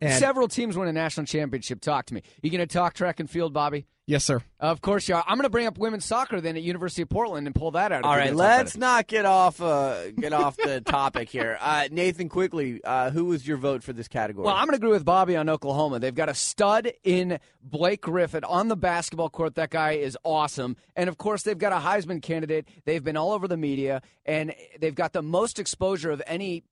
And 0.00 0.18
Several 0.18 0.48
teams 0.48 0.76
win 0.76 0.88
a 0.88 0.92
national 0.92 1.26
championship. 1.26 1.80
Talk 1.80 2.06
to 2.06 2.14
me. 2.14 2.22
You 2.42 2.50
going 2.50 2.66
to 2.66 2.66
talk 2.66 2.94
track 2.94 3.20
and 3.20 3.30
field, 3.30 3.52
Bobby? 3.52 3.86
Yes, 4.12 4.24
sir. 4.24 4.40
Of 4.60 4.80
course 4.80 5.08
you 5.08 5.14
are. 5.16 5.24
I'm 5.26 5.36
going 5.36 5.44
to 5.44 5.50
bring 5.50 5.66
up 5.66 5.78
women's 5.78 6.04
soccer 6.04 6.40
then 6.40 6.56
at 6.56 6.62
University 6.62 7.02
of 7.02 7.08
Portland 7.08 7.46
and 7.46 7.54
pull 7.54 7.72
that 7.72 7.90
out. 7.90 8.00
if 8.00 8.04
All 8.04 8.12
you're 8.12 8.18
right, 8.20 8.26
gonna 8.26 8.36
talk 8.38 8.46
about 8.46 8.58
let's 8.58 8.76
not 8.76 9.06
get 9.08 9.24
off 9.24 9.60
uh, 9.60 10.10
get 10.12 10.32
off 10.32 10.56
the 10.56 10.80
topic 10.84 11.28
here. 11.30 11.58
Uh, 11.60 11.88
Nathan, 11.90 12.28
quickly, 12.28 12.80
uh, 12.84 13.10
who 13.10 13.24
was 13.24 13.46
your 13.48 13.56
vote 13.56 13.82
for 13.82 13.92
this 13.92 14.06
category? 14.06 14.44
Well, 14.44 14.54
I'm 14.54 14.66
going 14.66 14.78
to 14.78 14.84
agree 14.84 14.90
with 14.92 15.04
Bobby 15.04 15.34
on 15.36 15.48
Oklahoma. 15.48 15.98
They've 15.98 16.14
got 16.14 16.28
a 16.28 16.34
stud 16.34 16.92
in 17.02 17.40
Blake 17.62 18.02
Griffin 18.02 18.44
on 18.44 18.68
the 18.68 18.76
basketball 18.76 19.30
court. 19.30 19.54
That 19.56 19.70
guy 19.70 19.92
is 19.92 20.16
awesome. 20.24 20.76
And 20.94 21.08
of 21.08 21.18
course, 21.18 21.42
they've 21.42 21.58
got 21.58 21.72
a 21.72 21.76
Heisman 21.84 22.22
candidate. 22.22 22.68
They've 22.84 23.02
been 23.02 23.16
all 23.16 23.32
over 23.32 23.48
the 23.48 23.56
media, 23.56 24.02
and 24.24 24.54
they've 24.78 24.94
got 24.94 25.12
the 25.12 25.22
most 25.22 25.58
exposure 25.58 26.10
of 26.10 26.22
any. 26.26 26.62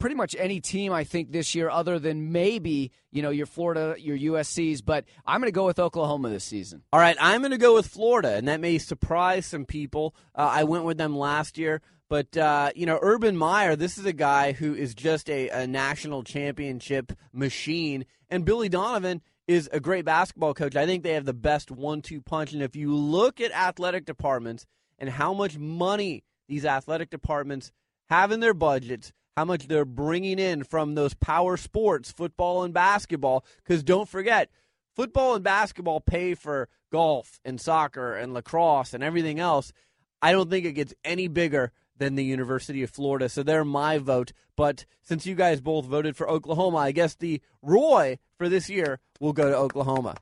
Pretty 0.00 0.16
much 0.16 0.34
any 0.38 0.60
team, 0.60 0.92
I 0.92 1.04
think, 1.04 1.30
this 1.30 1.54
year, 1.54 1.70
other 1.70 1.98
than 1.98 2.32
maybe 2.32 2.90
you 3.12 3.22
know 3.22 3.30
your 3.30 3.46
Florida, 3.46 3.94
your 3.98 4.16
USC's, 4.16 4.80
but 4.80 5.04
I'm 5.26 5.40
going 5.40 5.48
to 5.48 5.52
go 5.52 5.66
with 5.66 5.78
Oklahoma 5.78 6.30
this 6.30 6.42
season. 6.42 6.82
All 6.92 6.98
right, 6.98 7.16
I'm 7.20 7.42
going 7.42 7.50
to 7.52 7.58
go 7.58 7.74
with 7.74 7.86
Florida, 7.86 8.34
and 8.34 8.48
that 8.48 8.60
may 8.60 8.78
surprise 8.78 9.44
some 9.46 9.66
people. 9.66 10.14
Uh, 10.34 10.48
I 10.50 10.64
went 10.64 10.84
with 10.84 10.96
them 10.96 11.16
last 11.16 11.58
year, 11.58 11.82
but 12.08 12.36
uh, 12.36 12.70
you 12.74 12.86
know, 12.86 12.98
Urban 13.00 13.36
Meyer, 13.36 13.76
this 13.76 13.98
is 13.98 14.06
a 14.06 14.12
guy 14.12 14.52
who 14.52 14.74
is 14.74 14.94
just 14.94 15.30
a, 15.30 15.48
a 15.50 15.66
national 15.66 16.24
championship 16.24 17.12
machine, 17.32 18.06
and 18.30 18.44
Billy 18.44 18.68
Donovan 18.68 19.22
is 19.46 19.68
a 19.72 19.80
great 19.80 20.04
basketball 20.06 20.54
coach. 20.54 20.76
I 20.76 20.86
think 20.86 21.02
they 21.02 21.12
have 21.12 21.26
the 21.26 21.34
best 21.34 21.70
one-two 21.70 22.22
punch, 22.22 22.52
and 22.52 22.62
if 22.62 22.74
you 22.74 22.94
look 22.94 23.40
at 23.40 23.52
athletic 23.52 24.06
departments 24.06 24.64
and 24.98 25.10
how 25.10 25.34
much 25.34 25.58
money 25.58 26.24
these 26.48 26.64
athletic 26.64 27.10
departments 27.10 27.70
have 28.08 28.32
in 28.32 28.40
their 28.40 28.54
budgets, 28.54 29.12
how 29.40 29.44
much 29.46 29.68
they're 29.68 29.86
bringing 29.86 30.38
in 30.38 30.62
from 30.62 30.94
those 30.94 31.14
power 31.14 31.56
sports, 31.56 32.12
football 32.12 32.62
and 32.62 32.74
basketball. 32.74 33.42
Because 33.64 33.82
don't 33.82 34.06
forget, 34.06 34.50
football 34.94 35.34
and 35.34 35.42
basketball 35.42 35.98
pay 35.98 36.34
for 36.34 36.68
golf 36.92 37.40
and 37.42 37.58
soccer 37.58 38.14
and 38.14 38.34
lacrosse 38.34 38.92
and 38.92 39.02
everything 39.02 39.40
else. 39.40 39.72
I 40.20 40.32
don't 40.32 40.50
think 40.50 40.66
it 40.66 40.74
gets 40.74 40.92
any 41.06 41.26
bigger 41.26 41.72
than 41.96 42.16
the 42.16 42.24
University 42.24 42.82
of 42.82 42.90
Florida. 42.90 43.30
So 43.30 43.42
they're 43.42 43.64
my 43.64 43.96
vote. 43.96 44.34
But 44.56 44.84
since 45.00 45.24
you 45.24 45.34
guys 45.34 45.62
both 45.62 45.86
voted 45.86 46.18
for 46.18 46.28
Oklahoma, 46.28 46.76
I 46.76 46.92
guess 46.92 47.14
the 47.14 47.40
Roy 47.62 48.18
for 48.36 48.50
this 48.50 48.68
year 48.68 49.00
will 49.20 49.32
go 49.32 49.48
to 49.48 49.56
Oklahoma. 49.56 50.16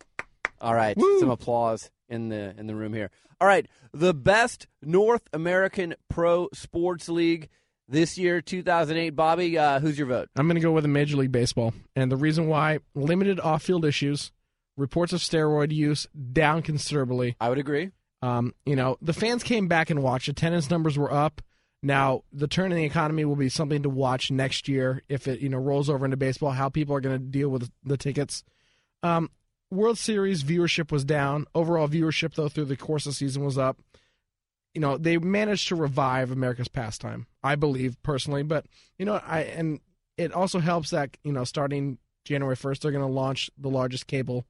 All 0.60 0.74
right, 0.74 0.96
some 1.18 1.30
applause 1.30 1.90
in 2.08 2.28
the 2.28 2.54
in 2.56 2.68
the 2.68 2.76
room 2.76 2.94
here. 2.94 3.10
All 3.40 3.48
right, 3.48 3.66
the 3.92 4.14
best 4.14 4.68
North 4.80 5.28
American 5.32 5.96
pro 6.08 6.48
sports 6.52 7.08
league 7.08 7.48
this 7.88 8.18
year, 8.18 8.40
2008. 8.40 9.10
Bobby, 9.10 9.58
uh, 9.58 9.80
who's 9.80 9.98
your 9.98 10.06
vote? 10.06 10.28
I'm 10.36 10.46
going 10.46 10.56
to 10.56 10.60
go 10.60 10.72
with 10.72 10.84
a 10.84 10.88
Major 10.88 11.16
League 11.16 11.32
Baseball. 11.32 11.74
And 11.96 12.12
the 12.12 12.16
reason 12.16 12.46
why 12.46 12.80
limited 12.94 13.40
off 13.40 13.62
field 13.62 13.84
issues, 13.84 14.30
reports 14.76 15.12
of 15.12 15.20
steroid 15.20 15.72
use 15.72 16.06
down 16.32 16.62
considerably. 16.62 17.36
I 17.40 17.48
would 17.48 17.58
agree. 17.58 17.90
Um, 18.22 18.54
you 18.66 18.76
know, 18.76 18.96
the 19.00 19.12
fans 19.12 19.42
came 19.42 19.68
back 19.68 19.90
and 19.90 20.02
watched. 20.02 20.28
Attendance 20.28 20.70
numbers 20.70 20.98
were 20.98 21.12
up. 21.12 21.40
Now, 21.82 22.24
the 22.32 22.48
turn 22.48 22.72
in 22.72 22.78
the 22.78 22.84
economy 22.84 23.24
will 23.24 23.36
be 23.36 23.48
something 23.48 23.82
to 23.84 23.88
watch 23.88 24.30
next 24.32 24.68
year 24.68 25.02
if 25.08 25.28
it, 25.28 25.40
you 25.40 25.48
know, 25.48 25.58
rolls 25.58 25.88
over 25.88 26.04
into 26.04 26.16
baseball, 26.16 26.50
how 26.50 26.68
people 26.68 26.94
are 26.96 27.00
going 27.00 27.18
to 27.18 27.24
deal 27.24 27.48
with 27.48 27.70
the 27.84 27.96
tickets. 27.96 28.42
Um, 29.04 29.30
World 29.70 29.98
Series 29.98 30.42
viewership 30.42 30.90
was 30.90 31.04
down. 31.04 31.46
Overall 31.54 31.88
viewership, 31.88 32.34
though, 32.34 32.48
through 32.48 32.64
the 32.64 32.76
course 32.76 33.06
of 33.06 33.12
the 33.12 33.16
season 33.16 33.44
was 33.44 33.58
up. 33.58 33.78
You 34.74 34.80
know, 34.80 34.96
they 34.96 35.18
managed 35.18 35.68
to 35.68 35.76
revive 35.76 36.30
America's 36.30 36.68
pastime, 36.68 37.26
I 37.42 37.56
believe 37.56 38.00
personally. 38.02 38.42
But 38.42 38.66
you 38.98 39.04
know, 39.04 39.20
I 39.24 39.40
and 39.40 39.80
it 40.16 40.32
also 40.32 40.60
helps 40.60 40.90
that 40.90 41.16
you 41.24 41.32
know, 41.32 41.44
starting 41.44 41.98
January 42.24 42.56
first, 42.56 42.82
they're 42.82 42.92
going 42.92 43.06
to 43.06 43.12
launch 43.12 43.50
the 43.58 43.70
largest 43.70 44.06
cable 44.06 44.44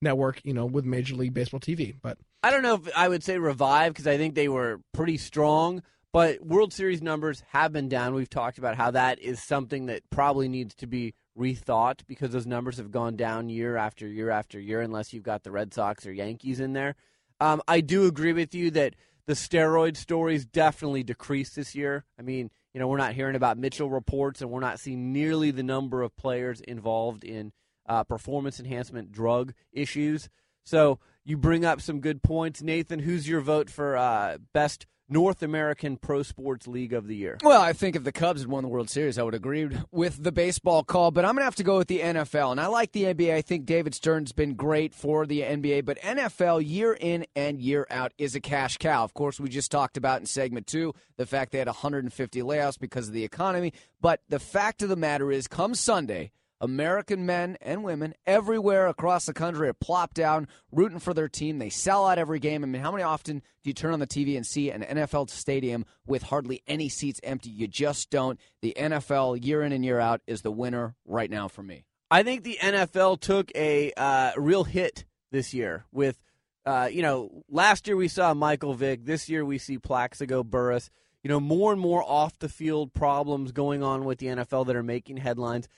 network, 0.00 0.40
you 0.44 0.52
know, 0.52 0.66
with 0.66 0.84
Major 0.84 1.14
League 1.14 1.34
Baseball 1.34 1.60
TV. 1.60 1.94
But 2.00 2.18
I 2.42 2.50
don't 2.50 2.62
know 2.62 2.74
if 2.74 2.96
I 2.96 3.08
would 3.08 3.22
say 3.22 3.38
revive 3.38 3.92
because 3.92 4.06
I 4.06 4.16
think 4.16 4.34
they 4.34 4.48
were 4.48 4.80
pretty 4.92 5.16
strong, 5.16 5.82
but 6.12 6.44
World 6.44 6.72
Series 6.72 7.00
numbers 7.00 7.42
have 7.50 7.72
been 7.72 7.88
down. 7.88 8.14
We've 8.14 8.28
talked 8.28 8.58
about 8.58 8.76
how 8.76 8.90
that 8.90 9.18
is 9.20 9.42
something 9.42 9.86
that 9.86 10.02
probably 10.10 10.48
needs 10.48 10.74
to 10.76 10.86
be 10.86 11.14
rethought 11.38 12.00
because 12.06 12.32
those 12.32 12.46
numbers 12.46 12.76
have 12.76 12.90
gone 12.90 13.16
down 13.16 13.48
year 13.48 13.76
after 13.76 14.06
year 14.06 14.30
after 14.30 14.60
year 14.60 14.80
unless 14.82 15.12
you've 15.12 15.22
got 15.22 15.44
the 15.44 15.50
Red 15.50 15.72
Sox 15.72 16.04
or 16.04 16.12
Yankees 16.12 16.60
in 16.60 16.74
there. 16.74 16.94
Um, 17.40 17.62
I 17.66 17.80
do 17.80 18.06
agree 18.06 18.32
with 18.32 18.54
you 18.54 18.70
that 18.72 18.94
the 19.26 19.34
steroid 19.34 19.96
stories 19.96 20.44
definitely 20.44 21.02
decreased 21.02 21.56
this 21.56 21.74
year. 21.74 22.04
I 22.18 22.22
mean, 22.22 22.50
you 22.74 22.80
know, 22.80 22.88
we're 22.88 22.96
not 22.96 23.14
hearing 23.14 23.36
about 23.36 23.58
Mitchell 23.58 23.90
reports, 23.90 24.40
and 24.40 24.50
we're 24.50 24.60
not 24.60 24.80
seeing 24.80 25.12
nearly 25.12 25.50
the 25.50 25.62
number 25.62 26.02
of 26.02 26.16
players 26.16 26.60
involved 26.60 27.22
in 27.24 27.52
uh, 27.86 28.04
performance 28.04 28.58
enhancement 28.58 29.12
drug 29.12 29.52
issues. 29.72 30.28
So 30.64 30.98
you 31.24 31.36
bring 31.36 31.64
up 31.64 31.80
some 31.80 32.00
good 32.00 32.22
points, 32.22 32.62
Nathan. 32.62 33.00
Who's 33.00 33.28
your 33.28 33.40
vote 33.40 33.68
for 33.68 33.96
uh, 33.96 34.38
best 34.52 34.86
North 35.12 35.42
American 35.42 35.96
Pro 35.98 36.22
Sports 36.22 36.66
League 36.66 36.92
of 36.92 37.06
the 37.06 37.14
Year? 37.14 37.38
Well, 37.42 37.60
I 37.60 37.72
think 37.74 37.96
if 37.96 38.04
the 38.04 38.12
Cubs 38.12 38.40
had 38.40 38.50
won 38.50 38.62
the 38.62 38.68
World 38.68 38.88
Series, 38.88 39.18
I 39.18 39.22
would 39.22 39.34
agree 39.34 39.68
with 39.90 40.22
the 40.22 40.32
baseball 40.32 40.82
call, 40.82 41.10
but 41.10 41.24
I'm 41.24 41.34
going 41.34 41.42
to 41.42 41.44
have 41.44 41.56
to 41.56 41.62
go 41.64 41.78
with 41.78 41.88
the 41.88 42.00
NFL. 42.00 42.52
And 42.52 42.60
I 42.60 42.66
like 42.66 42.92
the 42.92 43.04
NBA. 43.04 43.34
I 43.34 43.42
think 43.42 43.66
David 43.66 43.94
Stern's 43.94 44.32
been 44.32 44.54
great 44.54 44.94
for 44.94 45.26
the 45.26 45.42
NBA, 45.42 45.84
but 45.84 46.00
NFL 46.00 46.66
year 46.66 46.96
in 46.98 47.26
and 47.36 47.60
year 47.60 47.86
out 47.90 48.12
is 48.16 48.34
a 48.34 48.40
cash 48.40 48.78
cow. 48.78 49.04
Of 49.04 49.12
course, 49.14 49.38
we 49.38 49.48
just 49.48 49.70
talked 49.70 49.96
about 49.96 50.20
in 50.20 50.26
segment 50.26 50.66
two 50.66 50.94
the 51.16 51.26
fact 51.26 51.52
they 51.52 51.58
had 51.58 51.66
150 51.66 52.40
layoffs 52.40 52.78
because 52.78 53.08
of 53.08 53.14
the 53.14 53.24
economy. 53.24 53.72
But 54.00 54.20
the 54.28 54.40
fact 54.40 54.82
of 54.82 54.88
the 54.88 54.96
matter 54.96 55.30
is, 55.30 55.46
come 55.46 55.74
Sunday, 55.74 56.32
American 56.62 57.26
men 57.26 57.58
and 57.60 57.82
women 57.82 58.14
everywhere 58.24 58.86
across 58.86 59.26
the 59.26 59.32
country 59.32 59.68
are 59.68 59.74
plopped 59.74 60.14
down, 60.14 60.46
rooting 60.70 61.00
for 61.00 61.12
their 61.12 61.28
team. 61.28 61.58
They 61.58 61.70
sell 61.70 62.06
out 62.06 62.18
every 62.18 62.38
game. 62.38 62.62
I 62.62 62.66
mean, 62.68 62.80
how 62.80 62.92
many 62.92 63.02
often 63.02 63.40
do 63.40 63.70
you 63.70 63.74
turn 63.74 63.92
on 63.92 63.98
the 63.98 64.06
TV 64.06 64.36
and 64.36 64.46
see 64.46 64.70
an 64.70 64.82
NFL 64.82 65.28
stadium 65.28 65.84
with 66.06 66.22
hardly 66.22 66.62
any 66.68 66.88
seats 66.88 67.20
empty? 67.24 67.50
You 67.50 67.66
just 67.66 68.10
don't. 68.10 68.38
The 68.62 68.74
NFL, 68.78 69.44
year 69.44 69.62
in 69.62 69.72
and 69.72 69.84
year 69.84 69.98
out, 69.98 70.22
is 70.28 70.42
the 70.42 70.52
winner 70.52 70.94
right 71.04 71.28
now 71.28 71.48
for 71.48 71.64
me. 71.64 71.84
I 72.12 72.22
think 72.22 72.44
the 72.44 72.58
NFL 72.62 73.20
took 73.20 73.50
a 73.56 73.92
uh, 73.96 74.30
real 74.36 74.62
hit 74.62 75.04
this 75.32 75.52
year 75.52 75.86
with, 75.90 76.22
uh, 76.64 76.88
you 76.92 77.02
know, 77.02 77.42
last 77.48 77.88
year 77.88 77.96
we 77.96 78.06
saw 78.06 78.34
Michael 78.34 78.74
Vick. 78.74 79.04
This 79.04 79.28
year 79.28 79.44
we 79.44 79.58
see 79.58 79.78
Plaxico 79.78 80.44
Burress. 80.44 80.90
You 81.24 81.28
know, 81.28 81.40
more 81.40 81.72
and 81.72 81.80
more 81.80 82.02
off 82.02 82.38
the 82.38 82.48
field 82.48 82.94
problems 82.94 83.52
going 83.52 83.82
on 83.82 84.04
with 84.04 84.18
the 84.18 84.26
NFL 84.26 84.66
that 84.66 84.76
are 84.76 84.82
making 84.82 85.18
headlines 85.18 85.68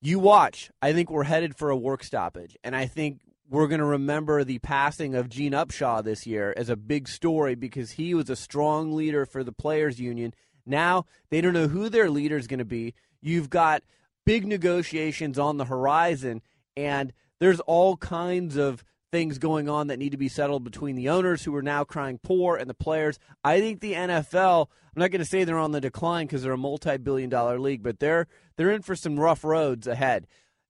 you 0.00 0.18
watch. 0.18 0.70
I 0.80 0.92
think 0.92 1.10
we're 1.10 1.24
headed 1.24 1.56
for 1.56 1.70
a 1.70 1.76
work 1.76 2.04
stoppage, 2.04 2.56
and 2.62 2.76
I 2.76 2.86
think 2.86 3.20
we're 3.48 3.68
going 3.68 3.80
to 3.80 3.86
remember 3.86 4.42
the 4.42 4.58
passing 4.58 5.14
of 5.14 5.28
Gene 5.28 5.52
Upshaw 5.52 6.02
this 6.02 6.26
year 6.26 6.52
as 6.56 6.68
a 6.68 6.76
big 6.76 7.08
story 7.08 7.54
because 7.54 7.92
he 7.92 8.14
was 8.14 8.28
a 8.28 8.36
strong 8.36 8.92
leader 8.92 9.24
for 9.24 9.44
the 9.44 9.52
players 9.52 10.00
union. 10.00 10.34
Now 10.64 11.06
they 11.30 11.40
don't 11.40 11.52
know 11.52 11.68
who 11.68 11.88
their 11.88 12.10
leader 12.10 12.36
is 12.36 12.48
going 12.48 12.58
to 12.58 12.64
be. 12.64 12.94
You've 13.20 13.50
got 13.50 13.82
big 14.24 14.46
negotiations 14.46 15.38
on 15.38 15.56
the 15.56 15.64
horizon, 15.64 16.42
and 16.76 17.12
there's 17.38 17.60
all 17.60 17.96
kinds 17.96 18.56
of 18.56 18.84
things 19.12 19.38
going 19.38 19.68
on 19.68 19.86
that 19.86 19.98
need 19.98 20.12
to 20.12 20.16
be 20.16 20.28
settled 20.28 20.64
between 20.64 20.96
the 20.96 21.08
owners 21.08 21.44
who 21.44 21.54
are 21.54 21.62
now 21.62 21.84
crying 21.84 22.18
poor 22.22 22.56
and 22.56 22.68
the 22.68 22.74
players. 22.74 23.18
I 23.44 23.60
think 23.60 23.80
the 23.80 23.92
NFL, 23.92 24.66
I'm 24.68 25.00
not 25.00 25.10
going 25.10 25.20
to 25.20 25.24
say 25.24 25.44
they're 25.44 25.58
on 25.58 25.72
the 25.72 25.80
decline 25.80 26.26
because 26.26 26.42
they're 26.42 26.52
a 26.52 26.58
multi-billion 26.58 27.30
dollar 27.30 27.58
league, 27.58 27.82
but 27.82 28.00
they're 28.00 28.26
they're 28.56 28.70
in 28.70 28.82
for 28.82 28.96
some 28.96 29.18
rough 29.18 29.44
roads 29.44 29.86
ahead. 29.86 30.26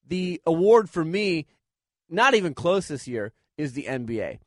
The 0.06 0.40
award 0.46 0.90
for 0.90 1.04
me, 1.04 1.46
not 2.08 2.34
even 2.34 2.54
close 2.54 2.88
this 2.88 3.08
year, 3.08 3.32
is 3.56 3.72
the 3.72 3.84
NBA. 3.84 4.38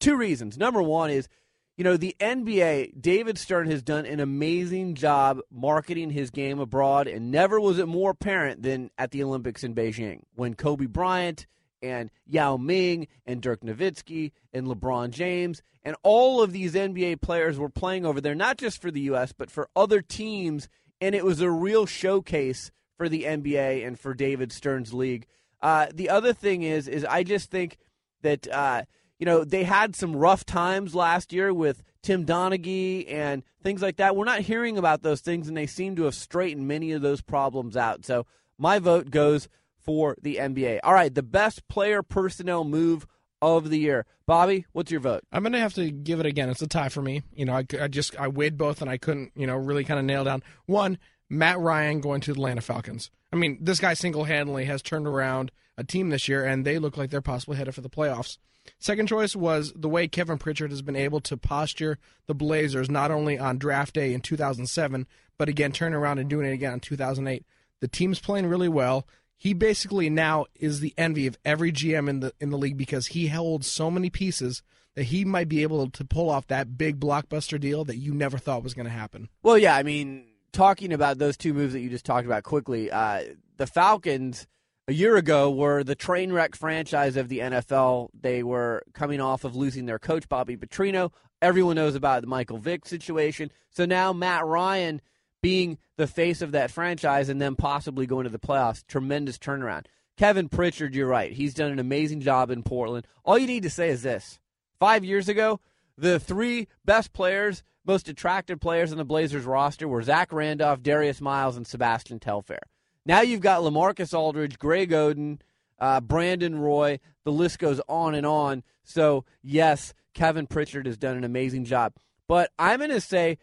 Two 0.00 0.16
reasons. 0.16 0.58
Number 0.58 0.82
one 0.82 1.10
is, 1.10 1.28
you 1.76 1.84
know, 1.84 1.96
the 1.96 2.14
NBA, 2.20 3.00
David 3.00 3.38
Stern 3.38 3.70
has 3.70 3.82
done 3.82 4.06
an 4.06 4.20
amazing 4.20 4.94
job 4.94 5.40
marketing 5.50 6.10
his 6.10 6.30
game 6.30 6.58
abroad, 6.58 7.08
and 7.08 7.30
never 7.30 7.60
was 7.60 7.78
it 7.78 7.88
more 7.88 8.10
apparent 8.10 8.62
than 8.62 8.90
at 8.98 9.10
the 9.10 9.22
Olympics 9.22 9.64
in 9.64 9.74
Beijing 9.74 10.20
when 10.34 10.54
Kobe 10.54 10.86
Bryant 10.86 11.46
and 11.84 12.10
Yao 12.26 12.56
Ming 12.56 13.06
and 13.26 13.42
Dirk 13.42 13.60
Nowitzki 13.60 14.32
and 14.52 14.66
LeBron 14.66 15.10
James 15.10 15.62
and 15.84 15.96
all 16.02 16.42
of 16.42 16.52
these 16.52 16.74
NBA 16.74 17.20
players 17.20 17.58
were 17.58 17.68
playing 17.68 18.06
over 18.06 18.20
there, 18.20 18.34
not 18.34 18.56
just 18.56 18.80
for 18.80 18.90
the 18.90 19.02
U.S., 19.02 19.32
but 19.32 19.50
for 19.50 19.68
other 19.76 20.00
teams. 20.00 20.68
And 21.00 21.14
it 21.14 21.24
was 21.24 21.40
a 21.40 21.50
real 21.50 21.84
showcase 21.84 22.70
for 22.96 23.08
the 23.08 23.24
NBA 23.24 23.86
and 23.86 23.98
for 23.98 24.14
David 24.14 24.50
Stern's 24.50 24.94
league. 24.94 25.26
Uh, 25.60 25.86
the 25.92 26.08
other 26.08 26.32
thing 26.32 26.62
is, 26.62 26.88
is 26.88 27.04
I 27.04 27.22
just 27.22 27.50
think 27.50 27.78
that 28.22 28.48
uh, 28.48 28.82
you 29.18 29.26
know 29.26 29.44
they 29.44 29.64
had 29.64 29.94
some 29.94 30.16
rough 30.16 30.44
times 30.44 30.94
last 30.94 31.32
year 31.32 31.52
with 31.52 31.82
Tim 32.02 32.24
Donaghy 32.24 33.10
and 33.10 33.42
things 33.62 33.82
like 33.82 33.96
that. 33.96 34.16
We're 34.16 34.24
not 34.24 34.40
hearing 34.40 34.78
about 34.78 35.02
those 35.02 35.20
things, 35.20 35.48
and 35.48 35.56
they 35.56 35.66
seem 35.66 35.96
to 35.96 36.04
have 36.04 36.14
straightened 36.14 36.68
many 36.68 36.92
of 36.92 37.02
those 37.02 37.20
problems 37.20 37.76
out. 37.76 38.04
So 38.04 38.26
my 38.58 38.78
vote 38.78 39.10
goes 39.10 39.48
for 39.84 40.16
the 40.20 40.36
NBA. 40.36 40.80
All 40.82 40.94
right, 40.94 41.14
the 41.14 41.22
best 41.22 41.66
player 41.68 42.02
personnel 42.02 42.64
move 42.64 43.06
of 43.42 43.70
the 43.70 43.78
year. 43.78 44.06
Bobby, 44.26 44.66
what's 44.72 44.90
your 44.90 45.00
vote? 45.00 45.22
I'm 45.30 45.42
going 45.42 45.52
to 45.52 45.58
have 45.58 45.74
to 45.74 45.90
give 45.90 46.20
it 46.20 46.26
again. 46.26 46.48
It's 46.48 46.62
a 46.62 46.66
tie 46.66 46.88
for 46.88 47.02
me. 47.02 47.22
You 47.34 47.44
know, 47.44 47.54
I, 47.54 47.64
I 47.80 47.88
just 47.88 48.18
I 48.18 48.28
weighed 48.28 48.56
both 48.56 48.80
and 48.80 48.90
I 48.90 48.96
couldn't, 48.96 49.32
you 49.36 49.46
know, 49.46 49.56
really 49.56 49.84
kind 49.84 50.00
of 50.00 50.06
nail 50.06 50.24
down 50.24 50.42
one. 50.66 50.98
Matt 51.28 51.58
Ryan 51.58 52.00
going 52.00 52.20
to 52.22 52.32
the 52.32 52.38
Atlanta 52.38 52.60
Falcons. 52.60 53.10
I 53.32 53.36
mean, 53.36 53.58
this 53.60 53.80
guy 53.80 53.94
single-handedly 53.94 54.66
has 54.66 54.82
turned 54.82 55.06
around 55.06 55.50
a 55.76 55.82
team 55.82 56.10
this 56.10 56.28
year, 56.28 56.44
and 56.44 56.64
they 56.64 56.78
look 56.78 56.96
like 56.96 57.10
they're 57.10 57.20
possibly 57.20 57.56
headed 57.56 57.74
for 57.74 57.80
the 57.80 57.90
playoffs. 57.90 58.38
Second 58.78 59.08
choice 59.08 59.34
was 59.34 59.72
the 59.74 59.88
way 59.88 60.06
Kevin 60.06 60.38
Pritchard 60.38 60.70
has 60.70 60.82
been 60.82 60.96
able 60.96 61.20
to 61.20 61.36
posture 61.36 61.98
the 62.26 62.34
Blazers 62.34 62.90
not 62.90 63.10
only 63.10 63.38
on 63.38 63.58
draft 63.58 63.94
day 63.94 64.14
in 64.14 64.20
2007, 64.20 65.06
but 65.36 65.48
again 65.48 65.72
turn 65.72 65.94
around 65.94 66.18
and 66.18 66.30
doing 66.30 66.46
it 66.46 66.52
again 66.52 66.74
in 66.74 66.80
2008. 66.80 67.44
The 67.80 67.88
team's 67.88 68.20
playing 68.20 68.46
really 68.46 68.68
well 68.68 69.06
he 69.44 69.52
basically 69.52 70.08
now 70.08 70.46
is 70.54 70.80
the 70.80 70.94
envy 70.96 71.26
of 71.26 71.36
every 71.44 71.70
GM 71.70 72.08
in 72.08 72.20
the 72.20 72.32
in 72.40 72.48
the 72.48 72.56
league 72.56 72.78
because 72.78 73.08
he 73.08 73.26
holds 73.26 73.66
so 73.66 73.90
many 73.90 74.08
pieces 74.08 74.62
that 74.94 75.04
he 75.04 75.22
might 75.22 75.50
be 75.50 75.62
able 75.62 75.90
to 75.90 76.02
pull 76.02 76.30
off 76.30 76.46
that 76.46 76.78
big 76.78 76.98
blockbuster 76.98 77.60
deal 77.60 77.84
that 77.84 77.98
you 77.98 78.14
never 78.14 78.38
thought 78.38 78.62
was 78.62 78.72
going 78.72 78.86
to 78.86 78.92
happen. 78.92 79.28
Well, 79.42 79.58
yeah, 79.58 79.76
I 79.76 79.82
mean, 79.82 80.24
talking 80.52 80.94
about 80.94 81.18
those 81.18 81.36
two 81.36 81.52
moves 81.52 81.74
that 81.74 81.80
you 81.80 81.90
just 81.90 82.06
talked 82.06 82.24
about 82.24 82.42
quickly, 82.42 82.90
uh, 82.90 83.24
the 83.58 83.66
Falcons 83.66 84.46
a 84.88 84.94
year 84.94 85.16
ago 85.16 85.50
were 85.50 85.84
the 85.84 85.94
train 85.94 86.32
wreck 86.32 86.56
franchise 86.56 87.16
of 87.16 87.28
the 87.28 87.40
NFL. 87.40 88.08
They 88.18 88.42
were 88.42 88.82
coming 88.94 89.20
off 89.20 89.44
of 89.44 89.54
losing 89.54 89.84
their 89.84 89.98
coach 89.98 90.26
Bobby 90.26 90.56
Petrino. 90.56 91.12
Everyone 91.42 91.76
knows 91.76 91.94
about 91.94 92.22
the 92.22 92.28
Michael 92.28 92.56
Vick 92.56 92.86
situation. 92.86 93.50
So 93.68 93.84
now 93.84 94.14
Matt 94.14 94.46
Ryan 94.46 95.02
being 95.44 95.76
the 95.98 96.06
face 96.06 96.40
of 96.40 96.52
that 96.52 96.70
franchise 96.70 97.28
and 97.28 97.38
then 97.38 97.54
possibly 97.54 98.06
going 98.06 98.24
to 98.24 98.30
the 98.30 98.38
playoffs. 98.38 98.82
Tremendous 98.86 99.36
turnaround. 99.36 99.84
Kevin 100.16 100.48
Pritchard, 100.48 100.94
you're 100.94 101.06
right. 101.06 101.32
He's 101.32 101.52
done 101.52 101.70
an 101.70 101.78
amazing 101.78 102.22
job 102.22 102.50
in 102.50 102.62
Portland. 102.62 103.06
All 103.26 103.36
you 103.36 103.46
need 103.46 103.64
to 103.64 103.68
say 103.68 103.90
is 103.90 104.02
this 104.02 104.40
five 104.78 105.04
years 105.04 105.28
ago, 105.28 105.60
the 105.98 106.18
three 106.18 106.66
best 106.86 107.12
players, 107.12 107.62
most 107.84 108.08
attractive 108.08 108.58
players 108.58 108.90
on 108.90 108.96
the 108.96 109.04
Blazers 109.04 109.44
roster 109.44 109.86
were 109.86 110.02
Zach 110.02 110.32
Randolph, 110.32 110.82
Darius 110.82 111.20
Miles, 111.20 111.58
and 111.58 111.66
Sebastian 111.66 112.20
Telfair. 112.20 112.62
Now 113.04 113.20
you've 113.20 113.42
got 113.42 113.60
LaMarcus 113.60 114.18
Aldridge, 114.18 114.58
Greg 114.58 114.92
Oden, 114.92 115.40
uh, 115.78 116.00
Brandon 116.00 116.58
Roy. 116.58 117.00
The 117.24 117.32
list 117.32 117.58
goes 117.58 117.82
on 117.86 118.14
and 118.14 118.24
on. 118.24 118.62
So, 118.82 119.26
yes, 119.42 119.92
Kevin 120.14 120.46
Pritchard 120.46 120.86
has 120.86 120.96
done 120.96 121.18
an 121.18 121.24
amazing 121.24 121.66
job. 121.66 121.92
But 122.26 122.50
I'm 122.58 122.78
going 122.78 122.88
to 122.88 123.00
say 123.02 123.36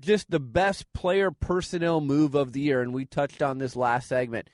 just 0.00 0.30
the 0.30 0.40
best 0.40 0.92
player 0.92 1.30
personnel 1.30 2.00
move 2.00 2.34
of 2.34 2.52
the 2.52 2.60
year, 2.60 2.82
and 2.82 2.92
we 2.92 3.04
touched 3.04 3.42
on 3.42 3.58
this 3.58 3.76
last 3.76 4.08
segment. 4.08 4.48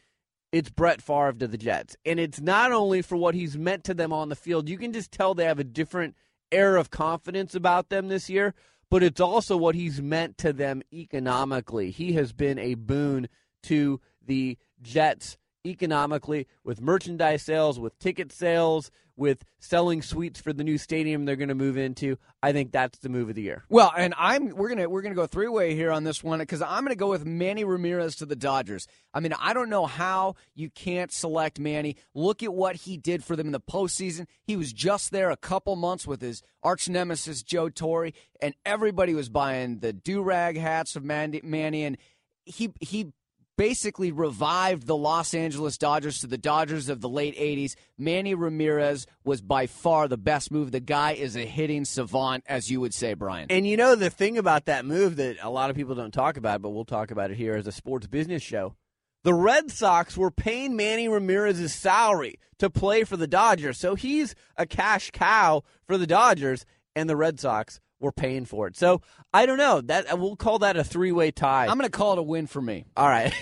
It's 0.53 0.70
Brett 0.70 1.01
Favre 1.01 1.32
to 1.32 1.49
the 1.49 1.59
Jets. 1.59 1.97
And 2.05 2.20
it's 2.20 2.40
not 2.40 2.72
only 2.72 3.03
for 3.03 3.16
what 3.16 3.34
he's 3.34 3.57
meant 3.57 3.84
to 3.84 3.95
them 3.95 4.12
on 4.12 4.28
the 4.28 4.36
field, 4.36 4.68
you 4.68 4.76
can 4.76 4.93
just 4.93 5.11
tell 5.11 5.34
they 5.34 5.47
have 5.47 5.59
a 5.59 5.64
different 5.64 6.14
air 6.51 6.76
of 6.76 6.90
confidence 6.90 7.55
about 7.55 7.88
them 7.88 8.09
this 8.09 8.28
year, 8.28 8.55
but 8.90 9.03
it's 9.03 9.20
also 9.20 9.57
what 9.57 9.74
he's 9.74 10.03
meant 10.03 10.36
to 10.38 10.53
them 10.53 10.82
economically. 10.93 11.90
He 11.90 12.12
has 12.12 12.32
been 12.32 12.59
a 12.59 12.74
boon 12.74 13.28
to 13.64 14.01
the 14.24 14.59
Jets 14.82 15.38
economically 15.67 16.47
with 16.65 16.81
merchandise 16.81 17.43
sales, 17.43 17.79
with 17.79 17.99
ticket 17.99 18.33
sales, 18.33 18.91
with 19.17 19.45
selling 19.59 20.03
suites 20.03 20.41
for 20.41 20.53
the 20.53 20.65
new 20.65 20.79
stadium 20.79 21.25
they're 21.25 21.37
going 21.37 21.49
to 21.49 21.55
move 21.55 21.77
into. 21.77 22.19
I 22.43 22.53
think 22.53 22.73
that's 22.73 22.99
the 22.99 23.09
move 23.09 23.29
of 23.29 23.35
the 23.35 23.43
year. 23.43 23.65
Well, 23.69 23.93
and 23.97 24.15
I'm 24.17 24.51
we're 24.57 24.69
gonna 24.69 24.89
we're 24.89 25.03
gonna 25.03 25.15
go 25.15 25.27
three 25.27 25.49
way 25.49 25.75
here 25.75 25.91
on 25.91 26.05
this 26.05 26.25
one 26.25 26.39
because 26.39 26.63
I'm 26.63 26.83
gonna 26.83 26.95
go 26.95 27.11
with 27.11 27.25
Manny 27.25 27.65
Ramirez 27.65 28.17
to 28.17 28.27
the 28.27 28.37
Dodgers. 28.37 28.87
I 29.13 29.21
mean, 29.21 29.35
I 29.39 29.53
don't 29.53 29.71
know 29.71 29.87
how 29.87 30.37
you 30.55 30.71
can't 30.71 31.13
select 31.13 31.59
Manny. 31.59 31.97
Look 32.15 32.43
at 32.43 32.55
what 32.55 32.77
he 32.77 32.97
did 32.97 33.23
for 33.23 33.37
them 33.37 33.47
in 33.47 33.53
the 33.53 33.61
postseason. 33.61 34.27
He 34.43 34.57
was 34.57 34.73
just 34.73 35.11
there 35.11 35.31
a 35.31 35.37
couple 35.37 35.77
months 35.77 36.07
with 36.07 36.21
his 36.21 36.43
arch 36.63 36.89
nemesis 36.89 37.43
Joe 37.43 37.69
Torre, 37.69 38.11
and 38.41 38.55
everybody 38.65 39.15
was 39.15 39.29
buying 39.29 39.81
the 39.81 39.93
do 39.93 40.23
rag 40.23 40.59
hats 40.59 40.97
of 40.97 41.05
Manny, 41.05 41.41
Manny 41.45 41.85
and 41.85 41.97
he 42.45 42.73
he 42.81 43.13
basically 43.57 44.12
revived 44.12 44.86
the 44.86 44.96
Los 44.96 45.34
Angeles 45.34 45.78
Dodgers 45.78 46.20
to 46.20 46.26
the 46.26 46.38
Dodgers 46.38 46.88
of 46.88 47.00
the 47.00 47.09
late 47.09 47.36
80s. 47.36 47.74
Manny 47.98 48.34
Ramirez 48.34 49.07
was 49.24 49.40
by 49.40 49.66
far 49.66 50.09
the 50.09 50.16
best 50.16 50.50
move. 50.50 50.72
The 50.72 50.80
guy 50.80 51.12
is 51.12 51.36
a 51.36 51.44
hitting 51.44 51.84
savant, 51.84 52.44
as 52.46 52.70
you 52.70 52.80
would 52.80 52.94
say, 52.94 53.14
Brian. 53.14 53.46
And 53.50 53.66
you 53.66 53.76
know, 53.76 53.94
the 53.94 54.11
thing 54.11 54.38
about 54.38 54.66
that 54.66 54.84
move 54.84 55.16
that 55.16 55.36
a 55.42 55.50
lot 55.50 55.70
of 55.70 55.76
people 55.76 55.94
don't 55.94 56.14
talk 56.14 56.36
about, 56.36 56.62
but 56.62 56.70
we'll 56.70 56.84
talk 56.84 57.11
about 57.11 57.30
it 57.30 57.36
here 57.36 57.55
as 57.55 57.66
a 57.66 57.72
sports 57.72 58.07
business 58.07 58.42
show. 58.42 58.74
The 59.24 59.34
Red 59.34 59.70
Sox 59.70 60.16
were 60.16 60.32
paying 60.32 60.74
Manny 60.74 61.09
Ramirez's 61.09 61.72
salary 61.72 62.40
to 62.59 62.68
play 62.68 63.05
for 63.05 63.16
the 63.16 63.28
Dodgers. 63.28 63.78
So 63.78 63.94
he's 63.94 64.34
a 64.57 64.66
cash 64.66 65.12
cow 65.12 65.62
for 65.86 65.96
the 65.96 66.09
Dodgers, 66.09 66.64
and 66.94 67.09
the 67.09 67.16
Red 67.16 67.40
Sox 67.40 67.80
we're 68.03 68.12
paying 68.12 68.44
for 68.44 68.66
it. 68.66 68.76
So 68.76 69.00
I 69.32 69.46
don't 69.46 69.57
know. 69.57 69.80
That 69.80 70.18
we'll 70.18 70.36
call 70.36 70.59
that 70.59 70.76
a 70.76 70.84
three 70.84 71.12
way 71.12 71.30
tie. 71.30 71.66
I'm 71.66 71.78
going 71.78 71.90
to 71.90 71.96
call 71.96 72.12
it 72.14 72.18
a 72.18 72.22
win 72.22 72.46
for 72.46 72.61
me. 72.61 72.84
All 72.96 73.09
right. 73.09 73.32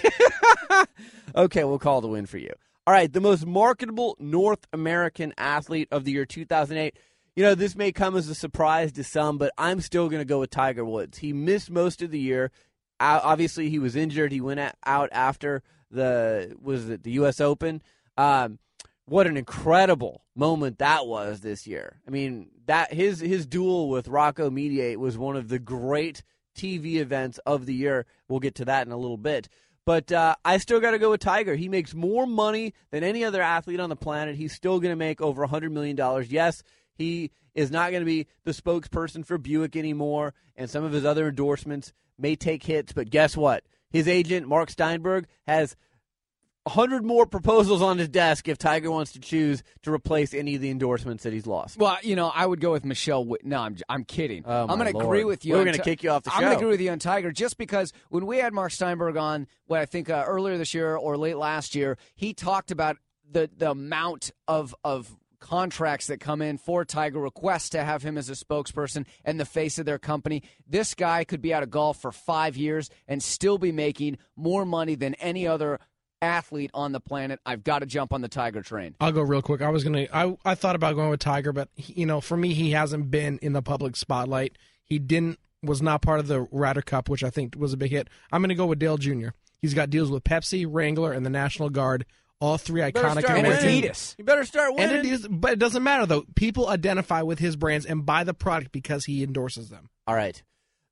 okay, 1.35 1.65
we'll 1.65 1.79
call 1.79 1.99
it 1.99 2.05
a 2.05 2.09
win 2.09 2.27
for 2.27 2.39
you. 2.39 2.53
All 2.87 2.95
right, 2.95 3.13
the 3.13 3.21
most 3.21 3.47
marketable 3.47 4.17
North 4.19 4.67
American 4.73 5.33
athlete 5.39 5.89
of 5.91 6.05
the 6.05 6.13
year 6.13 6.27
2008. 6.27 6.97
You 7.37 7.45
know, 7.45 7.55
this 7.55 7.77
may 7.77 7.93
come 7.93 8.17
as 8.17 8.29
a 8.29 8.35
surprise 8.35 8.93
to 8.93 9.05
some, 9.05 9.39
but 9.39 9.53
I'm 9.57 9.81
still 9.81 10.09
going 10.09 10.21
to 10.21 10.27
go 10.27 10.41
with 10.41 10.51
Tiger 10.51 10.85
Woods. 10.85 11.19
He 11.19 11.33
missed 11.33 11.71
most 11.71 12.03
of 12.03 12.11
the 12.11 12.19
year. 12.19 12.51
Obviously, 12.99 13.71
he 13.71 13.79
was 13.79 13.97
injured. 13.97 14.33
He 14.33 14.41
went 14.41 14.61
out 14.85 15.09
after 15.13 15.63
the 15.91 16.57
was 16.61 16.89
it 16.91 17.03
the 17.03 17.13
U.S. 17.13 17.41
Open. 17.41 17.83
Um, 18.19 18.59
what 19.07 19.27
an 19.27 19.37
incredible 19.37 20.25
moment 20.37 20.79
that 20.79 21.07
was 21.07 21.41
this 21.41 21.67
year. 21.67 22.01
I 22.07 22.11
mean, 22.11 22.49
that 22.71 22.95
his 22.95 23.19
his 23.19 23.47
duel 23.47 23.89
with 23.89 24.07
Rocco 24.07 24.49
Mediate 24.49 25.01
was 25.01 25.19
one 25.19 25.35
of 25.35 25.49
the 25.49 25.59
great 25.59 26.23
TV 26.57 26.99
events 26.99 27.39
of 27.39 27.67
the 27.67 27.75
year. 27.75 28.07
We'll 28.29 28.39
get 28.39 28.55
to 28.55 28.65
that 28.67 28.87
in 28.87 28.93
a 28.93 28.97
little 28.97 29.17
bit. 29.17 29.49
But 29.85 30.13
uh, 30.13 30.37
I 30.45 30.59
still 30.59 30.79
got 30.79 30.93
to 30.93 31.01
go 31.01 31.11
with 31.11 31.21
Tiger. 31.21 31.57
He 31.57 31.69
makes 31.69 31.95
more 31.95 32.29
money 32.29 32.75
than 32.93 33.03
any 33.03 33.25
other 33.25 33.43
athlete 33.43 33.81
on 33.81 33.89
the 33.89 33.97
planet. 33.97 34.37
He's 34.37 34.55
still 34.55 34.79
going 34.79 34.93
to 34.93 34.97
make 34.97 35.21
over 35.21 35.45
$100 35.45 35.73
million. 35.73 35.99
Yes, 36.29 36.63
he 36.95 37.33
is 37.57 37.73
not 37.73 37.91
going 37.91 38.03
to 38.03 38.07
be 38.07 38.29
the 38.45 38.53
spokesperson 38.53 39.27
for 39.27 39.37
Buick 39.37 39.75
anymore, 39.75 40.33
and 40.55 40.71
some 40.71 40.85
of 40.85 40.93
his 40.93 41.05
other 41.05 41.27
endorsements 41.27 41.93
may 42.19 42.37
take 42.37 42.63
hits. 42.63 42.93
But 42.93 43.11
guess 43.11 43.37
what? 43.37 43.65
His 43.91 44.07
agent, 44.07 44.47
Mark 44.47 44.71
Steinberg, 44.71 45.27
has– 45.45 45.75
100 46.65 47.05
more 47.05 47.27
proposals 47.27 47.81
on 47.81 47.99
his 47.99 48.09
desk 48.09 48.47
if 48.49 48.59
Tiger 48.59 48.91
wants 48.91 49.13
to 49.13 49.21
choose 49.21 49.63
to 49.83 49.93
replace 49.93 50.35
any 50.35 50.57
of 50.57 50.61
the 50.61 50.71
endorsements 50.71 51.25
that 51.25 51.33
he's 51.33 51.47
lost. 51.47 51.79
Well, 51.79 51.97
you 52.03 52.17
know, 52.17 52.31
I 52.35 52.45
would 52.45 52.61
go 52.61 52.73
with 52.73 52.85
Michelle. 52.85 53.27
No, 53.43 53.61
I'm, 53.61 53.77
I'm 53.89 54.05
kidding. 54.05 54.45
Oh, 54.47 54.67
I'm 54.69 54.79
going 54.79 54.93
to 54.93 54.99
agree 54.99 55.25
with 55.25 55.45
you. 55.45 55.55
We're 55.55 55.65
going 55.65 55.77
to 55.77 55.83
kick 55.83 56.03
you 56.03 56.11
off 56.11 56.25
the 56.25 56.31
show. 56.31 56.37
I'm 56.37 56.43
going 56.43 56.53
to 56.53 56.59
agree 56.59 56.71
with 56.71 56.81
you 56.81 56.91
on 56.91 56.99
Tiger 56.99 57.33
just 57.33 57.57
because 57.57 57.93
when 58.11 58.27
we 58.27 58.39
had 58.39 58.53
Mark 58.53 58.73
Steinberg 58.73 59.17
on, 59.17 59.47
what 59.67 59.81
I 59.81 59.87
think 59.87 60.11
uh, 60.11 60.25
earlier 60.27 60.59
this 60.59 60.75
year 60.75 60.97
or 60.97 61.17
late 61.17 61.37
last 61.37 61.75
year, 61.75 61.97
he 62.15 62.35
talked 62.35 62.71
about 62.71 62.97
the 63.31 63.49
the 63.57 63.71
amount 63.71 64.33
of 64.49 64.75
of 64.85 65.17
contracts 65.41 66.07
that 66.09 66.21
come 66.21 66.43
in 66.43 66.59
for 66.59 66.85
Tiger 66.85 67.19
requests 67.19 67.71
to 67.71 67.83
have 67.83 68.03
him 68.03 68.17
as 68.17 68.29
a 68.29 68.35
spokesperson 68.35 69.07
and 69.25 69.41
the 69.41 69.45
face 69.45 69.79
of 69.79 69.87
their 69.87 69.99
company. 69.99 70.43
This 70.69 70.95
guy 70.95 71.25
could 71.25 71.41
be 71.41 71.53
out 71.53 71.63
of 71.63 71.71
golf 71.71 72.01
for 72.01 72.13
five 72.13 72.57
years 72.57 72.91
and 73.09 73.23
still 73.23 73.59
be 73.59 73.73
making 73.73 74.19
more 74.37 74.65
money 74.65 74.95
than 74.95 75.15
any 75.15 75.47
other 75.47 75.81
athlete 76.23 76.71
on 76.75 76.93
the 76.93 77.01
planet. 77.01 77.41
I've 77.45 77.65
got 77.65 77.81
to 77.81 77.87
jump 77.87 78.13
on 78.13 78.21
the 78.21 78.29
Tiger 78.29 78.63
train. 78.63 78.95
I'll 79.01 79.13
go 79.13 79.23
real 79.23 79.43
quick. 79.43 79.63
I 79.63 79.71
was 79.71 79.85
gonna. 79.85 80.07
I 80.13 80.37
I 80.45 80.55
thought 80.55 80.77
about 80.77 80.95
going 80.97 81.11
with 81.11 81.21
Tiger, 81.21 81.53
but 81.53 81.69
you 81.77 82.07
know, 82.07 82.21
for 82.21 82.37
me, 82.37 82.55
he 82.55 82.73
hasn't 82.73 83.11
been 83.11 83.39
in 83.43 83.53
the 83.53 83.63
public 83.63 83.97
spotlight. 83.97 84.57
He 84.85 84.99
didn't 84.99 85.39
was 85.63 85.83
not 85.83 86.03
part 86.03 86.21
of 86.21 86.27
the 86.27 86.43
Ryder 86.51 86.83
Cup, 86.83 87.09
which 87.09 87.23
I 87.23 87.31
think 87.31 87.55
was 87.57 87.73
a 87.73 87.77
big 87.77 87.91
hit. 87.91 88.09
I'm 88.33 88.43
gonna 88.43 88.55
go 88.55 88.67
with 88.67 88.79
Dale 88.79 88.99
Jr. 88.99 89.29
He's 89.61 89.75
got 89.75 89.91
deals 89.91 90.11
with 90.11 90.25
Pepsi, 90.25 90.67
Wrangler, 90.69 91.13
and 91.13 91.25
the 91.25 91.31
National 91.31 91.71
Guard. 91.71 92.07
All 92.41 92.57
three 92.57 92.81
iconic 92.81 93.29
and. 93.29 93.47
Adidas. 93.47 94.15
You 94.17 94.25
better 94.25 94.45
start 94.45 94.75
winning. 94.75 94.97
And 94.97 95.07
Adidas, 95.07 95.27
but 95.29 95.53
it 95.53 95.59
doesn't 95.59 95.83
matter 95.83 96.07
though. 96.07 96.25
People 96.37 96.69
identify 96.69 97.21
with 97.21 97.39
his 97.39 97.55
brands 97.57 97.85
and 97.85 98.07
buy 98.07 98.25
the 98.25 98.33
product 98.33 98.73
because 98.73 99.05
he 99.05 99.23
endorses 99.23 99.69
them. 99.69 99.91
All 100.07 100.15
right. 100.15 100.43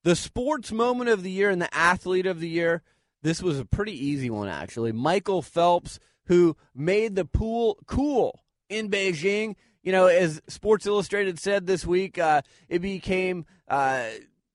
The 0.05 0.14
sports 0.14 0.70
moment 0.70 1.09
of 1.11 1.22
the 1.22 1.31
year 1.31 1.49
and 1.49 1.61
the 1.61 1.74
athlete 1.74 2.26
of 2.26 2.41
the 2.41 2.49
year. 2.49 2.83
This 3.22 3.42
was 3.42 3.58
a 3.58 3.64
pretty 3.64 3.92
easy 3.92 4.30
one, 4.30 4.48
actually. 4.48 4.92
Michael 4.92 5.42
Phelps, 5.42 5.98
who 6.26 6.56
made 6.74 7.16
the 7.16 7.24
pool 7.24 7.78
cool 7.86 8.40
in 8.68 8.90
Beijing. 8.90 9.56
You 9.82 9.92
know, 9.92 10.06
as 10.06 10.40
Sports 10.48 10.86
Illustrated 10.86 11.38
said 11.38 11.66
this 11.66 11.86
week, 11.86 12.18
uh, 12.18 12.42
it 12.68 12.80
became 12.80 13.46
uh, 13.68 14.04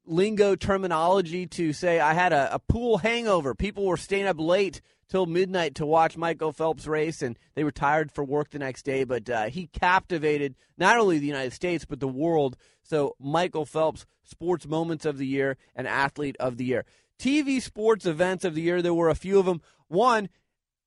lingo 0.06 0.56
terminology 0.56 1.48
to 1.48 1.74
say 1.74 2.00
I 2.00 2.14
had 2.14 2.34
a, 2.34 2.56
a 2.56 2.60
pool 2.60 2.98
hangover. 3.00 3.56
People 3.56 3.86
were 3.86 3.98
staying 3.98 4.28
up 4.28 4.40
late 4.40 4.82
till 5.10 5.26
midnight 5.26 5.76
to 5.76 5.86
watch 5.86 6.18
Michael 6.18 6.52
Phelps 6.52 6.88
race, 6.88 7.22
and 7.22 7.38
they 7.56 7.64
were 7.64 7.72
tired 7.72 8.12
for 8.12 8.24
work 8.24 8.50
the 8.50 8.60
next 8.60 8.84
day. 8.84 9.04
But 9.04 9.30
uh, 9.30 9.46
he 9.46 9.68
captivated 9.68 10.56
not 10.78 10.98
only 10.98 11.20
the 11.20 11.28
United 11.28 11.54
States 11.54 11.86
but 11.86 12.00
the 12.00 12.08
world. 12.08 12.58
So 12.82 13.16
Michael 13.20 13.66
Phelps, 13.66 14.06
sports 14.24 14.68
moments 14.68 15.06
of 15.06 15.18
the 15.18 15.28
year 15.28 15.58
and 15.76 15.88
athlete 15.88 16.36
of 16.40 16.58
the 16.58 16.66
year. 16.66 16.86
TV 17.20 17.62
sports 17.62 18.06
events 18.06 18.46
of 18.46 18.56
the 18.56 18.62
year. 18.62 18.82
There 18.82 18.94
were 18.94 19.10
a 19.10 19.16
few 19.16 19.40
of 19.40 19.46
them. 19.46 19.62
One 19.88 20.30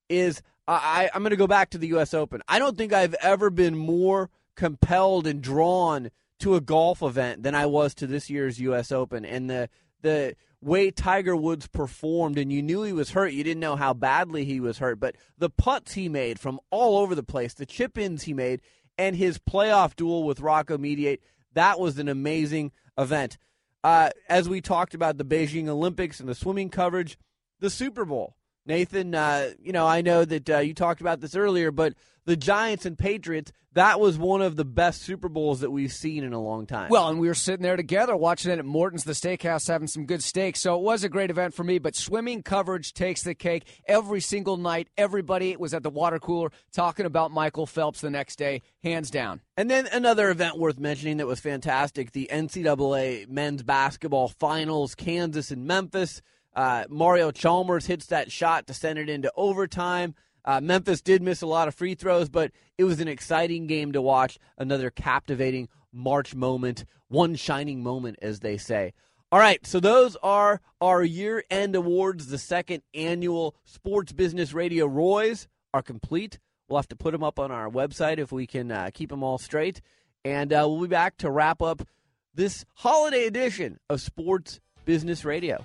is 0.08 0.42
I, 0.68 1.08
I'm 1.14 1.22
going 1.22 1.30
to 1.30 1.36
go 1.36 1.46
back 1.46 1.70
to 1.70 1.78
the 1.78 1.88
U.S. 1.88 2.12
Open. 2.12 2.42
I 2.48 2.58
don't 2.58 2.76
think 2.76 2.92
I've 2.92 3.14
ever 3.14 3.50
been 3.50 3.76
more 3.76 4.30
compelled 4.56 5.26
and 5.26 5.40
drawn 5.40 6.10
to 6.40 6.56
a 6.56 6.60
golf 6.60 7.02
event 7.02 7.42
than 7.42 7.54
I 7.54 7.66
was 7.66 7.94
to 7.96 8.06
this 8.06 8.28
year's 8.28 8.60
U.S. 8.60 8.90
Open, 8.90 9.24
and 9.24 9.48
the 9.48 9.68
the 10.02 10.36
way 10.60 10.90
Tiger 10.90 11.36
Woods 11.36 11.68
performed, 11.68 12.38
and 12.38 12.52
you 12.52 12.62
knew 12.62 12.82
he 12.82 12.92
was 12.92 13.10
hurt. 13.10 13.32
You 13.32 13.44
didn't 13.44 13.60
know 13.60 13.76
how 13.76 13.94
badly 13.94 14.44
he 14.44 14.60
was 14.60 14.78
hurt, 14.78 14.98
but 14.98 15.16
the 15.38 15.50
putts 15.50 15.94
he 15.94 16.08
made 16.08 16.38
from 16.38 16.60
all 16.70 16.98
over 16.98 17.14
the 17.14 17.22
place, 17.22 17.54
the 17.54 17.66
chip 17.66 17.96
ins 17.96 18.24
he 18.24 18.34
made, 18.34 18.60
and 18.98 19.16
his 19.16 19.38
playoff 19.38 19.94
duel 19.94 20.24
with 20.24 20.40
Rocco 20.40 20.76
Mediate, 20.76 21.22
that 21.54 21.78
was 21.78 21.98
an 21.98 22.08
amazing 22.08 22.72
event. 22.98 23.38
Uh, 23.86 24.10
as 24.28 24.48
we 24.48 24.60
talked 24.60 24.94
about 24.94 25.16
the 25.16 25.24
Beijing 25.24 25.68
Olympics 25.68 26.18
and 26.18 26.28
the 26.28 26.34
swimming 26.34 26.70
coverage, 26.70 27.16
the 27.60 27.70
Super 27.70 28.04
Bowl. 28.04 28.34
Nathan, 28.66 29.14
uh, 29.14 29.50
you 29.62 29.72
know, 29.72 29.86
I 29.86 30.02
know 30.02 30.24
that 30.24 30.50
uh, 30.50 30.58
you 30.58 30.74
talked 30.74 31.00
about 31.00 31.20
this 31.20 31.36
earlier, 31.36 31.70
but 31.70 31.94
the 32.26 32.36
Giants 32.36 32.84
and 32.84 32.98
Patriots, 32.98 33.52
that 33.74 34.00
was 34.00 34.18
one 34.18 34.42
of 34.42 34.56
the 34.56 34.64
best 34.64 35.02
Super 35.02 35.28
Bowls 35.28 35.60
that 35.60 35.70
we've 35.70 35.92
seen 35.92 36.24
in 36.24 36.32
a 36.32 36.40
long 36.40 36.66
time. 36.66 36.88
Well, 36.90 37.08
and 37.08 37.20
we 37.20 37.28
were 37.28 37.34
sitting 37.34 37.62
there 37.62 37.76
together 37.76 38.16
watching 38.16 38.50
it 38.50 38.58
at 38.58 38.64
Morton's, 38.64 39.04
the 39.04 39.12
steakhouse, 39.12 39.68
having 39.68 39.86
some 39.86 40.06
good 40.06 40.22
steaks. 40.22 40.60
So 40.60 40.76
it 40.76 40.82
was 40.82 41.04
a 41.04 41.08
great 41.08 41.30
event 41.30 41.54
for 41.54 41.62
me, 41.62 41.78
but 41.78 41.94
swimming 41.94 42.42
coverage 42.42 42.92
takes 42.92 43.22
the 43.22 43.34
cake. 43.34 43.82
Every 43.86 44.20
single 44.20 44.56
night, 44.56 44.88
everybody 44.96 45.56
was 45.56 45.72
at 45.72 45.82
the 45.82 45.90
water 45.90 46.18
cooler 46.18 46.50
talking 46.72 47.06
about 47.06 47.30
Michael 47.30 47.66
Phelps 47.66 48.00
the 48.00 48.10
next 48.10 48.36
day, 48.36 48.62
hands 48.82 49.10
down. 49.10 49.40
And 49.56 49.70
then 49.70 49.86
another 49.92 50.30
event 50.30 50.58
worth 50.58 50.78
mentioning 50.78 51.18
that 51.18 51.26
was 51.26 51.40
fantastic 51.40 52.12
the 52.12 52.28
NCAA 52.32 53.28
men's 53.28 53.62
basketball 53.62 54.28
finals, 54.28 54.94
Kansas 54.94 55.50
and 55.50 55.66
Memphis. 55.66 56.22
Uh, 56.56 56.84
Mario 56.88 57.30
Chalmers 57.30 57.84
hits 57.84 58.06
that 58.06 58.32
shot 58.32 58.66
to 58.66 58.74
send 58.74 58.98
it 58.98 59.10
into 59.10 59.30
overtime. 59.36 60.14
Uh, 60.42 60.60
Memphis 60.60 61.02
did 61.02 61.22
miss 61.22 61.42
a 61.42 61.46
lot 61.46 61.68
of 61.68 61.74
free 61.74 61.94
throws, 61.94 62.30
but 62.30 62.50
it 62.78 62.84
was 62.84 62.98
an 62.98 63.08
exciting 63.08 63.66
game 63.66 63.92
to 63.92 64.00
watch. 64.00 64.38
Another 64.56 64.90
captivating 64.90 65.68
March 65.92 66.34
moment, 66.34 66.86
one 67.08 67.34
shining 67.34 67.82
moment, 67.82 68.18
as 68.22 68.40
they 68.40 68.56
say. 68.56 68.94
All 69.30 69.38
right, 69.38 69.66
so 69.66 69.80
those 69.80 70.16
are 70.22 70.62
our 70.80 71.02
year 71.02 71.44
end 71.50 71.74
awards. 71.74 72.28
The 72.28 72.38
second 72.38 72.82
annual 72.94 73.54
Sports 73.64 74.12
Business 74.12 74.54
Radio 74.54 74.86
Roys 74.86 75.48
are 75.74 75.82
complete. 75.82 76.38
We'll 76.68 76.78
have 76.78 76.88
to 76.88 76.96
put 76.96 77.12
them 77.12 77.22
up 77.22 77.38
on 77.38 77.50
our 77.50 77.68
website 77.68 78.18
if 78.18 78.32
we 78.32 78.46
can 78.46 78.72
uh, 78.72 78.90
keep 78.94 79.10
them 79.10 79.22
all 79.22 79.36
straight. 79.38 79.82
And 80.24 80.52
uh, 80.52 80.64
we'll 80.66 80.80
be 80.80 80.88
back 80.88 81.18
to 81.18 81.30
wrap 81.30 81.60
up 81.60 81.86
this 82.34 82.64
holiday 82.74 83.26
edition 83.26 83.78
of 83.90 84.00
Sports 84.00 84.60
Business 84.84 85.24
Radio. 85.24 85.64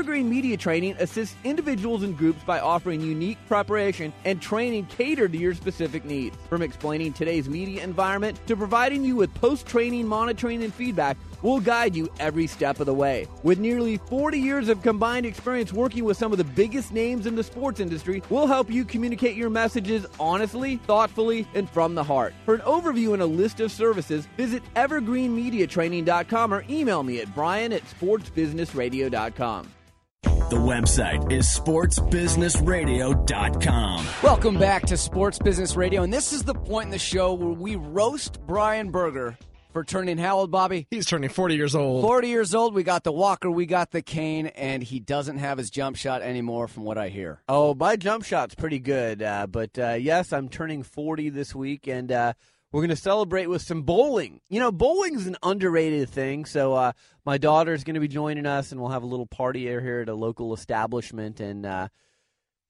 Media 0.00 0.56
Training 0.56 0.96
assists 0.98 1.36
individuals 1.44 2.02
and 2.02 2.16
groups 2.16 2.42
by 2.44 2.58
offering 2.58 3.00
unique 3.00 3.38
preparation 3.46 4.12
and 4.24 4.40
training 4.40 4.86
catered 4.86 5.32
to 5.32 5.38
your 5.38 5.54
specific 5.54 6.04
needs. 6.04 6.36
From 6.48 6.62
explaining 6.62 7.12
today's 7.12 7.48
media 7.48 7.84
environment 7.84 8.40
to 8.46 8.56
providing 8.56 9.04
you 9.04 9.16
with 9.16 9.32
post 9.34 9.66
training 9.66 10.08
monitoring 10.08 10.64
and 10.64 10.72
feedback, 10.72 11.18
we'll 11.42 11.60
guide 11.60 11.94
you 11.94 12.08
every 12.18 12.46
step 12.46 12.80
of 12.80 12.86
the 12.86 12.94
way. 12.94 13.26
With 13.42 13.58
nearly 13.58 13.98
40 13.98 14.38
years 14.38 14.68
of 14.68 14.82
combined 14.82 15.26
experience 15.26 15.72
working 15.72 16.04
with 16.04 16.16
some 16.16 16.32
of 16.32 16.38
the 16.38 16.44
biggest 16.44 16.92
names 16.92 17.26
in 17.26 17.34
the 17.34 17.44
sports 17.44 17.78
industry, 17.78 18.22
we'll 18.30 18.46
help 18.46 18.70
you 18.70 18.84
communicate 18.84 19.36
your 19.36 19.50
messages 19.50 20.06
honestly, 20.18 20.76
thoughtfully, 20.86 21.46
and 21.54 21.68
from 21.68 21.94
the 21.94 22.04
heart. 22.04 22.32
For 22.44 22.54
an 22.54 22.62
overview 22.62 23.12
and 23.12 23.22
a 23.22 23.26
list 23.26 23.60
of 23.60 23.70
services, 23.70 24.26
visit 24.36 24.62
evergreenmediatraining.com 24.74 26.54
or 26.54 26.64
email 26.70 27.02
me 27.02 27.20
at 27.20 27.34
brian 27.34 27.72
at 27.72 27.82
sportsbusinessradio.com. 27.84 29.68
The 30.50 30.56
website 30.56 31.30
is 31.30 31.46
sportsbusinessradio.com. 31.46 34.06
Welcome 34.20 34.58
back 34.58 34.84
to 34.86 34.96
Sports 34.96 35.38
Business 35.38 35.76
Radio, 35.76 36.02
and 36.02 36.12
this 36.12 36.32
is 36.32 36.42
the 36.42 36.54
point 36.54 36.86
in 36.86 36.90
the 36.90 36.98
show 36.98 37.34
where 37.34 37.52
we 37.52 37.76
roast 37.76 38.44
Brian 38.48 38.90
Berger 38.90 39.38
for 39.72 39.84
turning 39.84 40.18
how 40.18 40.38
old, 40.38 40.50
Bobby? 40.50 40.88
He's 40.90 41.06
turning 41.06 41.30
40 41.30 41.54
years 41.54 41.76
old. 41.76 42.02
40 42.02 42.26
years 42.26 42.52
old. 42.52 42.74
We 42.74 42.82
got 42.82 43.04
the 43.04 43.12
walker, 43.12 43.48
we 43.48 43.64
got 43.64 43.92
the 43.92 44.02
cane, 44.02 44.48
and 44.48 44.82
he 44.82 44.98
doesn't 44.98 45.38
have 45.38 45.56
his 45.56 45.70
jump 45.70 45.94
shot 45.94 46.20
anymore, 46.20 46.66
from 46.66 46.82
what 46.82 46.98
I 46.98 47.10
hear. 47.10 47.42
Oh, 47.48 47.72
my 47.74 47.94
jump 47.94 48.24
shot's 48.24 48.56
pretty 48.56 48.80
good. 48.80 49.22
Uh, 49.22 49.46
but 49.46 49.78
uh, 49.78 49.92
yes, 49.92 50.32
I'm 50.32 50.48
turning 50.48 50.82
40 50.82 51.28
this 51.28 51.54
week, 51.54 51.86
and 51.86 52.10
uh, 52.10 52.32
we're 52.72 52.80
going 52.80 52.90
to 52.90 52.96
celebrate 52.96 53.46
with 53.46 53.62
some 53.62 53.82
bowling. 53.82 54.40
You 54.48 54.60
know, 54.60 54.70
bowling's 54.70 55.26
an 55.26 55.36
underrated 55.42 56.08
thing. 56.08 56.44
So 56.44 56.74
uh, 56.74 56.92
my 57.24 57.38
daughter's 57.38 57.84
going 57.84 57.94
to 57.94 58.00
be 58.00 58.08
joining 58.08 58.46
us, 58.46 58.70
and 58.70 58.80
we'll 58.80 58.90
have 58.90 59.02
a 59.02 59.06
little 59.06 59.26
party 59.26 59.62
here 59.62 60.00
at 60.02 60.08
a 60.08 60.14
local 60.14 60.54
establishment. 60.54 61.40
And 61.40 61.66
uh, 61.66 61.88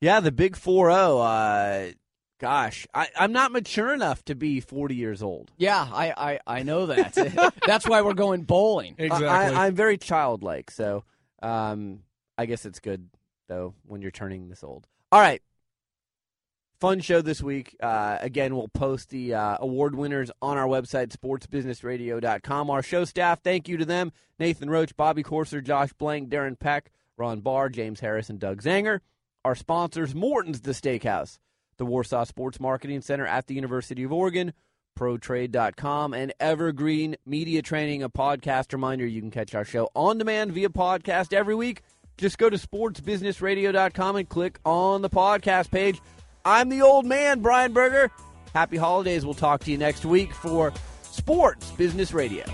yeah, 0.00 0.20
the 0.20 0.32
big 0.32 0.56
4 0.56 0.90
0. 0.90 1.18
Uh, 1.18 1.90
gosh, 2.38 2.86
I, 2.94 3.08
I'm 3.18 3.32
not 3.32 3.52
mature 3.52 3.92
enough 3.92 4.24
to 4.24 4.34
be 4.34 4.60
40 4.60 4.94
years 4.94 5.22
old. 5.22 5.52
Yeah, 5.58 5.86
I, 5.92 6.12
I, 6.16 6.40
I 6.46 6.62
know 6.62 6.86
that. 6.86 7.14
That's 7.66 7.86
why 7.86 8.02
we're 8.02 8.14
going 8.14 8.42
bowling. 8.42 8.94
Exactly. 8.98 9.28
I, 9.28 9.66
I'm 9.66 9.74
very 9.74 9.98
childlike, 9.98 10.70
so 10.70 11.04
um, 11.42 12.00
I 12.38 12.46
guess 12.46 12.64
it's 12.64 12.80
good 12.80 13.08
though 13.48 13.74
when 13.86 14.00
you're 14.00 14.10
turning 14.10 14.48
this 14.48 14.64
old. 14.64 14.86
All 15.12 15.20
right, 15.20 15.42
fun 16.80 17.00
show 17.00 17.20
this 17.20 17.42
week. 17.42 17.76
Uh, 17.80 18.18
again, 18.20 18.56
we'll 18.56 18.68
post 18.68 19.10
the 19.10 19.34
uh, 19.34 19.58
award 19.60 19.94
winners 19.94 20.30
on 20.40 20.56
our 20.56 20.66
website, 20.66 21.14
sportsbusinessradio.com. 21.16 22.70
Our 22.70 22.82
show 22.82 23.04
staff, 23.04 23.42
thank 23.42 23.68
you 23.68 23.76
to 23.76 23.84
them: 23.84 24.12
Nathan 24.38 24.70
Roach, 24.70 24.96
Bobby 24.96 25.22
Corser, 25.22 25.62
Josh 25.62 25.92
Blank, 25.92 26.30
Darren 26.30 26.58
Peck, 26.58 26.90
Ron 27.16 27.40
Barr, 27.40 27.68
James 27.68 28.00
Harris, 28.00 28.30
and 28.30 28.40
Doug 28.40 28.62
Zanger. 28.62 29.00
Our 29.44 29.54
sponsors: 29.54 30.14
Morton's 30.14 30.62
The 30.62 30.72
Steakhouse, 30.72 31.38
the 31.76 31.86
Warsaw 31.86 32.24
Sports 32.24 32.58
Marketing 32.58 33.00
Center 33.02 33.26
at 33.26 33.46
the 33.46 33.54
University 33.54 34.02
of 34.02 34.12
Oregon. 34.12 34.52
ProTrade.com 34.98 36.12
and 36.12 36.34
Evergreen 36.40 37.16
Media 37.24 37.62
Training, 37.62 38.02
a 38.02 38.10
podcast 38.10 38.72
reminder. 38.72 39.06
You 39.06 39.20
can 39.22 39.30
catch 39.30 39.54
our 39.54 39.64
show 39.64 39.88
on 39.94 40.18
demand 40.18 40.52
via 40.52 40.68
podcast 40.68 41.32
every 41.32 41.54
week. 41.54 41.82
Just 42.18 42.36
go 42.36 42.50
to 42.50 42.58
sportsbusinessradio.com 42.58 44.16
and 44.16 44.28
click 44.28 44.58
on 44.66 45.00
the 45.00 45.08
podcast 45.08 45.70
page. 45.70 46.02
I'm 46.44 46.68
the 46.68 46.82
old 46.82 47.06
man, 47.06 47.40
Brian 47.40 47.72
Berger. 47.72 48.10
Happy 48.54 48.76
holidays. 48.76 49.24
We'll 49.24 49.34
talk 49.34 49.62
to 49.64 49.70
you 49.70 49.78
next 49.78 50.04
week 50.04 50.32
for 50.32 50.72
Sports 51.02 51.70
Business 51.72 52.12
Radio. 52.12 52.44